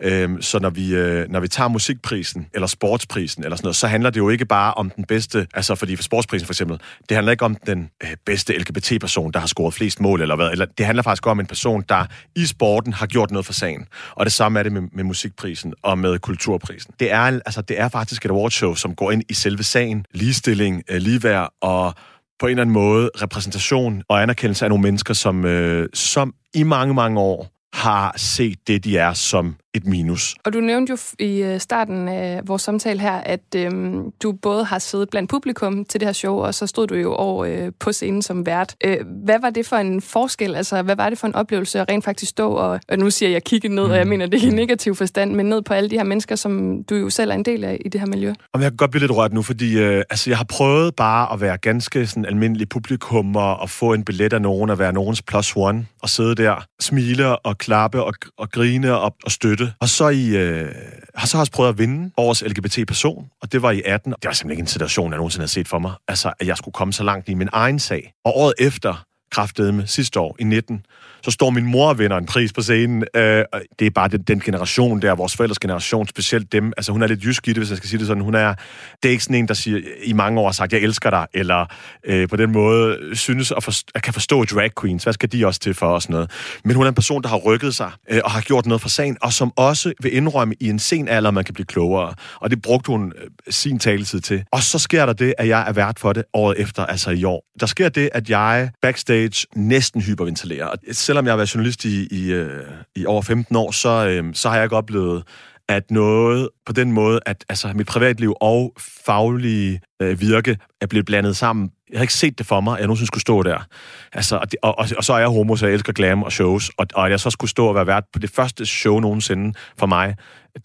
Øhm, 0.00 0.42
så 0.42 0.58
når 0.58 0.70
vi, 0.70 0.94
øh, 0.94 1.30
når 1.30 1.40
vi 1.40 1.48
tager 1.48 1.68
musikprisen, 1.68 2.46
eller 2.54 2.66
sportsprisen, 2.66 3.44
eller 3.44 3.56
sådan 3.56 3.66
noget, 3.66 3.76
så 3.76 3.86
handler 3.86 4.10
det 4.10 4.20
jo 4.20 4.28
ikke 4.28 4.44
bare 4.44 4.74
om 4.74 4.90
den 4.90 5.04
bedste, 5.04 5.46
altså 5.54 5.74
fordi 5.74 5.96
for 5.96 6.02
sportsprisen 6.02 6.46
for 6.46 6.52
eksempel, 6.52 6.80
det 7.08 7.14
handler 7.14 7.32
ikke 7.32 7.44
om 7.44 7.56
den 7.66 7.90
øh, 8.02 8.10
bedste 8.26 8.58
LGBT-person, 8.58 9.32
der 9.32 9.40
har 9.40 9.46
scoret 9.46 9.74
flest 9.74 10.00
mål, 10.00 10.22
eller 10.22 10.36
hvad, 10.36 10.50
eller 10.50 10.64
det 10.64 10.86
handler 10.86 11.02
faktisk 11.02 11.26
om 11.26 11.40
en 11.40 11.46
person, 11.46 11.84
der 11.88 12.06
i 12.36 12.46
sporten 12.46 12.92
har 12.92 13.06
gjort 13.06 13.30
noget 13.30 13.46
for 13.46 13.52
sagen. 13.52 13.86
Og 14.14 14.26
det 14.26 14.32
samme 14.32 14.58
er 14.58 14.62
det 14.62 14.72
med, 14.72 14.82
med 14.92 15.04
musikprisen 15.04 15.74
og 15.82 15.98
med 15.98 16.18
kulturprisen. 16.18 16.94
Det 17.00 17.12
er, 17.12 17.22
altså, 17.22 17.62
det 17.62 17.80
er 17.80 17.88
faktisk 17.88 18.24
et 18.24 18.30
awardshow, 18.30 18.74
som 18.74 18.94
går 18.94 19.10
ind 19.10 19.22
i 19.28 19.34
selve 19.34 19.62
sagen, 19.62 20.06
ligestilling, 20.12 20.82
øh, 20.88 20.96
ligeværd 20.96 21.52
og 21.60 21.94
på 22.42 22.46
en 22.46 22.50
eller 22.50 22.62
anden 22.62 22.74
måde 22.74 23.10
repræsentation 23.22 24.02
og 24.08 24.22
anerkendelse 24.22 24.64
af 24.64 24.68
nogle 24.68 24.82
mennesker, 24.82 25.14
som, 25.14 25.44
øh, 25.44 25.88
som 25.94 26.34
i 26.54 26.62
mange, 26.62 26.94
mange 26.94 27.20
år 27.20 27.48
har 27.74 28.14
set 28.16 28.58
det, 28.66 28.84
de 28.84 28.98
er 28.98 29.12
som 29.12 29.56
et 29.74 29.86
minus. 29.86 30.34
Og 30.44 30.52
du 30.52 30.60
nævnte 30.60 30.90
jo 30.90 30.98
i 31.18 31.42
øh, 31.42 31.60
starten 31.60 32.08
af 32.08 32.40
vores 32.44 32.62
samtale 32.62 33.00
her, 33.00 33.12
at 33.12 33.40
øhm, 33.56 34.10
du 34.22 34.32
både 34.32 34.64
har 34.64 34.78
siddet 34.78 35.10
blandt 35.10 35.30
publikum 35.30 35.84
til 35.84 36.00
det 36.00 36.08
her 36.08 36.12
show, 36.12 36.34
og 36.34 36.54
så 36.54 36.66
stod 36.66 36.86
du 36.86 36.94
jo 36.94 37.14
over 37.14 37.44
øh, 37.44 37.72
på 37.80 37.92
scenen 37.92 38.22
som 38.22 38.46
vært. 38.46 38.74
Øh, 38.84 38.96
hvad 39.24 39.40
var 39.40 39.50
det 39.50 39.66
for 39.66 39.76
en 39.76 40.00
forskel? 40.00 40.54
Altså, 40.54 40.82
hvad 40.82 40.96
var 40.96 41.08
det 41.08 41.18
for 41.18 41.26
en 41.26 41.34
oplevelse 41.34 41.80
at 41.80 41.88
rent 41.88 42.04
faktisk 42.04 42.30
stå 42.30 42.52
og, 42.52 42.80
og 42.88 42.98
nu 42.98 43.10
siger 43.10 43.30
jeg 43.30 43.44
kigge 43.44 43.68
ned, 43.68 43.84
og 43.84 43.96
jeg 43.96 44.04
mm. 44.04 44.10
mener 44.10 44.26
det 44.26 44.34
ikke 44.34 44.46
i 44.46 44.50
negativ 44.50 44.94
forstand, 44.94 45.34
men 45.34 45.46
ned 45.46 45.62
på 45.62 45.74
alle 45.74 45.90
de 45.90 45.96
her 45.96 46.04
mennesker, 46.04 46.36
som 46.36 46.84
du 46.84 46.94
jo 46.94 47.10
selv 47.10 47.30
er 47.30 47.34
en 47.34 47.44
del 47.44 47.64
af 47.64 47.80
i 47.84 47.88
det 47.88 48.00
her 48.00 48.06
miljø? 48.06 48.32
Og 48.52 48.62
jeg 48.62 48.70
kan 48.70 48.76
godt 48.76 48.90
blive 48.90 49.00
lidt 49.00 49.12
rørt 49.16 49.32
nu, 49.32 49.42
fordi 49.42 49.78
øh, 49.78 50.04
altså, 50.10 50.30
jeg 50.30 50.36
har 50.36 50.44
prøvet 50.44 50.96
bare 50.96 51.32
at 51.32 51.40
være 51.40 51.58
ganske 51.58 52.06
sådan 52.06 52.26
almindelig 52.26 52.68
publikum 52.68 53.36
og, 53.36 53.56
og 53.56 53.70
få 53.70 53.92
en 53.92 54.04
billet 54.04 54.32
af 54.32 54.42
nogen, 54.42 54.70
og 54.70 54.78
være 54.78 54.92
nogens 54.92 55.22
plus 55.22 55.52
one, 55.56 55.86
og 56.02 56.08
sidde 56.08 56.34
der, 56.34 56.64
smile 56.80 57.38
og 57.38 57.58
klappe 57.58 58.02
og, 58.02 58.14
og 58.38 58.50
grine 58.50 58.96
og, 58.98 59.14
og 59.24 59.30
støtte 59.30 59.61
støtte. 59.62 59.74
Og 59.80 59.88
så 59.88 60.08
i, 60.08 60.36
øh, 60.36 60.74
har 61.14 61.26
så 61.26 61.38
også 61.38 61.52
prøvet 61.52 61.68
at 61.68 61.78
vinde 61.78 62.10
årets 62.16 62.42
LGBT-person, 62.42 63.30
og 63.42 63.52
det 63.52 63.62
var 63.62 63.70
i 63.70 63.82
18. 63.84 64.12
Det 64.12 64.18
var 64.24 64.32
simpelthen 64.32 64.50
ikke 64.50 64.60
en 64.60 64.66
situation, 64.66 65.10
jeg 65.10 65.16
nogensinde 65.16 65.42
har 65.42 65.48
set 65.48 65.68
for 65.68 65.78
mig. 65.78 65.92
Altså, 66.08 66.32
at 66.40 66.46
jeg 66.46 66.56
skulle 66.56 66.72
komme 66.72 66.92
så 66.92 67.04
langt 67.04 67.28
i 67.28 67.34
min 67.34 67.48
egen 67.52 67.78
sag. 67.78 68.12
Og 68.24 68.36
året 68.36 68.54
efter, 68.58 69.04
kraftedeme 69.30 69.86
sidste 69.86 70.20
år, 70.20 70.36
i 70.38 70.44
19, 70.44 70.86
så 71.24 71.30
står 71.30 71.50
min 71.50 71.64
mor 71.64 71.88
og 71.88 71.98
vinder 71.98 72.16
en 72.16 72.26
pris 72.26 72.52
på 72.52 72.62
scenen. 72.62 73.04
Øh, 73.16 73.44
det 73.78 73.86
er 73.86 73.90
bare 73.90 74.08
den, 74.08 74.22
den 74.22 74.40
generation 74.40 75.02
der, 75.02 75.14
vores 75.14 75.36
forældres 75.36 75.58
generation, 75.58 76.08
specielt 76.08 76.52
dem. 76.52 76.72
Altså, 76.76 76.92
hun 76.92 77.02
er 77.02 77.06
lidt 77.06 77.24
jysk 77.24 77.48
i 77.48 77.50
det, 77.50 77.58
hvis 77.58 77.70
jeg 77.70 77.76
skal 77.76 77.88
sige 77.88 77.98
det 77.98 78.06
sådan. 78.06 78.22
Hun 78.22 78.34
er, 78.34 78.54
det 79.02 79.08
er 79.08 79.10
ikke 79.10 79.24
sådan 79.24 79.36
en, 79.36 79.48
der 79.48 79.54
siger, 79.54 79.80
i 80.04 80.12
mange 80.12 80.40
år 80.40 80.46
har 80.46 80.52
sagt, 80.52 80.72
jeg 80.72 80.80
elsker 80.80 81.10
dig, 81.10 81.26
eller 81.34 81.66
øh, 82.04 82.28
på 82.28 82.36
den 82.36 82.52
måde 82.52 82.98
synes 83.12 83.52
at, 83.52 83.64
forstå, 83.64 83.90
at 83.94 84.02
kan 84.02 84.12
forstå 84.14 84.44
drag 84.44 84.70
queens. 84.80 85.02
Hvad 85.02 85.12
skal 85.12 85.32
de 85.32 85.46
også 85.46 85.60
til 85.60 85.74
for 85.74 85.86
os 85.86 86.08
noget? 86.08 86.30
Men 86.64 86.76
hun 86.76 86.84
er 86.84 86.88
en 86.88 86.94
person, 86.94 87.22
der 87.22 87.28
har 87.28 87.36
rykket 87.36 87.74
sig, 87.74 87.90
øh, 88.10 88.20
og 88.24 88.30
har 88.30 88.40
gjort 88.40 88.66
noget 88.66 88.80
for 88.80 88.88
sagen, 88.88 89.16
og 89.20 89.32
som 89.32 89.52
også 89.56 89.92
vil 90.00 90.16
indrømme 90.16 90.54
i 90.60 90.68
en 90.68 90.78
sen 90.78 91.08
alder, 91.08 91.30
man 91.30 91.44
kan 91.44 91.54
blive 91.54 91.66
klogere. 91.66 92.14
Og 92.36 92.50
det 92.50 92.62
brugte 92.62 92.88
hun 92.88 93.12
øh, 93.22 93.30
sin 93.50 93.78
taletid 93.78 94.20
til. 94.20 94.44
Og 94.50 94.62
så 94.62 94.78
sker 94.78 95.06
der 95.06 95.12
det, 95.12 95.34
at 95.38 95.48
jeg 95.48 95.68
er 95.68 95.72
vært 95.72 95.98
for 95.98 96.12
det 96.12 96.24
året 96.32 96.60
efter, 96.60 96.86
altså 96.86 97.10
i 97.10 97.24
år. 97.24 97.44
Der 97.60 97.66
sker 97.66 97.88
det, 97.88 98.10
at 98.12 98.30
jeg 98.30 98.70
backstage 98.82 99.46
næsten 99.56 100.00
hyperventilerer. 100.00 100.66
Og 100.66 100.78
selvom 101.12 101.26
jeg 101.26 101.32
har 101.32 101.36
været 101.36 101.54
journalist 101.54 101.84
i, 101.84 102.06
i, 102.10 102.32
øh, 102.32 102.64
i 102.96 103.06
over 103.06 103.22
15 103.22 103.56
år, 103.56 103.70
så, 103.70 104.08
øh, 104.08 104.34
så 104.34 104.48
har 104.48 104.56
jeg 104.56 104.64
ikke 104.64 104.76
oplevet, 104.76 105.22
at 105.68 105.90
noget 105.90 106.48
på 106.66 106.72
den 106.72 106.92
måde, 106.92 107.20
at 107.26 107.44
altså, 107.48 107.72
mit 107.74 107.86
privatliv 107.86 108.34
og 108.40 108.72
faglige 109.04 109.80
øh, 110.02 110.20
virke 110.20 110.56
er 110.80 110.86
blevet 110.86 111.06
blandet 111.06 111.36
sammen 111.36 111.70
jeg 111.92 111.98
havde 111.98 112.04
ikke 112.04 112.14
set 112.14 112.38
det 112.38 112.46
for 112.46 112.60
mig, 112.60 112.72
at 112.72 112.78
jeg 112.78 112.86
nogensinde 112.86 113.06
skulle 113.06 113.20
stå 113.20 113.42
der. 113.42 113.66
Altså, 114.12 114.36
og, 114.36 114.52
det, 114.52 114.58
og, 114.62 114.78
og, 114.78 114.86
og, 114.96 115.04
så 115.04 115.12
er 115.12 115.18
jeg 115.18 115.28
homo, 115.28 115.56
så 115.56 115.66
jeg 115.66 115.74
elsker 115.74 115.92
glam 115.92 116.22
og 116.22 116.32
shows. 116.32 116.70
Og, 116.76 116.86
og 116.94 117.04
at 117.04 117.10
jeg 117.10 117.20
så 117.20 117.30
skulle 117.30 117.50
stå 117.50 117.66
og 117.66 117.74
være 117.74 117.86
vært 117.86 118.04
på 118.12 118.18
det 118.18 118.30
første 118.30 118.66
show 118.66 119.00
nogensinde 119.00 119.54
for 119.78 119.86
mig, 119.86 120.16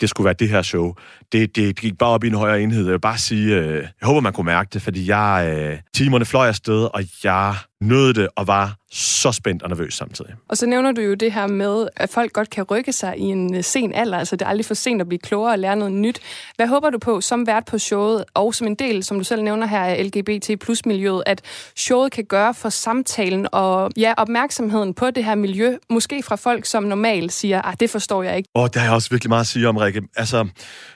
det 0.02 0.10
skulle 0.10 0.26
være 0.26 0.34
det 0.34 0.50
her 0.50 0.62
show. 0.62 0.94
Det, 1.32 1.56
det 1.56 1.80
gik 1.80 1.98
bare 1.98 2.10
op 2.10 2.24
i 2.24 2.28
en 2.28 2.34
højere 2.34 2.62
enhed. 2.62 2.84
Jeg 2.84 2.92
vil 2.92 3.00
bare 3.00 3.18
sige, 3.18 3.56
øh, 3.56 3.76
jeg 3.76 4.06
håber, 4.06 4.22
man 4.22 4.34
kunne 4.34 4.46
mærke 4.46 4.70
det, 4.74 4.82
fordi 4.82 5.10
jeg, 5.10 5.56
øh, 5.58 5.80
timerne 5.94 6.26
fløj 6.26 6.48
afsted, 6.48 6.84
og 6.94 7.04
jeg 7.24 7.56
nød 7.82 8.14
det 8.14 8.28
og 8.36 8.48
var 8.48 8.76
så 8.92 9.32
spændt 9.32 9.64
og 9.64 9.70
nervøs 9.70 9.94
samtidig. 9.94 10.32
Og 10.50 10.58
så 10.58 10.66
nævner 10.66 10.92
du 10.92 11.02
jo 11.02 11.14
det 11.14 11.32
her 11.32 11.48
med, 11.48 11.88
at 11.96 12.10
folk 12.10 12.34
godt 12.34 12.50
kan 12.50 12.64
rykke 12.64 12.92
sig 12.92 13.18
i 13.18 13.22
en 13.22 13.56
øh, 13.56 13.64
sen 13.64 13.94
alder. 13.94 14.18
Altså 14.18 14.36
det 14.36 14.46
er 14.46 14.50
aldrig 14.50 14.66
for 14.66 14.74
sent 14.74 15.02
at 15.02 15.08
blive 15.08 15.20
klogere 15.20 15.52
og 15.52 15.60
lære 15.60 15.76
noget 15.76 15.94
nyt. 15.94 16.20
Hvad 16.56 16.68
håber 16.68 16.90
du 16.90 16.98
på 16.98 17.22
som 17.22 17.48
vært 17.48 17.66
på 17.66 17.78
showet, 17.78 18.24
og 18.34 18.56
som 18.56 18.68
en 18.68 18.76
del, 18.76 19.04
som 19.04 19.18
du 19.18 19.24
selv 19.24 19.44
nævner 19.44 19.68
her, 19.68 19.80
af 19.80 20.06
LGBT 20.06 20.60
plus 20.60 20.86
miljøet, 20.86 21.24
at 21.26 21.42
showet 21.76 22.12
kan 22.12 22.26
gøre 22.26 22.54
for 22.54 22.70
samtalen 22.70 23.48
og 23.52 23.92
ja, 23.98 24.14
opmærksomheden 24.18 24.94
på 24.94 25.12
det 25.12 25.26
her 25.26 25.36
miljø, 25.36 25.78
måske 25.90 26.24
fra 26.24 26.36
folk, 26.36 26.66
som 26.66 26.84
normalt 26.84 27.34
siger, 27.34 27.62
at 27.62 27.66
ah, 27.66 27.76
det 27.80 27.90
forstår 27.90 28.24
jeg 28.24 28.38
ikke. 28.38 28.50
Og 28.54 28.74
der 28.74 28.82
jeg 28.82 28.92
også 28.92 29.10
virkelig 29.10 29.30
meget 29.30 29.42
at 29.42 29.48
sige 29.48 29.68
om, 29.68 29.77
Rikke. 29.78 30.02
Altså, 30.16 30.48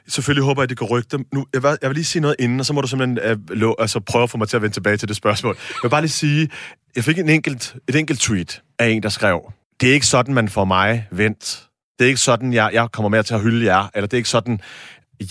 selvfølgelig 0.07 0.43
håber 0.43 0.61
jeg, 0.61 0.63
at 0.63 0.69
det 0.69 0.77
kan 0.77 0.87
rykke 0.87 1.07
dem. 1.11 1.25
Nu, 1.33 1.45
jeg, 1.53 1.63
vil, 1.63 1.77
jeg 1.81 1.89
vil 1.89 1.95
lige 1.95 2.05
sige 2.05 2.21
noget 2.21 2.35
inden, 2.39 2.59
og 2.59 2.65
så 2.65 2.73
må 2.73 2.81
du 2.81 2.87
simpelthen 2.87 3.17
øh, 3.17 3.37
uh, 3.51 3.57
lo, 3.57 3.75
altså, 3.79 3.99
prøve 3.99 4.23
at 4.23 4.29
få 4.29 4.37
mig 4.37 4.49
til 4.49 4.55
at 4.55 4.61
vende 4.61 4.75
tilbage 4.75 4.97
til 4.97 5.07
det 5.07 5.15
spørgsmål. 5.15 5.57
Jeg 5.69 5.83
vil 5.83 5.89
bare 5.89 6.01
lige 6.01 6.11
sige, 6.11 6.49
jeg 6.95 7.03
fik 7.03 7.19
en 7.19 7.29
enkelt, 7.29 7.75
et 7.89 7.95
enkelt 7.95 8.19
tweet 8.19 8.61
af 8.79 8.89
en, 8.89 9.03
der 9.03 9.09
skrev, 9.09 9.53
det 9.81 9.89
er 9.89 9.93
ikke 9.93 10.07
sådan, 10.07 10.33
man 10.33 10.49
får 10.49 10.65
mig 10.65 11.07
vendt. 11.11 11.63
Det 11.99 12.05
er 12.05 12.07
ikke 12.07 12.21
sådan, 12.21 12.53
jeg, 12.53 12.69
jeg 12.73 12.91
kommer 12.91 13.09
med 13.09 13.23
til 13.23 13.33
at 13.33 13.41
hylde 13.41 13.65
jer, 13.65 13.89
eller 13.93 14.07
det 14.07 14.13
er 14.13 14.17
ikke 14.17 14.29
sådan, 14.29 14.59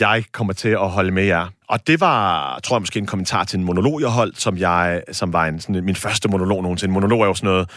jeg 0.00 0.24
kommer 0.32 0.52
til 0.52 0.68
at 0.68 0.90
holde 0.90 1.10
med 1.10 1.24
jer. 1.24 1.46
Og 1.68 1.86
det 1.86 2.00
var, 2.00 2.58
tror 2.58 2.76
jeg, 2.76 2.82
måske 2.82 2.98
en 2.98 3.06
kommentar 3.06 3.44
til 3.44 3.58
en 3.58 3.64
monolog, 3.64 4.00
jeg 4.00 4.08
holdt, 4.08 4.40
som, 4.40 4.58
jeg, 4.58 5.02
som 5.12 5.32
var 5.32 5.46
en, 5.46 5.60
sådan, 5.60 5.84
min 5.84 5.96
første 5.96 6.28
monolog 6.28 6.62
nogensinde. 6.62 6.94
Monolog 6.94 7.20
er 7.22 7.26
jo 7.26 7.34
sådan 7.34 7.50
noget, 7.50 7.70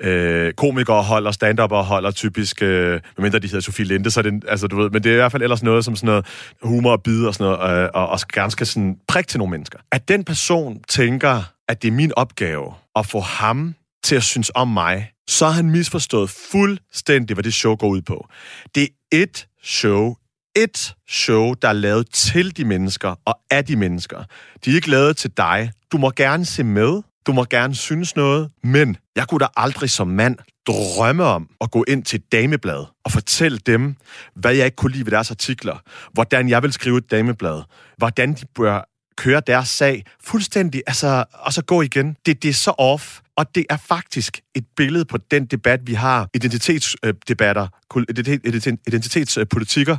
øh, 0.00 0.52
komikere 0.52 1.02
holder, 1.02 1.30
stand 1.30 1.58
holder 1.58 2.10
typisk, 2.10 2.62
øh, 2.62 3.00
medmindre 3.16 3.38
de 3.38 3.46
hedder 3.46 3.60
Sofie 3.60 3.84
Linde, 3.84 4.10
så 4.10 4.20
er 4.20 4.22
det, 4.22 4.44
altså, 4.48 4.66
du 4.66 4.76
ved, 4.76 4.90
men 4.90 5.04
det 5.04 5.10
er 5.10 5.14
i 5.14 5.16
hvert 5.16 5.32
fald 5.32 5.42
ellers 5.42 5.62
noget 5.62 5.84
som 5.84 5.96
sådan 5.96 6.06
noget 6.06 6.26
humor 6.62 6.92
og 6.92 7.02
bid 7.02 7.26
og 7.26 7.34
sådan 7.34 7.58
noget, 7.58 7.84
øh, 7.84 7.90
og, 7.94 8.08
og 8.08 8.18
gerne 8.32 8.50
skal 8.50 8.66
sådan 8.66 8.96
prikke 9.08 9.28
til 9.28 9.38
nogle 9.38 9.50
mennesker. 9.50 9.78
At 9.92 10.08
den 10.08 10.24
person 10.24 10.80
tænker, 10.88 11.42
at 11.68 11.82
det 11.82 11.88
er 11.88 11.92
min 11.92 12.12
opgave 12.16 12.74
at 12.96 13.06
få 13.06 13.20
ham 13.20 13.74
til 14.04 14.16
at 14.16 14.22
synes 14.22 14.50
om 14.54 14.68
mig, 14.68 15.10
så 15.28 15.46
har 15.46 15.52
han 15.52 15.70
misforstået 15.70 16.30
fuldstændig, 16.30 17.34
hvad 17.34 17.44
det 17.44 17.54
show 17.54 17.76
går 17.76 17.88
ud 17.88 18.02
på. 18.02 18.28
Det 18.74 18.82
er 18.82 19.16
et 19.16 19.46
show, 19.62 20.14
et 20.56 20.94
show, 21.08 21.54
der 21.54 21.68
er 21.68 21.72
lavet 21.72 22.10
til 22.10 22.56
de 22.56 22.64
mennesker 22.64 23.14
og 23.24 23.38
af 23.50 23.64
de 23.64 23.76
mennesker. 23.76 24.24
De 24.64 24.70
er 24.70 24.74
ikke 24.74 24.90
lavet 24.90 25.16
til 25.16 25.30
dig. 25.36 25.72
Du 25.92 25.98
må 25.98 26.10
gerne 26.10 26.44
se 26.44 26.64
med, 26.64 27.02
du 27.26 27.32
må 27.32 27.44
gerne 27.44 27.74
synes 27.74 28.16
noget, 28.16 28.50
men 28.62 28.96
jeg 29.16 29.28
kunne 29.28 29.40
da 29.40 29.46
aldrig 29.56 29.90
som 29.90 30.08
mand 30.08 30.36
drømme 30.66 31.24
om 31.24 31.48
at 31.60 31.70
gå 31.70 31.84
ind 31.88 32.04
til 32.04 32.16
et 32.16 32.32
dameblad 32.32 32.84
og 33.04 33.12
fortælle 33.12 33.58
dem, 33.58 33.96
hvad 34.34 34.54
jeg 34.54 34.64
ikke 34.64 34.76
kunne 34.76 34.92
lide 34.92 35.06
ved 35.06 35.12
deres 35.12 35.30
artikler, 35.30 35.76
hvordan 36.12 36.48
jeg 36.48 36.62
vil 36.62 36.72
skrive 36.72 36.98
et 36.98 37.10
dameblad, 37.10 37.62
hvordan 37.96 38.32
de 38.32 38.46
bør 38.54 38.88
køre 39.16 39.42
deres 39.46 39.68
sag 39.68 40.04
fuldstændig, 40.24 40.82
altså, 40.86 41.24
og 41.32 41.52
så 41.52 41.62
gå 41.62 41.82
igen. 41.82 42.16
Det, 42.26 42.42
det 42.42 42.48
er 42.48 42.52
så 42.52 42.70
off, 42.70 43.20
og 43.36 43.54
det 43.54 43.66
er 43.70 43.76
faktisk 43.76 44.40
et 44.54 44.64
billede 44.76 45.04
på 45.04 45.18
den 45.30 45.46
debat, 45.46 45.80
vi 45.86 45.94
har, 45.94 46.28
identitetsdebatter, 46.34 47.68
identitetspolitikker, 48.86 49.96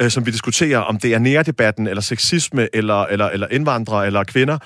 øh, 0.00 0.10
som 0.10 0.26
vi 0.26 0.30
diskuterer, 0.30 0.78
om 0.78 0.98
det 0.98 1.14
er 1.14 1.18
nære-debatten, 1.18 1.86
eller 1.86 2.00
sexisme, 2.00 2.68
eller, 2.72 3.04
eller, 3.04 3.26
eller 3.26 3.48
indvandrere, 3.50 4.06
eller 4.06 4.24
kvinder, 4.24 4.58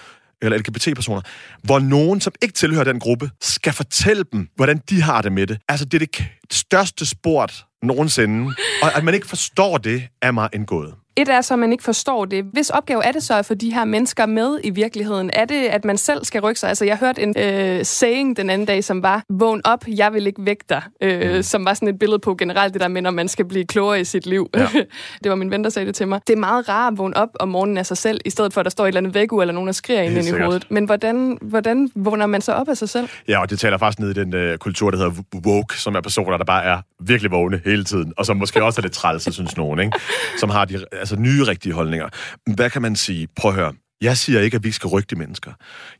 eller 0.42 0.58
LGBT-personer, 0.58 1.20
hvor 1.62 1.78
nogen, 1.78 2.20
som 2.20 2.32
ikke 2.42 2.54
tilhører 2.54 2.84
den 2.84 3.00
gruppe, 3.00 3.30
skal 3.40 3.72
fortælle 3.72 4.24
dem, 4.32 4.48
hvordan 4.56 4.80
de 4.90 5.02
har 5.02 5.22
det 5.22 5.32
med 5.32 5.46
det. 5.46 5.58
Altså, 5.68 5.84
det 5.84 6.02
er 6.02 6.06
det 6.06 6.26
største 6.50 7.06
sport 7.06 7.64
nogensinde. 7.82 8.54
Og 8.82 8.96
at 8.96 9.04
man 9.04 9.14
ikke 9.14 9.28
forstår 9.28 9.78
det, 9.78 10.08
er 10.22 10.30
mig 10.30 10.48
en 10.54 10.66
gåde. 10.66 10.94
Et 11.16 11.28
er 11.28 11.40
så, 11.40 11.54
at 11.54 11.60
man 11.60 11.72
ikke 11.72 11.84
forstår 11.84 12.24
det. 12.24 12.44
Hvis 12.52 12.70
opgave 12.70 13.04
er 13.04 13.12
det 13.12 13.22
så 13.22 13.38
at 13.38 13.46
få 13.46 13.54
de 13.54 13.74
her 13.74 13.84
mennesker 13.84 14.26
med 14.26 14.58
i 14.64 14.70
virkeligheden? 14.70 15.30
Er 15.32 15.44
det, 15.44 15.64
at 15.66 15.84
man 15.84 15.98
selv 15.98 16.24
skal 16.24 16.40
rykke 16.40 16.60
sig? 16.60 16.68
Altså, 16.68 16.84
jeg 16.84 16.96
hørte 16.96 17.22
en 17.22 17.34
øh, 17.38 17.84
saying 17.84 18.36
den 18.36 18.50
anden 18.50 18.66
dag, 18.66 18.84
som 18.84 19.02
var, 19.02 19.22
vågn 19.28 19.60
op, 19.64 19.84
jeg 19.88 20.12
vil 20.12 20.26
ikke 20.26 20.46
vække 20.46 20.64
dig. 20.68 20.82
Øh, 21.02 21.36
mm. 21.36 21.42
Som 21.42 21.64
var 21.64 21.74
sådan 21.74 21.88
et 21.88 21.98
billede 21.98 22.18
på 22.18 22.34
generelt 22.34 22.74
det 22.74 22.82
der 22.82 22.88
med, 22.88 23.02
når 23.02 23.10
man 23.10 23.28
skal 23.28 23.44
blive 23.44 23.64
klogere 23.64 24.00
i 24.00 24.04
sit 24.04 24.26
liv. 24.26 24.50
Ja. 24.54 24.68
det 25.22 25.30
var 25.30 25.34
min 25.34 25.50
ven, 25.50 25.64
der 25.64 25.70
sagde 25.70 25.86
det 25.86 25.94
til 25.94 26.08
mig. 26.08 26.20
Det 26.26 26.32
er 26.32 26.40
meget 26.40 26.68
rart 26.68 26.92
at 26.92 26.98
vågne 26.98 27.16
op 27.16 27.28
om 27.40 27.48
morgenen 27.48 27.78
af 27.78 27.86
sig 27.86 27.96
selv, 27.96 28.20
i 28.24 28.30
stedet 28.30 28.52
for, 28.52 28.60
at 28.60 28.64
der 28.64 28.70
står 28.70 28.84
et 28.84 28.88
eller 28.88 29.00
andet 29.00 29.14
væggu, 29.14 29.40
eller 29.40 29.54
nogen, 29.54 29.66
der 29.66 29.72
skriger 29.72 30.02
ind 30.02 30.18
i 30.18 30.30
hovedet. 30.30 30.66
Men 30.70 30.84
hvordan, 30.84 31.38
hvordan 31.40 31.90
vågner 31.94 32.26
man 32.26 32.40
så 32.40 32.52
op 32.52 32.68
af 32.68 32.76
sig 32.76 32.88
selv? 32.88 33.08
Ja, 33.28 33.40
og 33.40 33.50
det 33.50 33.58
taler 33.58 33.78
faktisk 33.78 33.98
ned 33.98 34.10
i 34.10 34.14
den 34.14 34.34
øh, 34.34 34.58
kultur, 34.58 34.90
der 34.90 34.98
hedder 34.98 35.12
woke, 35.46 35.80
som 35.80 35.94
er 35.94 36.00
personer, 36.00 36.36
der 36.36 36.44
bare 36.44 36.64
er 36.64 36.78
virkelig 37.00 37.30
vågne 37.30 37.60
hele 37.64 37.84
tiden, 37.84 38.12
og 38.16 38.26
som 38.26 38.36
måske 38.36 38.64
også 38.64 38.80
er 38.80 38.82
lidt 38.82 38.92
træls, 38.92 39.34
synes 39.34 39.56
nogen, 39.56 39.80
ikke? 39.80 39.92
som 40.38 40.50
har 40.50 40.64
de 40.64 40.84
altså, 41.02 41.16
nye 41.16 41.42
rigtige 41.42 41.72
holdninger. 41.72 42.08
Hvad 42.54 42.70
kan 42.70 42.82
man 42.82 42.96
sige? 42.96 43.28
Prøv 43.36 43.50
at 43.50 43.54
høre. 43.54 43.72
Jeg 44.00 44.16
siger 44.16 44.40
ikke, 44.40 44.54
at 44.54 44.64
vi 44.64 44.72
skal 44.72 44.88
rykke 44.88 45.06
de 45.10 45.16
mennesker. 45.16 45.52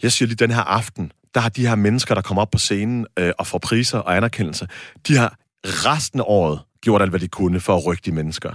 Jeg 0.02 0.12
siger 0.12 0.26
lige, 0.26 0.36
den 0.36 0.50
her 0.50 0.60
aften, 0.60 1.12
der 1.34 1.40
har 1.40 1.48
de 1.48 1.66
her 1.66 1.74
mennesker, 1.74 2.14
der 2.14 2.22
kommer 2.22 2.42
op 2.42 2.50
på 2.50 2.58
scenen 2.58 3.06
øh, 3.18 3.32
og 3.38 3.46
får 3.46 3.58
priser 3.58 3.98
og 3.98 4.16
anerkendelse, 4.16 4.68
de 5.08 5.16
har 5.16 5.36
resten 5.64 6.20
af 6.20 6.24
året 6.26 6.60
gjort 6.82 7.02
alt, 7.02 7.10
hvad 7.10 7.20
de 7.20 7.28
kunne 7.28 7.60
for 7.60 7.76
at 7.76 7.86
rykke 7.86 8.02
de 8.06 8.12
mennesker. 8.12 8.52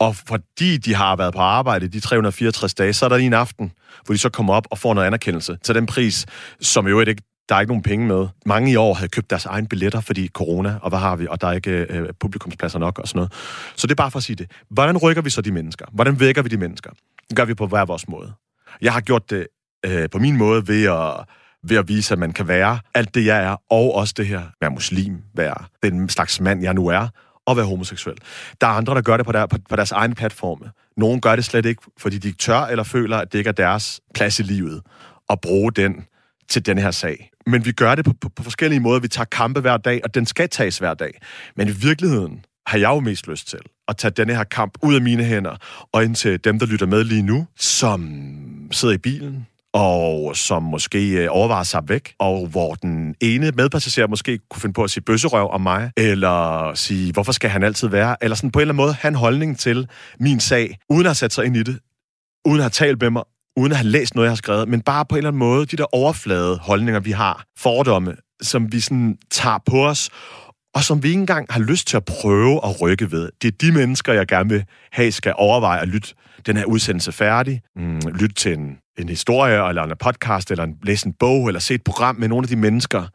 Og 0.00 0.16
fordi 0.16 0.76
de 0.76 0.94
har 0.94 1.16
været 1.16 1.34
på 1.34 1.40
arbejde 1.40 1.88
de 1.88 2.00
364 2.00 2.74
dage, 2.74 2.92
så 2.92 3.04
er 3.04 3.08
der 3.08 3.16
lige 3.16 3.26
en 3.26 3.32
aften, 3.32 3.72
hvor 4.04 4.12
de 4.12 4.18
så 4.18 4.28
kommer 4.28 4.54
op 4.54 4.66
og 4.70 4.78
får 4.78 4.94
noget 4.94 5.06
anerkendelse 5.06 5.58
til 5.62 5.74
den 5.74 5.86
pris, 5.86 6.26
som 6.60 6.88
jo 6.88 7.00
ikke 7.00 7.22
der 7.52 7.56
er 7.56 7.60
ikke 7.60 7.70
nogen 7.70 7.82
penge 7.82 8.06
med. 8.06 8.28
Mange 8.46 8.72
i 8.72 8.76
år 8.76 8.94
havde 8.94 9.08
købt 9.08 9.30
deres 9.30 9.46
egen 9.46 9.66
billetter, 9.66 10.00
fordi 10.00 10.28
corona, 10.28 10.78
og 10.82 10.88
hvad 10.88 10.98
har 10.98 11.16
vi, 11.16 11.26
og 11.30 11.40
der 11.40 11.46
er 11.46 11.52
ikke 11.52 11.70
øh, 11.70 12.08
publikumspladser 12.20 12.78
nok 12.78 12.98
og 12.98 13.08
sådan 13.08 13.18
noget. 13.18 13.32
Så 13.76 13.86
det 13.86 13.90
er 13.90 13.94
bare 13.94 14.10
for 14.10 14.18
at 14.18 14.22
sige 14.22 14.36
det. 14.36 14.50
Hvordan 14.70 14.96
rykker 14.98 15.22
vi 15.22 15.30
så 15.30 15.42
de 15.42 15.52
mennesker? 15.52 15.86
Hvordan 15.92 16.20
vækker 16.20 16.42
vi 16.42 16.48
de 16.48 16.56
mennesker? 16.56 16.90
Det 17.28 17.36
gør 17.36 17.44
vi 17.44 17.54
på 17.54 17.66
hver 17.66 17.84
vores 17.84 18.08
måde. 18.08 18.32
Jeg 18.82 18.92
har 18.92 19.00
gjort 19.00 19.30
det 19.30 19.46
øh, 19.86 20.10
på 20.10 20.18
min 20.18 20.36
måde 20.36 20.68
ved 20.68 20.84
at, 20.84 21.24
ved 21.68 21.76
at 21.76 21.88
vise, 21.88 22.12
at 22.12 22.18
man 22.18 22.32
kan 22.32 22.48
være 22.48 22.78
alt 22.94 23.14
det, 23.14 23.26
jeg 23.26 23.44
er, 23.44 23.56
og 23.70 23.94
også 23.94 24.14
det 24.16 24.26
her, 24.26 24.42
være 24.60 24.70
muslim, 24.70 25.22
være 25.34 25.64
den 25.82 26.08
slags 26.08 26.40
mand, 26.40 26.62
jeg 26.62 26.74
nu 26.74 26.86
er, 26.86 27.08
og 27.46 27.56
være 27.56 27.66
homoseksuel. 27.66 28.16
Der 28.60 28.66
er 28.66 28.70
andre, 28.70 28.94
der 28.94 29.02
gør 29.02 29.16
det 29.16 29.26
på, 29.26 29.32
der, 29.32 29.46
på, 29.46 29.56
på 29.68 29.76
deres 29.76 29.92
egen 29.92 30.14
platforme. 30.14 30.70
Nogle 30.96 31.20
gør 31.20 31.36
det 31.36 31.44
slet 31.44 31.66
ikke, 31.66 31.82
fordi 31.98 32.18
de 32.18 32.28
ikke 32.28 32.38
tør 32.38 32.60
eller 32.60 32.84
føler, 32.84 33.16
at 33.16 33.32
det 33.32 33.38
ikke 33.38 33.48
er 33.48 33.52
deres 33.52 34.00
plads 34.14 34.38
i 34.38 34.42
livet 34.42 34.82
at 35.30 35.40
bruge 35.40 35.72
den 35.72 36.04
til 36.52 36.66
den 36.66 36.78
her 36.78 36.90
sag. 36.90 37.30
Men 37.46 37.64
vi 37.64 37.72
gør 37.72 37.94
det 37.94 38.04
på, 38.04 38.12
på, 38.20 38.28
på 38.28 38.42
forskellige 38.42 38.80
måder. 38.80 39.00
Vi 39.00 39.08
tager 39.08 39.24
kampe 39.24 39.60
hver 39.60 39.76
dag, 39.76 40.00
og 40.04 40.14
den 40.14 40.26
skal 40.26 40.48
tages 40.48 40.78
hver 40.78 40.94
dag. 40.94 41.20
Men 41.56 41.68
i 41.68 41.70
virkeligheden 41.70 42.44
har 42.66 42.78
jeg 42.78 42.88
jo 42.88 43.00
mest 43.00 43.28
lyst 43.28 43.48
til 43.48 43.58
at 43.88 43.96
tage 43.96 44.10
denne 44.10 44.34
her 44.34 44.44
kamp 44.44 44.78
ud 44.82 44.94
af 44.94 45.00
mine 45.00 45.24
hænder 45.24 45.56
og 45.92 46.04
ind 46.04 46.14
til 46.14 46.44
dem, 46.44 46.58
der 46.58 46.66
lytter 46.66 46.86
med 46.86 47.04
lige 47.04 47.22
nu, 47.22 47.46
som 47.56 48.10
sidder 48.70 48.94
i 48.94 48.98
bilen, 48.98 49.46
og 49.72 50.36
som 50.36 50.62
måske 50.62 51.10
øh, 51.10 51.28
overvejer 51.30 51.62
sig 51.62 51.82
væk, 51.88 52.14
og 52.18 52.46
hvor 52.46 52.74
den 52.74 53.14
ene 53.20 53.50
medpassager 53.50 54.08
måske 54.08 54.38
kunne 54.50 54.60
finde 54.60 54.72
på 54.72 54.84
at 54.84 54.90
sige 54.90 55.04
bøsserøv 55.04 55.50
om 55.50 55.60
mig, 55.60 55.90
eller 55.96 56.74
sige, 56.74 57.12
hvorfor 57.12 57.32
skal 57.32 57.50
han 57.50 57.62
altid 57.62 57.88
være, 57.88 58.16
eller 58.20 58.34
sådan 58.34 58.50
på 58.50 58.58
en 58.58 58.60
eller 58.60 58.74
anden 58.74 58.84
måde 58.84 58.92
have 58.94 59.08
en 59.08 59.14
holdning 59.14 59.58
til 59.58 59.88
min 60.20 60.40
sag, 60.40 60.78
uden 60.90 61.06
at 61.06 61.08
have 61.08 61.14
sat 61.14 61.32
sig 61.32 61.44
ind 61.44 61.56
i 61.56 61.62
det, 61.62 61.78
uden 62.44 62.58
at 62.58 62.62
have 62.62 62.70
talt 62.70 63.02
med 63.02 63.10
mig, 63.10 63.22
uden 63.56 63.72
at 63.72 63.78
have 63.78 63.88
læst 63.88 64.14
noget, 64.14 64.26
jeg 64.26 64.30
har 64.30 64.36
skrevet, 64.36 64.68
men 64.68 64.80
bare 64.80 65.04
på 65.04 65.14
en 65.14 65.18
eller 65.18 65.30
anden 65.30 65.38
måde, 65.38 65.66
de 65.66 65.76
der 65.76 65.94
overflade 65.94 66.58
holdninger, 66.58 67.00
vi 67.00 67.10
har, 67.10 67.44
fordomme, 67.58 68.16
som 68.42 68.72
vi 68.72 68.80
sådan 68.80 69.18
tager 69.30 69.58
på 69.66 69.86
os, 69.86 70.10
og 70.74 70.84
som 70.84 71.02
vi 71.02 71.08
ikke 71.08 71.20
engang 71.20 71.46
har 71.50 71.60
lyst 71.60 71.86
til 71.88 71.96
at 71.96 72.04
prøve 72.04 72.60
at 72.64 72.80
rykke 72.80 73.10
ved. 73.10 73.30
Det 73.42 73.48
er 73.48 73.56
de 73.60 73.72
mennesker, 73.72 74.12
jeg 74.12 74.26
gerne 74.26 74.48
vil 74.48 74.64
have, 74.92 75.12
skal 75.12 75.34
overveje 75.36 75.80
at 75.80 75.88
lytte 75.88 76.14
den 76.46 76.56
her 76.56 76.64
udsendelse 76.64 77.12
færdig, 77.12 77.62
mm, 77.76 78.00
lytte 78.14 78.34
til 78.34 78.52
en, 78.52 78.78
en 78.98 79.08
historie, 79.08 79.68
eller 79.68 79.82
en 79.82 79.92
podcast, 79.98 80.50
eller 80.50 80.64
en, 80.64 80.76
læse 80.82 81.06
en 81.06 81.12
bog, 81.12 81.46
eller 81.46 81.60
se 81.60 81.74
et 81.74 81.84
program 81.84 82.16
med 82.16 82.28
nogle 82.28 82.44
af 82.44 82.48
de 82.48 82.56
mennesker, 82.56 83.06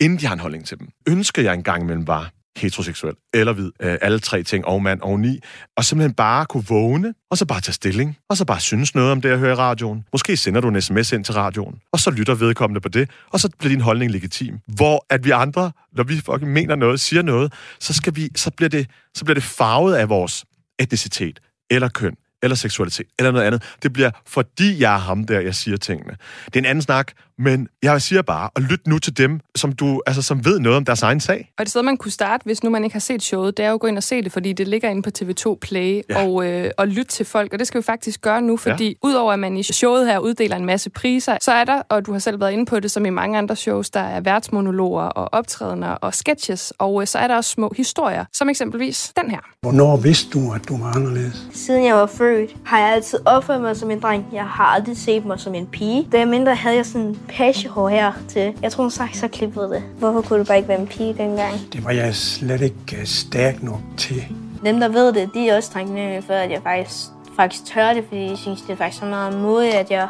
inden 0.00 0.18
de 0.18 0.26
har 0.26 0.34
en 0.34 0.40
holdning 0.40 0.66
til 0.66 0.78
dem. 0.78 0.88
Ønsker 1.08 1.42
jeg 1.42 1.54
engang 1.54 1.82
imellem 1.82 2.04
bare, 2.04 2.26
heteroseksuel 2.56 3.14
eller 3.34 3.52
hvid, 3.52 3.70
øh, 3.80 3.98
alle 4.02 4.18
tre 4.18 4.42
ting, 4.42 4.64
og 4.64 4.82
mand 4.82 5.00
og 5.00 5.20
ni, 5.20 5.40
og 5.76 5.84
simpelthen 5.84 6.14
bare 6.14 6.46
kunne 6.46 6.64
vågne, 6.68 7.14
og 7.30 7.38
så 7.38 7.46
bare 7.46 7.60
tage 7.60 7.72
stilling, 7.72 8.16
og 8.28 8.36
så 8.36 8.44
bare 8.44 8.60
synes 8.60 8.94
noget 8.94 9.12
om 9.12 9.20
det, 9.20 9.28
jeg 9.28 9.38
hører 9.38 9.52
i 9.52 9.56
radioen. 9.56 10.04
Måske 10.12 10.36
sender 10.36 10.60
du 10.60 10.68
en 10.68 10.82
sms 10.82 11.12
ind 11.12 11.24
til 11.24 11.34
radioen, 11.34 11.74
og 11.92 12.00
så 12.00 12.10
lytter 12.10 12.34
vedkommende 12.34 12.80
på 12.80 12.88
det, 12.88 13.10
og 13.30 13.40
så 13.40 13.48
bliver 13.58 13.70
din 13.70 13.80
holdning 13.80 14.10
legitim. 14.10 14.58
Hvor 14.66 15.06
at 15.10 15.24
vi 15.24 15.30
andre, 15.30 15.72
når 15.92 16.04
vi 16.04 16.16
fucking 16.16 16.52
mener 16.52 16.74
noget, 16.74 17.00
siger 17.00 17.22
noget, 17.22 17.52
så, 17.80 17.94
skal 17.94 18.16
vi, 18.16 18.28
så, 18.36 18.50
bliver 18.50 18.68
det, 18.68 18.90
så 19.14 19.24
bliver 19.24 19.34
det 19.34 19.42
farvet 19.42 19.94
af 19.94 20.08
vores 20.08 20.44
etnicitet, 20.78 21.40
eller 21.70 21.88
køn, 21.88 22.16
eller 22.42 22.56
seksualitet, 22.56 23.06
eller 23.18 23.30
noget 23.32 23.46
andet. 23.46 23.62
Det 23.82 23.92
bliver, 23.92 24.10
fordi 24.26 24.80
jeg 24.80 24.94
er 24.94 24.98
ham 24.98 25.24
der, 25.24 25.40
jeg 25.40 25.54
siger 25.54 25.76
tingene. 25.76 26.16
Det 26.44 26.56
er 26.56 26.58
en 26.58 26.64
anden 26.64 26.82
snak, 26.82 27.12
men 27.42 27.68
jeg 27.82 28.02
siger 28.02 28.22
bare, 28.22 28.50
og 28.54 28.62
lyt 28.62 28.86
nu 28.86 28.98
til 28.98 29.16
dem, 29.16 29.40
som, 29.54 29.72
du, 29.72 30.02
altså, 30.06 30.22
som 30.22 30.44
ved 30.44 30.58
noget 30.58 30.76
om 30.76 30.84
deres 30.84 31.02
egen 31.02 31.20
sag. 31.20 31.52
Og 31.58 31.64
det 31.64 31.70
sted, 31.70 31.82
man 31.82 31.96
kunne 31.96 32.10
starte, 32.10 32.44
hvis 32.44 32.62
nu 32.62 32.70
man 32.70 32.84
ikke 32.84 32.94
har 32.94 33.00
set 33.00 33.22
showet, 33.22 33.56
det 33.56 33.64
er 33.64 33.68
jo 33.68 33.74
at 33.74 33.80
gå 33.80 33.86
ind 33.86 33.96
og 33.96 34.02
se 34.02 34.22
det, 34.22 34.32
fordi 34.32 34.52
det 34.52 34.68
ligger 34.68 34.88
inde 34.88 35.02
på 35.02 35.10
TV2 35.18 35.58
Play, 35.60 36.02
ja. 36.10 36.26
og, 36.26 36.46
øh, 36.46 36.70
og 36.78 36.88
lytte 36.88 37.12
til 37.12 37.26
folk. 37.26 37.52
Og 37.52 37.58
det 37.58 37.66
skal 37.66 37.80
vi 37.80 37.84
faktisk 37.84 38.20
gøre 38.20 38.42
nu, 38.42 38.56
fordi 38.56 38.88
ja. 38.88 39.08
udover 39.08 39.32
at 39.32 39.38
man 39.38 39.56
i 39.56 39.62
showet 39.62 40.06
her 40.06 40.18
uddeler 40.18 40.56
en 40.56 40.66
masse 40.66 40.90
priser, 40.90 41.38
så 41.40 41.52
er 41.52 41.64
der, 41.64 41.82
og 41.88 42.06
du 42.06 42.12
har 42.12 42.18
selv 42.18 42.40
været 42.40 42.52
inde 42.52 42.66
på 42.66 42.80
det, 42.80 42.90
som 42.90 43.06
i 43.06 43.10
mange 43.10 43.38
andre 43.38 43.56
shows, 43.56 43.90
der 43.90 44.00
er 44.00 44.20
værtsmonologer 44.20 45.04
og 45.04 45.28
optrædener 45.32 45.88
og 45.88 46.14
sketches, 46.14 46.72
og 46.78 47.00
øh, 47.00 47.06
så 47.06 47.18
er 47.18 47.28
der 47.28 47.36
også 47.36 47.50
små 47.50 47.72
historier, 47.76 48.24
som 48.32 48.48
eksempelvis 48.48 49.12
den 49.16 49.30
her. 49.30 49.40
Hvornår 49.62 49.96
vidste 49.96 50.30
du, 50.38 50.52
at 50.52 50.68
du 50.68 50.76
var 50.76 50.96
anderledes? 50.96 51.46
Siden 51.52 51.84
jeg 51.86 51.94
var 51.94 52.06
født, 52.06 52.56
har 52.64 52.78
jeg 52.78 52.88
altid 52.92 53.18
opført 53.24 53.60
mig 53.60 53.76
som 53.76 53.90
en 53.90 54.00
dreng. 54.00 54.26
Jeg 54.32 54.44
har 54.44 54.64
aldrig 54.64 54.96
set 54.96 55.24
mig 55.24 55.40
som 55.40 55.54
en 55.54 55.66
pige. 55.66 56.08
Da 56.12 56.18
jeg 56.18 56.28
mindre 56.28 56.54
havde 56.54 56.76
jeg 56.76 56.86
sådan 56.86 57.16
pagehår 57.36 57.88
her 57.88 58.12
til. 58.28 58.54
Jeg 58.62 58.72
tror, 58.72 58.84
hun 58.84 58.90
sagt 58.90 59.16
så 59.16 59.28
klippede 59.28 59.70
det. 59.70 59.82
Hvorfor 59.98 60.20
kunne 60.20 60.38
du 60.38 60.44
bare 60.44 60.56
ikke 60.56 60.68
være 60.68 60.80
en 60.80 60.86
pige 60.86 61.14
dengang? 61.14 61.54
Det 61.72 61.84
var 61.84 61.90
jeg 61.90 62.14
slet 62.14 62.60
ikke 62.60 62.96
øh, 63.00 63.06
stærk 63.06 63.62
nok 63.62 63.80
til. 63.96 64.24
Dem, 64.64 64.80
der 64.80 64.88
ved 64.88 65.12
det, 65.12 65.30
de 65.34 65.48
er 65.48 65.56
også 65.56 65.72
taknemmelige 65.72 66.22
for, 66.22 66.34
at 66.34 66.50
jeg 66.50 66.60
faktisk, 66.62 66.96
faktisk 67.36 67.64
tør 67.64 67.92
det, 67.92 68.04
fordi 68.08 68.28
jeg 68.30 68.38
synes, 68.38 68.62
det 68.62 68.70
er 68.70 68.76
faktisk 68.76 69.00
så 69.00 69.06
meget 69.06 69.38
modigt, 69.38 69.74
at 69.74 69.90
jeg 69.90 70.08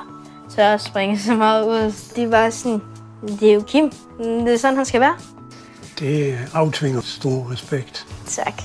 tør 0.56 0.74
at 0.74 0.80
springe 0.80 1.18
så 1.18 1.34
meget 1.34 1.66
ud. 1.66 1.94
Det 2.16 2.30
var 2.30 2.50
sådan, 2.50 2.80
det 3.40 3.50
er 3.50 3.54
jo 3.54 3.62
Kim. 3.62 3.92
Det 4.18 4.54
er 4.54 4.58
sådan, 4.58 4.76
han 4.76 4.84
skal 4.84 5.00
være. 5.00 5.14
Det 5.98 6.38
aftvinger 6.54 7.00
stor 7.00 7.52
respekt. 7.52 8.06
Tak. 8.26 8.62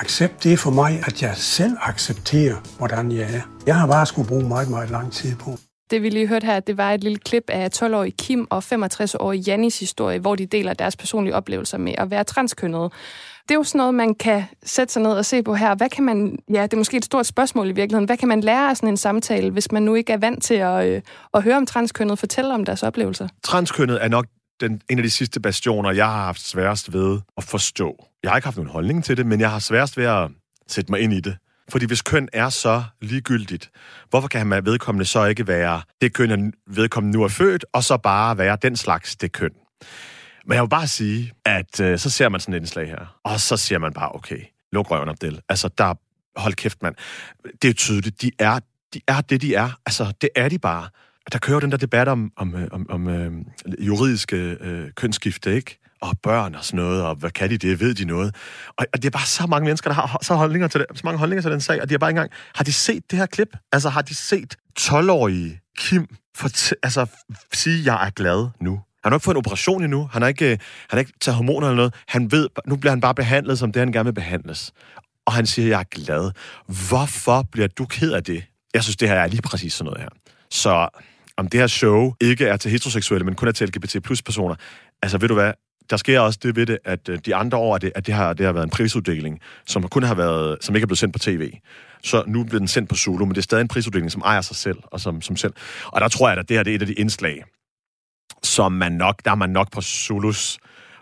Accept 0.00 0.44
det 0.44 0.52
er 0.52 0.56
for 0.56 0.70
mig, 0.70 1.02
at 1.06 1.22
jeg 1.22 1.32
selv 1.36 1.76
accepterer, 1.82 2.56
hvordan 2.78 3.12
jeg 3.12 3.22
er. 3.34 3.40
Jeg 3.66 3.76
har 3.76 3.86
bare 3.86 4.06
skulle 4.06 4.28
bruge 4.28 4.48
meget, 4.48 4.70
meget 4.70 4.90
lang 4.90 5.12
tid 5.12 5.36
på. 5.36 5.58
Det 5.94 6.02
vi 6.02 6.08
lige 6.08 6.26
hørte 6.26 6.44
her, 6.46 6.60
det 6.60 6.76
var 6.76 6.92
et 6.92 7.04
lille 7.04 7.18
klip 7.18 7.44
af 7.48 7.68
12-årig 7.76 8.16
Kim 8.16 8.46
og 8.50 8.62
65-årig 8.72 9.40
Jannis 9.40 9.80
historie, 9.80 10.18
hvor 10.18 10.36
de 10.36 10.46
deler 10.46 10.74
deres 10.74 10.96
personlige 10.96 11.34
oplevelser 11.34 11.78
med 11.78 11.94
at 11.98 12.10
være 12.10 12.24
transkønnet. 12.24 12.92
Det 13.42 13.50
er 13.50 13.54
jo 13.54 13.62
sådan 13.62 13.78
noget, 13.78 13.94
man 13.94 14.14
kan 14.14 14.44
sætte 14.62 14.92
sig 14.92 15.02
ned 15.02 15.12
og 15.12 15.24
se 15.24 15.42
på 15.42 15.54
her. 15.54 15.74
Hvad 15.74 15.88
kan 15.88 16.04
man, 16.04 16.38
ja, 16.54 16.62
det 16.62 16.72
er 16.72 16.76
måske 16.76 16.96
et 16.96 17.04
stort 17.04 17.26
spørgsmål 17.26 17.66
i 17.68 17.72
virkeligheden. 17.72 18.04
Hvad 18.04 18.16
kan 18.16 18.28
man 18.28 18.40
lære 18.40 18.70
af 18.70 18.76
sådan 18.76 18.88
en 18.88 18.96
samtale, 18.96 19.50
hvis 19.50 19.72
man 19.72 19.82
nu 19.82 19.94
ikke 19.94 20.12
er 20.12 20.16
vant 20.16 20.42
til 20.42 20.54
at, 20.54 20.86
øh, 20.86 21.02
at 21.34 21.42
høre 21.42 21.56
om 21.56 21.66
transkønnet 21.66 22.18
fortælle 22.18 22.54
om 22.54 22.64
deres 22.64 22.82
oplevelser? 22.82 23.28
Transkønnet 23.42 24.04
er 24.04 24.08
nok 24.08 24.26
den, 24.60 24.80
en 24.90 24.98
af 24.98 25.02
de 25.02 25.10
sidste 25.10 25.40
bastioner, 25.40 25.90
jeg 25.90 26.06
har 26.06 26.24
haft 26.24 26.40
sværest 26.40 26.92
ved 26.92 27.20
at 27.36 27.44
forstå. 27.44 28.06
Jeg 28.22 28.30
har 28.30 28.36
ikke 28.36 28.46
haft 28.46 28.56
nogen 28.56 28.70
holdning 28.70 29.04
til 29.04 29.16
det, 29.16 29.26
men 29.26 29.40
jeg 29.40 29.50
har 29.50 29.58
sværest 29.58 29.96
ved 29.96 30.04
at 30.04 30.30
sætte 30.68 30.92
mig 30.92 31.00
ind 31.00 31.12
i 31.12 31.20
det. 31.20 31.36
Fordi 31.68 31.86
hvis 31.86 32.02
køn 32.02 32.28
er 32.32 32.48
så 32.48 32.84
ligegyldigt, 33.00 33.70
hvorfor 34.10 34.28
kan 34.28 34.46
man 34.46 34.66
vedkommende 34.66 35.04
så 35.04 35.24
ikke 35.24 35.46
være 35.46 35.82
det 36.00 36.12
køn, 36.12 36.52
vedkommende 36.66 37.18
nu 37.18 37.24
er 37.24 37.28
født, 37.28 37.64
og 37.72 37.84
så 37.84 37.96
bare 37.96 38.38
være 38.38 38.58
den 38.62 38.76
slags 38.76 39.16
det 39.16 39.32
køn? 39.32 39.50
Men 40.46 40.54
jeg 40.54 40.62
vil 40.62 40.68
bare 40.68 40.86
sige, 40.86 41.32
at 41.44 41.80
øh, 41.80 41.98
så 41.98 42.10
ser 42.10 42.28
man 42.28 42.40
sådan 42.40 42.54
et 42.54 42.58
indslag 42.58 42.88
her, 42.88 43.18
og 43.24 43.40
så 43.40 43.56
siger 43.56 43.78
man 43.78 43.92
bare, 43.92 44.14
okay, 44.14 44.40
luk 44.72 44.90
røven 44.90 45.08
op, 45.08 45.20
del. 45.20 45.40
Altså, 45.48 45.68
der, 45.78 45.94
hold 46.36 46.54
kæft, 46.54 46.82
mand. 46.82 46.94
Det 47.62 47.70
er 47.70 47.74
tydeligt, 47.74 48.22
de 48.22 48.30
er, 48.38 48.60
de 48.94 49.00
er 49.08 49.20
det, 49.20 49.42
de 49.42 49.54
er. 49.54 49.70
Altså, 49.86 50.12
det 50.20 50.28
er 50.36 50.48
de 50.48 50.58
bare. 50.58 50.88
Der 51.32 51.38
kører 51.38 51.56
jo 51.56 51.60
den 51.60 51.70
der 51.70 51.76
debat 51.76 52.08
om, 52.08 52.32
om, 52.36 52.54
øh, 52.54 52.68
om, 52.70 52.90
om 52.90 53.08
øh, 53.08 53.32
juridiske 53.78 54.36
øh, 54.36 54.90
kønsskifte, 54.92 55.54
ikke? 55.54 55.83
Og 56.04 56.18
børn 56.22 56.54
og 56.54 56.64
sådan 56.64 56.84
noget, 56.84 57.02
og 57.02 57.14
hvad 57.14 57.30
kan 57.30 57.50
de 57.50 57.58
det, 57.58 57.80
ved 57.80 57.94
de 57.94 58.04
noget. 58.04 58.34
Og, 58.68 58.86
og 58.92 59.02
det 59.02 59.04
er 59.04 59.10
bare 59.10 59.26
så 59.26 59.46
mange 59.46 59.64
mennesker, 59.64 59.90
der 59.90 59.94
har 59.94 60.18
så, 60.22 60.34
holdninger 60.34 60.68
til 60.68 60.80
det, 60.80 60.86
så 60.94 61.00
mange 61.04 61.18
holdninger 61.18 61.42
til 61.42 61.50
den 61.50 61.60
sag, 61.60 61.82
og 61.82 61.88
de 61.88 61.94
har 61.94 61.98
bare 61.98 62.10
ikke 62.10 62.18
engang, 62.18 62.32
har 62.54 62.64
de 62.64 62.72
set 62.72 63.10
det 63.10 63.18
her 63.18 63.26
klip? 63.26 63.56
Altså 63.72 63.88
har 63.88 64.02
de 64.02 64.14
set 64.14 64.56
12-årige 64.80 65.60
Kim 65.78 66.06
for 66.36 66.48
altså, 66.82 67.06
sige, 67.52 67.92
jeg 67.92 68.06
er 68.06 68.10
glad 68.10 68.48
nu? 68.60 68.80
Han 69.04 69.12
har 69.12 69.16
ikke 69.16 69.24
fået 69.24 69.34
en 69.34 69.38
operation 69.38 69.84
endnu. 69.84 70.08
Han 70.12 70.22
har 70.22 70.28
ikke, 70.28 70.44
øh, 70.44 70.50
han 70.50 70.58
har 70.90 70.98
ikke 70.98 71.12
taget 71.20 71.36
hormoner 71.36 71.66
eller 71.66 71.76
noget. 71.76 71.94
Han 72.08 72.32
ved, 72.32 72.48
nu 72.66 72.76
bliver 72.76 72.90
han 72.90 73.00
bare 73.00 73.14
behandlet, 73.14 73.58
som 73.58 73.72
det 73.72 73.80
han 73.80 73.92
gerne 73.92 74.04
vil 74.04 74.12
behandles. 74.12 74.72
Og 75.26 75.32
han 75.32 75.46
siger, 75.46 75.68
jeg 75.68 75.80
er 75.80 76.04
glad. 76.04 76.30
Hvorfor 76.88 77.46
bliver 77.52 77.68
du 77.68 77.84
ked 77.84 78.12
af 78.12 78.24
det? 78.24 78.44
Jeg 78.74 78.82
synes, 78.82 78.96
det 78.96 79.08
her 79.08 79.16
er 79.16 79.26
lige 79.26 79.42
præcis 79.42 79.72
sådan 79.72 79.84
noget 79.84 80.00
her. 80.00 80.08
Så 80.50 80.88
om 81.36 81.48
det 81.48 81.60
her 81.60 81.66
show 81.66 82.14
ikke 82.20 82.46
er 82.46 82.56
til 82.56 82.70
heteroseksuelle, 82.70 83.24
men 83.24 83.34
kun 83.34 83.48
er 83.48 83.52
til 83.52 83.68
LGBT 83.68 84.02
plus 84.02 84.22
personer, 84.22 84.54
altså 85.02 85.18
ved 85.18 85.28
du 85.28 85.34
hvad, 85.34 85.52
der 85.90 85.96
sker 85.96 86.20
også 86.20 86.38
det 86.42 86.56
ved 86.56 86.66
det, 86.66 86.78
at 86.84 87.08
øh, 87.08 87.18
de 87.26 87.34
andre 87.34 87.58
år, 87.58 87.74
at 87.74 87.82
det, 87.82 87.92
at 87.94 88.06
det, 88.06 88.14
har, 88.14 88.32
det 88.32 88.46
har 88.46 88.52
været 88.52 88.64
en 88.64 88.70
prisuddeling, 88.70 89.40
som 89.66 89.88
kun 89.88 90.02
har 90.02 90.14
været, 90.14 90.58
som 90.60 90.74
ikke 90.74 90.84
er 90.84 90.86
blevet 90.86 90.98
sendt 90.98 91.12
på 91.12 91.18
tv. 91.18 91.52
Så 92.02 92.24
nu 92.26 92.44
bliver 92.44 92.58
den 92.58 92.68
sendt 92.68 92.88
på 92.88 92.94
Zulu, 92.94 93.24
men 93.24 93.34
det 93.34 93.38
er 93.38 93.42
stadig 93.42 93.62
en 93.62 93.68
prisuddeling, 93.68 94.12
som 94.12 94.22
ejer 94.24 94.40
sig 94.40 94.56
selv, 94.56 94.78
og 94.84 95.00
som, 95.00 95.22
som 95.22 95.36
selv. 95.36 95.52
Og 95.86 96.00
der 96.00 96.08
tror 96.08 96.28
jeg, 96.28 96.38
at 96.38 96.48
det 96.48 96.56
her 96.56 96.62
det 96.62 96.70
er 96.70 96.74
et 96.74 96.80
af 96.80 96.86
de 96.86 96.94
indslag, 96.94 97.44
som 98.42 98.72
man 98.72 98.92
nok, 98.92 99.24
der 99.24 99.30
er 99.30 99.34
man 99.34 99.50
nok 99.50 99.72
på 99.72 99.80
Zulus 99.80 100.58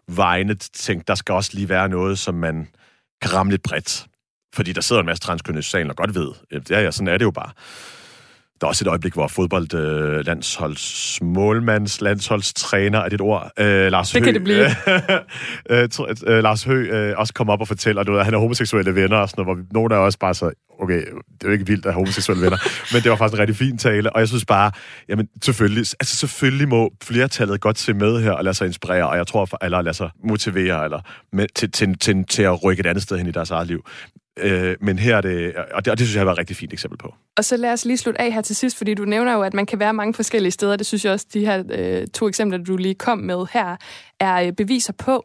vegne 0.08 0.54
tænkt, 0.54 1.08
der 1.08 1.14
skal 1.14 1.32
også 1.32 1.50
lige 1.54 1.68
være 1.68 1.88
noget, 1.88 2.18
som 2.18 2.34
man 2.34 2.68
kan 3.22 3.34
ramme 3.34 3.52
lidt 3.52 3.62
bredt. 3.62 4.06
Fordi 4.54 4.72
der 4.72 4.80
sidder 4.80 5.00
en 5.00 5.06
masse 5.06 5.22
transkønnede 5.22 5.60
i 5.60 5.62
salen 5.62 5.90
og 5.90 5.96
godt 5.96 6.14
ved, 6.14 6.32
øh, 6.50 6.62
ja, 6.70 6.80
ja, 6.80 6.90
sådan 6.90 7.08
er 7.08 7.18
det 7.18 7.24
jo 7.24 7.30
bare. 7.30 7.50
Der 8.62 8.66
er 8.66 8.68
også 8.68 8.85
et 8.85 8.88
øjeblik, 8.88 9.12
hvor 9.12 9.29
fodboldlandsholds 9.29 11.18
øh, 11.22 11.29
målmands 11.29 12.01
landsholdstræner, 12.01 12.98
er 12.98 13.05
det 13.05 13.12
et 13.12 13.20
ord? 13.20 13.51
Øh, 13.59 13.90
Lars 13.92 14.11
det 14.11 14.16
Høgh, 14.16 14.25
kan 14.25 14.35
det 14.35 14.42
blive. 14.44 14.66
øh, 15.70 15.88
øh, 16.27 16.42
Lars 16.42 16.64
Høgh 16.64 16.94
øh, 16.94 17.14
også 17.18 17.35
kommer 17.35 17.53
op 17.53 17.61
og 17.61 17.68
fortæller, 17.68 18.03
du 18.03 18.12
ved, 18.12 18.18
at 18.18 18.25
han 18.25 18.35
er 18.35 18.38
homoseksuelle 18.38 18.94
venner 18.94 19.16
og 19.16 19.29
sådan 19.29 19.44
noget, 19.44 19.59
hvor 19.59 19.81
nogle 19.81 19.94
af 19.94 19.98
os 19.98 20.16
bare 20.16 20.35
så, 20.35 20.51
okay, 20.81 20.98
det 20.98 21.44
er 21.44 21.46
jo 21.46 21.51
ikke 21.51 21.66
vildt 21.66 21.87
at 21.87 21.92
have 21.92 22.01
homoseksuelle 22.01 22.44
venner, 22.44 22.59
men 22.92 23.03
det 23.03 23.11
var 23.11 23.16
faktisk 23.16 23.35
en 23.35 23.40
rigtig 23.40 23.57
fin 23.57 23.79
tale, 23.79 24.12
og 24.12 24.20
jeg 24.20 24.29
synes 24.29 24.44
bare, 24.44 24.70
jamen 25.09 25.29
selvfølgelig, 25.42 25.87
altså 26.01 26.16
selvfølgelig 26.16 26.68
må 26.68 26.92
flertallet 27.03 27.61
godt 27.61 27.79
se 27.79 27.94
med 27.94 28.22
her 28.22 28.33
og 28.33 28.44
lade 28.44 28.55
sig 28.55 28.66
inspirere, 28.66 29.09
og 29.09 29.16
jeg 29.16 29.27
tror, 29.27 29.64
eller 29.64 29.83
lade 29.83 29.94
sig 29.94 30.11
motivere, 30.25 30.85
eller 30.85 31.01
med, 31.33 31.46
til, 31.55 31.70
til, 31.70 31.98
til, 31.98 32.25
til 32.25 32.42
at 32.42 32.64
rykke 32.64 32.81
et 32.81 32.87
andet 32.87 33.03
sted 33.03 33.18
hen 33.18 33.27
i 33.27 33.31
deres 33.31 33.51
eget 33.51 33.66
liv. 33.66 33.85
Øh, 34.38 34.76
men 34.80 34.98
her 34.98 35.16
er 35.16 35.20
det, 35.20 35.54
og 35.56 35.84
det, 35.84 35.90
og 35.90 35.98
det 35.98 36.06
synes 36.06 36.16
jeg 36.16 36.26
var 36.26 36.32
et 36.32 36.38
rigtig 36.38 36.56
fint 36.56 36.72
eksempel 36.72 36.98
på. 36.98 37.14
Og 37.36 37.44
så 37.44 37.56
lad 37.56 37.72
os 37.72 37.84
lige 37.84 37.96
slutte 37.96 38.20
af 38.20 38.32
her 38.32 38.40
til 38.40 38.56
sidst, 38.56 38.76
fordi 38.76 38.94
du 38.94 39.04
nævner 39.04 39.32
jo, 39.32 39.42
at 39.42 39.54
man 39.54 39.66
kan 39.66 39.78
være 39.78 39.94
mange 39.94 40.14
forskellige 40.14 40.52
steder. 40.52 40.76
Det 40.76 40.87
synes 40.87 41.04
jeg 41.04 41.12
også, 41.12 41.26
de 41.35 41.46
her 41.46 41.64
øh, 41.70 42.06
to 42.06 42.28
eksempler, 42.28 42.58
du 42.58 42.76
lige 42.76 42.94
kom 42.94 43.18
med 43.18 43.46
her, 43.52 43.76
er 44.20 44.46
øh, 44.46 44.52
beviser 44.52 44.92
på 44.92 45.24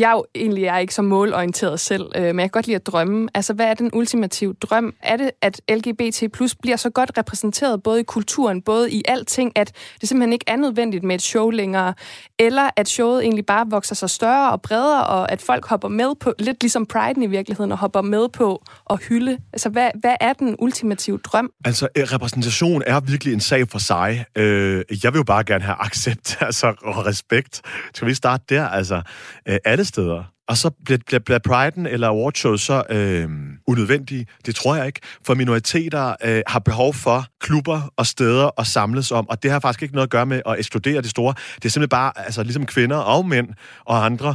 jeg 0.00 0.12
jo 0.12 0.24
egentlig 0.34 0.64
er 0.64 0.78
ikke 0.78 0.94
så 0.94 1.02
målorienteret 1.02 1.80
selv, 1.80 2.06
øh, 2.16 2.22
men 2.22 2.38
jeg 2.38 2.44
kan 2.44 2.50
godt 2.50 2.66
lide 2.66 2.76
at 2.76 2.86
drømme. 2.86 3.28
Altså, 3.34 3.52
hvad 3.52 3.66
er 3.66 3.74
den 3.74 3.90
ultimative 3.92 4.54
drøm? 4.54 4.94
Er 5.02 5.16
det, 5.16 5.30
at 5.42 5.60
LGBT 5.68 6.32
plus 6.32 6.54
bliver 6.54 6.76
så 6.76 6.90
godt 6.90 7.10
repræsenteret 7.18 7.82
både 7.82 8.00
i 8.00 8.02
kulturen, 8.02 8.62
både 8.62 8.90
i 8.90 9.02
alting, 9.08 9.52
at 9.54 9.72
det 10.00 10.08
simpelthen 10.08 10.32
ikke 10.32 10.44
er 10.48 10.56
nødvendigt 10.56 11.04
med 11.04 11.14
et 11.14 11.22
show 11.22 11.50
længere, 11.50 11.94
eller 12.38 12.70
at 12.76 12.88
showet 12.88 13.22
egentlig 13.22 13.46
bare 13.46 13.66
vokser 13.70 13.94
sig 13.94 14.10
større 14.10 14.52
og 14.52 14.62
bredere, 14.62 15.06
og 15.06 15.32
at 15.32 15.42
folk 15.42 15.66
hopper 15.66 15.88
med 15.88 16.14
på, 16.20 16.32
lidt 16.38 16.62
ligesom 16.62 16.86
Pride 16.86 17.24
i 17.24 17.26
virkeligheden, 17.26 17.72
og 17.72 17.78
hopper 17.78 18.02
med 18.02 18.28
på 18.28 18.64
at 18.90 18.98
hylde? 19.08 19.38
Altså, 19.52 19.68
hvad, 19.68 19.90
hvad 20.00 20.14
er 20.20 20.32
den 20.32 20.56
ultimative 20.58 21.18
drøm? 21.18 21.50
Altså, 21.64 21.88
øh, 21.96 22.04
repræsentation 22.04 22.82
er 22.86 23.00
virkelig 23.00 23.34
en 23.34 23.40
sag 23.40 23.68
for 23.68 23.78
sig. 23.78 24.24
Øh, 24.36 24.84
jeg 25.04 25.12
vil 25.12 25.18
jo 25.18 25.24
bare 25.24 25.44
gerne 25.44 25.64
have 25.64 25.76
accept 25.80 26.36
altså, 26.40 26.66
og 26.82 27.06
respekt. 27.06 27.62
Skal 27.94 28.08
vi 28.08 28.14
starte 28.14 28.44
der? 28.48 28.68
Altså, 28.68 29.02
øh, 29.48 29.58
alle 29.64 29.84
steder. 29.86 30.24
Og 30.48 30.56
så 30.56 30.70
bliver, 30.84 30.98
bliver, 31.06 31.20
bliver 31.20 31.38
priden 31.38 31.86
eller 31.86 32.08
awardshows 32.08 32.60
så 32.60 32.82
øh, 32.90 33.28
unødvendige? 33.66 34.26
Det 34.46 34.54
tror 34.54 34.76
jeg 34.76 34.86
ikke. 34.86 35.00
For 35.26 35.34
minoriteter 35.34 36.14
øh, 36.24 36.42
har 36.46 36.58
behov 36.58 36.94
for 36.94 37.24
klubber 37.40 37.92
og 37.96 38.06
steder 38.06 38.60
at 38.60 38.66
samles 38.66 39.12
om, 39.12 39.28
og 39.28 39.42
det 39.42 39.50
har 39.50 39.60
faktisk 39.60 39.82
ikke 39.82 39.94
noget 39.94 40.06
at 40.06 40.10
gøre 40.10 40.26
med 40.26 40.42
at 40.46 40.58
ekskludere 40.58 41.02
det 41.02 41.10
store. 41.10 41.34
Det 41.54 41.64
er 41.64 41.68
simpelthen 41.68 41.88
bare, 41.88 42.12
altså 42.16 42.42
ligesom 42.42 42.66
kvinder 42.66 42.96
og 42.96 43.26
mænd 43.26 43.48
og 43.84 44.04
andre, 44.04 44.34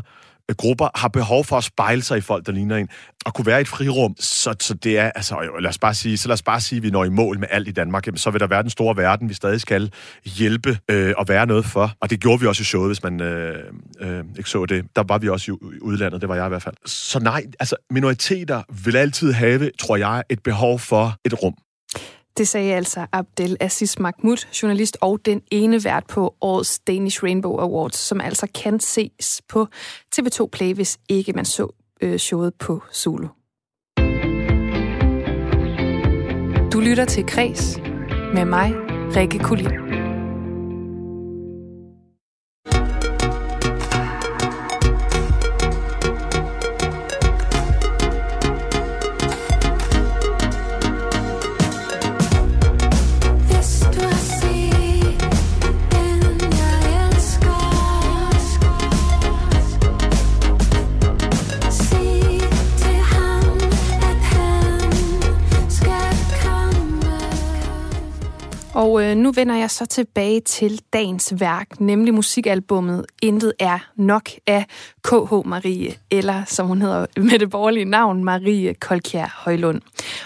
Øh, 0.49 0.55
grupper 0.55 0.89
har 0.95 1.07
behov 1.07 1.45
for 1.45 1.57
at 1.57 1.63
spejle 1.63 2.01
sig 2.01 2.17
i 2.17 2.21
folk, 2.21 2.45
der 2.45 2.51
ligner 2.51 2.77
en, 2.77 2.89
og 3.25 3.33
kunne 3.33 3.45
være 3.45 3.59
i 3.59 3.61
et 3.61 3.67
frirum. 3.67 4.15
Så, 4.19 4.55
så 4.59 4.73
det 4.73 4.97
er, 4.97 5.11
altså, 5.11 5.35
lad 5.59 5.69
os 5.69 5.77
bare 5.77 5.93
sige, 5.93 6.17
så 6.17 6.27
lad 6.27 6.33
os 6.33 6.43
bare 6.43 6.61
sige, 6.61 6.77
at 6.77 6.83
vi 6.83 6.89
når 6.89 7.03
i 7.03 7.09
mål 7.09 7.39
med 7.39 7.47
alt 7.51 7.67
i 7.67 7.71
Danmark. 7.71 8.07
Jamen, 8.07 8.17
så 8.17 8.31
vil 8.31 8.39
der 8.39 8.47
være 8.47 8.61
den 8.61 8.69
store 8.69 8.97
verden, 8.97 9.29
vi 9.29 9.33
stadig 9.33 9.61
skal 9.61 9.91
hjælpe 10.25 10.77
øh, 10.89 11.13
og 11.17 11.27
være 11.27 11.45
noget 11.45 11.65
for. 11.65 11.91
Og 11.99 12.09
det 12.09 12.19
gjorde 12.19 12.41
vi 12.41 12.47
også 12.47 12.61
i 12.61 12.65
showet, 12.65 12.89
hvis 12.89 13.03
man 13.03 13.21
øh, 13.21 13.63
øh, 13.99 14.23
ikke 14.37 14.49
så 14.49 14.65
det. 14.65 14.85
Der 14.95 15.03
var 15.07 15.17
vi 15.17 15.29
også 15.29 15.51
i 15.51 15.79
udlandet, 15.81 16.21
det 16.21 16.29
var 16.29 16.35
jeg 16.35 16.45
i 16.45 16.49
hvert 16.49 16.63
fald. 16.63 16.75
Så 16.85 17.19
nej, 17.19 17.45
altså 17.59 17.75
minoriteter 17.89 18.63
vil 18.83 18.95
altid 18.95 19.31
have, 19.31 19.71
tror 19.79 19.95
jeg, 19.95 20.23
et 20.29 20.43
behov 20.43 20.79
for 20.79 21.15
et 21.25 21.43
rum. 21.43 21.55
Det 22.37 22.47
sagde 22.47 22.73
altså 22.73 23.05
Abdel 23.11 23.57
Aziz 23.59 23.99
Mahmoud, 23.99 24.37
journalist 24.63 24.97
og 25.01 25.19
den 25.25 25.41
ene 25.51 25.83
vært 25.83 26.07
på 26.07 26.35
årets 26.41 26.79
Danish 26.79 27.23
Rainbow 27.23 27.57
Awards, 27.57 27.97
som 27.97 28.21
altså 28.21 28.47
kan 28.63 28.79
ses 28.79 29.41
på 29.49 29.67
TV2 30.15 30.45
Play, 30.51 30.73
hvis 30.73 30.99
ikke 31.09 31.33
man 31.33 31.45
så 31.45 31.67
øh, 32.01 32.17
showet 32.17 32.53
på 32.55 32.81
Zulu. 32.93 33.27
Du 36.73 36.79
lytter 36.79 37.05
til 37.05 37.25
Kres 37.25 37.79
med 38.33 38.45
mig, 38.45 38.73
Rikke 39.15 39.39
Kulin. 39.39 40.00
Og 68.75 69.03
øh, 69.03 69.15
nu 69.15 69.31
vender 69.31 69.55
jeg 69.55 69.71
så 69.71 69.85
tilbage 69.85 70.41
til 70.41 70.81
dagens 70.93 71.33
værk, 71.39 71.79
nemlig 71.79 72.13
musikalbummet 72.13 73.05
Intet 73.21 73.53
er 73.59 73.79
nok 73.95 74.29
af 74.47 74.65
K.H. 75.03 75.33
Marie, 75.45 75.93
eller 76.11 76.43
som 76.45 76.67
hun 76.67 76.81
hedder 76.81 77.05
med 77.17 77.39
det 77.39 77.49
borgerlige 77.49 77.85
navn, 77.85 78.23
Marie 78.23 78.73
Kolkjær 78.73 79.41
Højlund. 79.45 79.81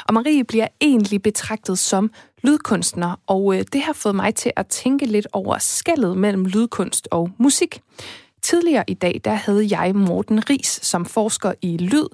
Og 0.07 0.13
Marie 0.13 0.43
bliver 0.43 0.67
egentlig 0.81 1.21
betragtet 1.21 1.79
som 1.79 2.11
lydkunstner, 2.43 3.19
og 3.27 3.55
øh, 3.55 3.63
det 3.73 3.81
har 3.81 3.93
fået 3.93 4.15
mig 4.15 4.35
til 4.35 4.51
at 4.55 4.67
tænke 4.67 5.05
lidt 5.05 5.27
over 5.33 5.57
skældet 5.57 6.17
mellem 6.17 6.45
lydkunst 6.45 7.07
og 7.11 7.29
musik. 7.37 7.81
Tidligere 8.45 8.83
i 8.87 8.93
dag, 8.93 9.21
der 9.23 9.33
havde 9.33 9.67
jeg 9.79 9.95
Morten 9.95 10.49
Ris 10.49 10.79
som 10.83 11.05
forsker 11.05 11.53
i 11.61 11.77
lyd, 11.77 12.05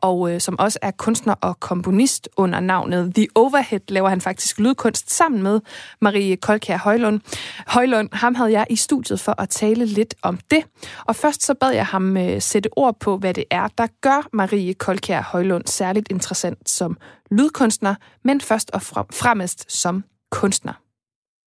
og 0.00 0.32
øh, 0.32 0.40
som 0.40 0.58
også 0.58 0.78
er 0.82 0.90
kunstner 0.90 1.34
og 1.40 1.60
komponist 1.60 2.28
under 2.36 2.60
navnet 2.60 3.14
The 3.14 3.26
Overhead, 3.34 3.80
laver 3.88 4.08
han 4.08 4.20
faktisk 4.20 4.58
lydkunst 4.58 5.10
sammen 5.10 5.42
med 5.42 5.60
Marie 6.00 6.36
Kolkær 6.36 6.78
Højlund. 6.78 7.20
Højlund, 7.66 8.08
ham 8.12 8.34
havde 8.34 8.52
jeg 8.52 8.66
i 8.70 8.76
studiet 8.76 9.20
for 9.20 9.40
at 9.40 9.48
tale 9.48 9.84
lidt 9.84 10.14
om 10.22 10.38
det. 10.50 10.64
Og 11.04 11.16
først 11.16 11.42
så 11.42 11.54
bad 11.54 11.70
jeg 11.70 11.86
ham 11.86 12.16
øh, 12.16 12.40
sætte 12.42 12.68
ord 12.76 13.00
på, 13.00 13.16
hvad 13.16 13.34
det 13.34 13.44
er, 13.50 13.68
der 13.78 13.86
gør 14.00 14.28
Marie 14.32 14.74
Kolkær 14.74 15.22
Højlund 15.22 15.66
særligt 15.66 16.10
interessant 16.10 16.70
som 16.70 16.96
lydkunstner, 17.30 17.94
men 18.24 18.40
først 18.40 18.70
og 18.70 18.82
fremmest 18.82 19.80
som 19.80 20.04
kunstner. 20.30 20.72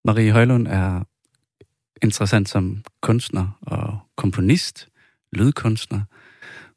Marie 0.05 0.31
Højlund 0.31 0.67
er 0.67 1.01
interessant 2.03 2.49
som 2.49 2.83
kunstner 3.01 3.57
og 3.61 3.99
komponist, 4.17 4.89
lydkunstner, 5.31 6.01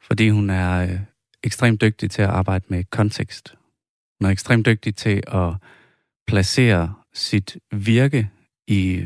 fordi 0.00 0.28
hun 0.28 0.50
er 0.50 0.82
øh, 0.82 1.00
ekstremt 1.42 1.80
dygtig 1.80 2.10
til 2.10 2.22
at 2.22 2.28
arbejde 2.28 2.64
med 2.68 2.84
kontekst. 2.84 3.54
Hun 4.20 4.26
er 4.26 4.30
ekstremt 4.30 4.66
dygtig 4.66 4.96
til 4.96 5.22
at 5.26 5.54
placere 6.26 6.94
sit 7.14 7.56
virke 7.72 8.30
i 8.66 9.04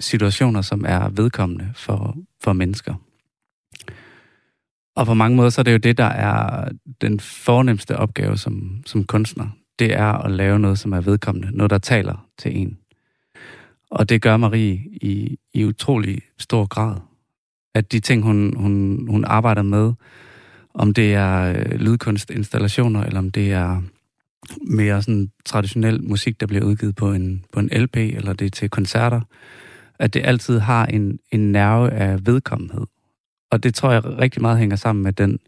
situationer, 0.00 0.62
som 0.62 0.84
er 0.88 1.08
vedkommende 1.08 1.72
for, 1.74 2.16
for 2.42 2.52
mennesker. 2.52 2.94
Og 4.96 5.06
på 5.06 5.14
mange 5.14 5.36
måder 5.36 5.50
så 5.50 5.60
er 5.60 5.62
det 5.62 5.72
jo 5.72 5.78
det, 5.78 5.98
der 5.98 6.04
er 6.04 6.68
den 7.00 7.20
fornemmeste 7.20 7.96
opgave 7.96 8.36
som, 8.36 8.82
som 8.86 9.04
kunstner. 9.04 9.48
Det 9.78 9.92
er 9.92 10.12
at 10.12 10.30
lave 10.30 10.58
noget, 10.58 10.78
som 10.78 10.92
er 10.92 11.00
vedkommende. 11.00 11.56
Noget, 11.56 11.70
der 11.70 11.78
taler 11.78 12.28
til 12.38 12.56
en. 12.56 12.78
Og 13.94 14.08
det 14.08 14.22
gør 14.22 14.36
Marie 14.36 14.74
i, 14.92 15.38
i 15.52 15.64
utrolig 15.64 16.22
stor 16.38 16.66
grad. 16.66 16.96
At 17.74 17.92
de 17.92 18.00
ting, 18.00 18.22
hun, 18.22 18.56
hun, 18.56 19.06
hun 19.08 19.24
arbejder 19.24 19.62
med, 19.62 19.92
om 20.74 20.94
det 20.94 21.14
er 21.14 21.52
øh, 21.52 21.80
lydkunstinstallationer, 21.80 23.04
eller 23.04 23.18
om 23.18 23.30
det 23.30 23.52
er 23.52 23.82
mere 24.60 25.02
sådan 25.02 25.30
traditionel 25.44 26.04
musik, 26.04 26.40
der 26.40 26.46
bliver 26.46 26.64
udgivet 26.64 26.96
på 26.96 27.12
en, 27.12 27.44
på 27.52 27.60
en 27.60 27.68
LP, 27.72 27.96
eller 27.96 28.32
det 28.32 28.46
er 28.46 28.50
til 28.50 28.70
koncerter, 28.70 29.20
at 29.98 30.14
det 30.14 30.22
altid 30.24 30.58
har 30.58 30.86
en, 30.86 31.18
en 31.32 31.52
nerve 31.52 31.90
af 31.90 32.26
vedkommenhed. 32.26 32.86
Og 33.50 33.62
det 33.62 33.74
tror 33.74 33.92
jeg 33.92 34.04
rigtig 34.04 34.42
meget 34.42 34.58
hænger 34.58 34.76
sammen 34.76 35.02
med 35.02 35.12
den 35.12 35.38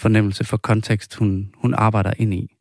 fornemmelse 0.00 0.44
for 0.44 0.56
kontekst, 0.56 1.14
hun, 1.14 1.50
hun 1.56 1.74
arbejder 1.74 2.12
ind 2.18 2.34
i. 2.34 2.53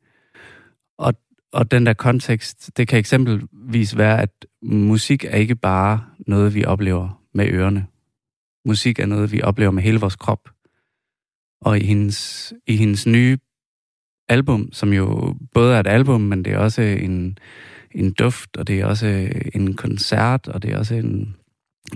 Og 1.53 1.71
den 1.71 1.85
der 1.85 1.93
kontekst, 1.93 2.77
det 2.77 2.87
kan 2.87 2.99
eksempelvis 2.99 3.97
være, 3.97 4.21
at 4.21 4.45
musik 4.61 5.23
er 5.23 5.37
ikke 5.37 5.55
bare 5.55 6.03
noget, 6.27 6.55
vi 6.55 6.65
oplever 6.65 7.21
med 7.33 7.47
ørerne. 7.47 7.87
Musik 8.65 8.99
er 8.99 9.05
noget, 9.05 9.31
vi 9.31 9.41
oplever 9.41 9.71
med 9.71 9.83
hele 9.83 9.99
vores 9.99 10.15
krop. 10.15 10.49
Og 11.61 11.79
i 11.79 11.83
hendes, 11.83 12.53
i 12.67 12.75
hendes 12.75 13.07
nye 13.07 13.37
album, 14.29 14.69
som 14.71 14.93
jo 14.93 15.35
både 15.53 15.75
er 15.75 15.79
et 15.79 15.87
album, 15.87 16.21
men 16.21 16.45
det 16.45 16.53
er 16.53 16.57
også 16.57 16.81
en, 16.81 17.37
en 17.91 18.11
duft, 18.11 18.57
og 18.57 18.67
det 18.67 18.79
er 18.79 18.85
også 18.85 19.29
en 19.55 19.73
koncert, 19.73 20.47
og 20.47 20.63
det 20.63 20.71
er 20.71 20.77
også 20.77 20.95
en 20.95 21.35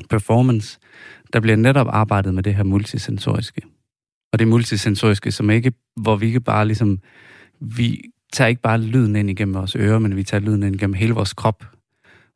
performance, 0.09 0.79
der 1.33 1.39
bliver 1.39 1.57
netop 1.57 1.87
arbejdet 1.89 2.33
med 2.33 2.43
det 2.43 2.55
her 2.55 2.63
multisensoriske. 2.63 3.61
Og 4.33 4.39
det 4.39 4.47
multisensoriske, 4.47 5.31
som 5.31 5.49
ikke, 5.49 5.73
hvor 5.95 6.15
vi 6.15 6.25
ikke 6.25 6.41
bare 6.41 6.65
ligesom, 6.65 6.99
vi 7.59 8.01
tager 8.33 8.47
ikke 8.47 8.61
bare 8.61 8.81
lyden 8.81 9.15
ind 9.15 9.29
igennem 9.29 9.55
vores 9.55 9.75
ører, 9.75 9.99
men 9.99 10.15
vi 10.15 10.23
tager 10.23 10.41
lyden 10.41 10.63
ind 10.63 10.75
igennem 10.75 10.93
hele 10.93 11.13
vores 11.13 11.33
krop. 11.33 11.65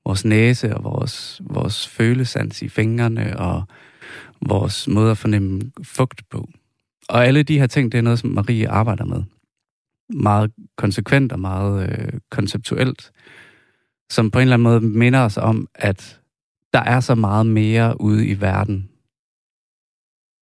Vores 0.06 0.26
næse 0.26 0.76
og 0.76 0.84
vores, 0.84 1.42
vores 1.50 1.88
følesans 1.88 2.62
i 2.62 2.70
fingrene 2.70 3.40
og 3.40 3.64
vores 4.48 4.88
måde 4.88 5.12
at 5.12 5.18
fornemme 5.18 5.72
fugt 5.84 6.30
på. 6.30 6.50
Og 7.10 7.26
alle 7.26 7.44
de 7.44 7.60
her 7.60 7.68
ting, 7.68 7.92
det 7.92 7.98
er 7.98 8.02
noget, 8.02 8.20
som 8.20 8.30
Marie 8.30 8.70
arbejder 8.70 9.06
med. 9.06 9.24
Meget 10.14 10.52
konsekvent 10.78 11.32
og 11.32 11.40
meget 11.40 11.90
øh, 11.90 12.20
konceptuelt. 12.32 13.12
Som 14.10 14.32
på 14.32 14.40
en 14.40 14.42
eller 14.42 14.54
anden 14.54 14.64
måde 14.64 14.82
minder 14.82 15.20
os 15.20 15.38
om, 15.38 15.68
at 15.76 16.22
der 16.74 16.80
er 16.80 17.00
så 17.00 17.16
meget 17.16 17.46
mere 17.46 18.02
ude 18.02 18.28
i 18.28 18.42
verden. 18.42 18.90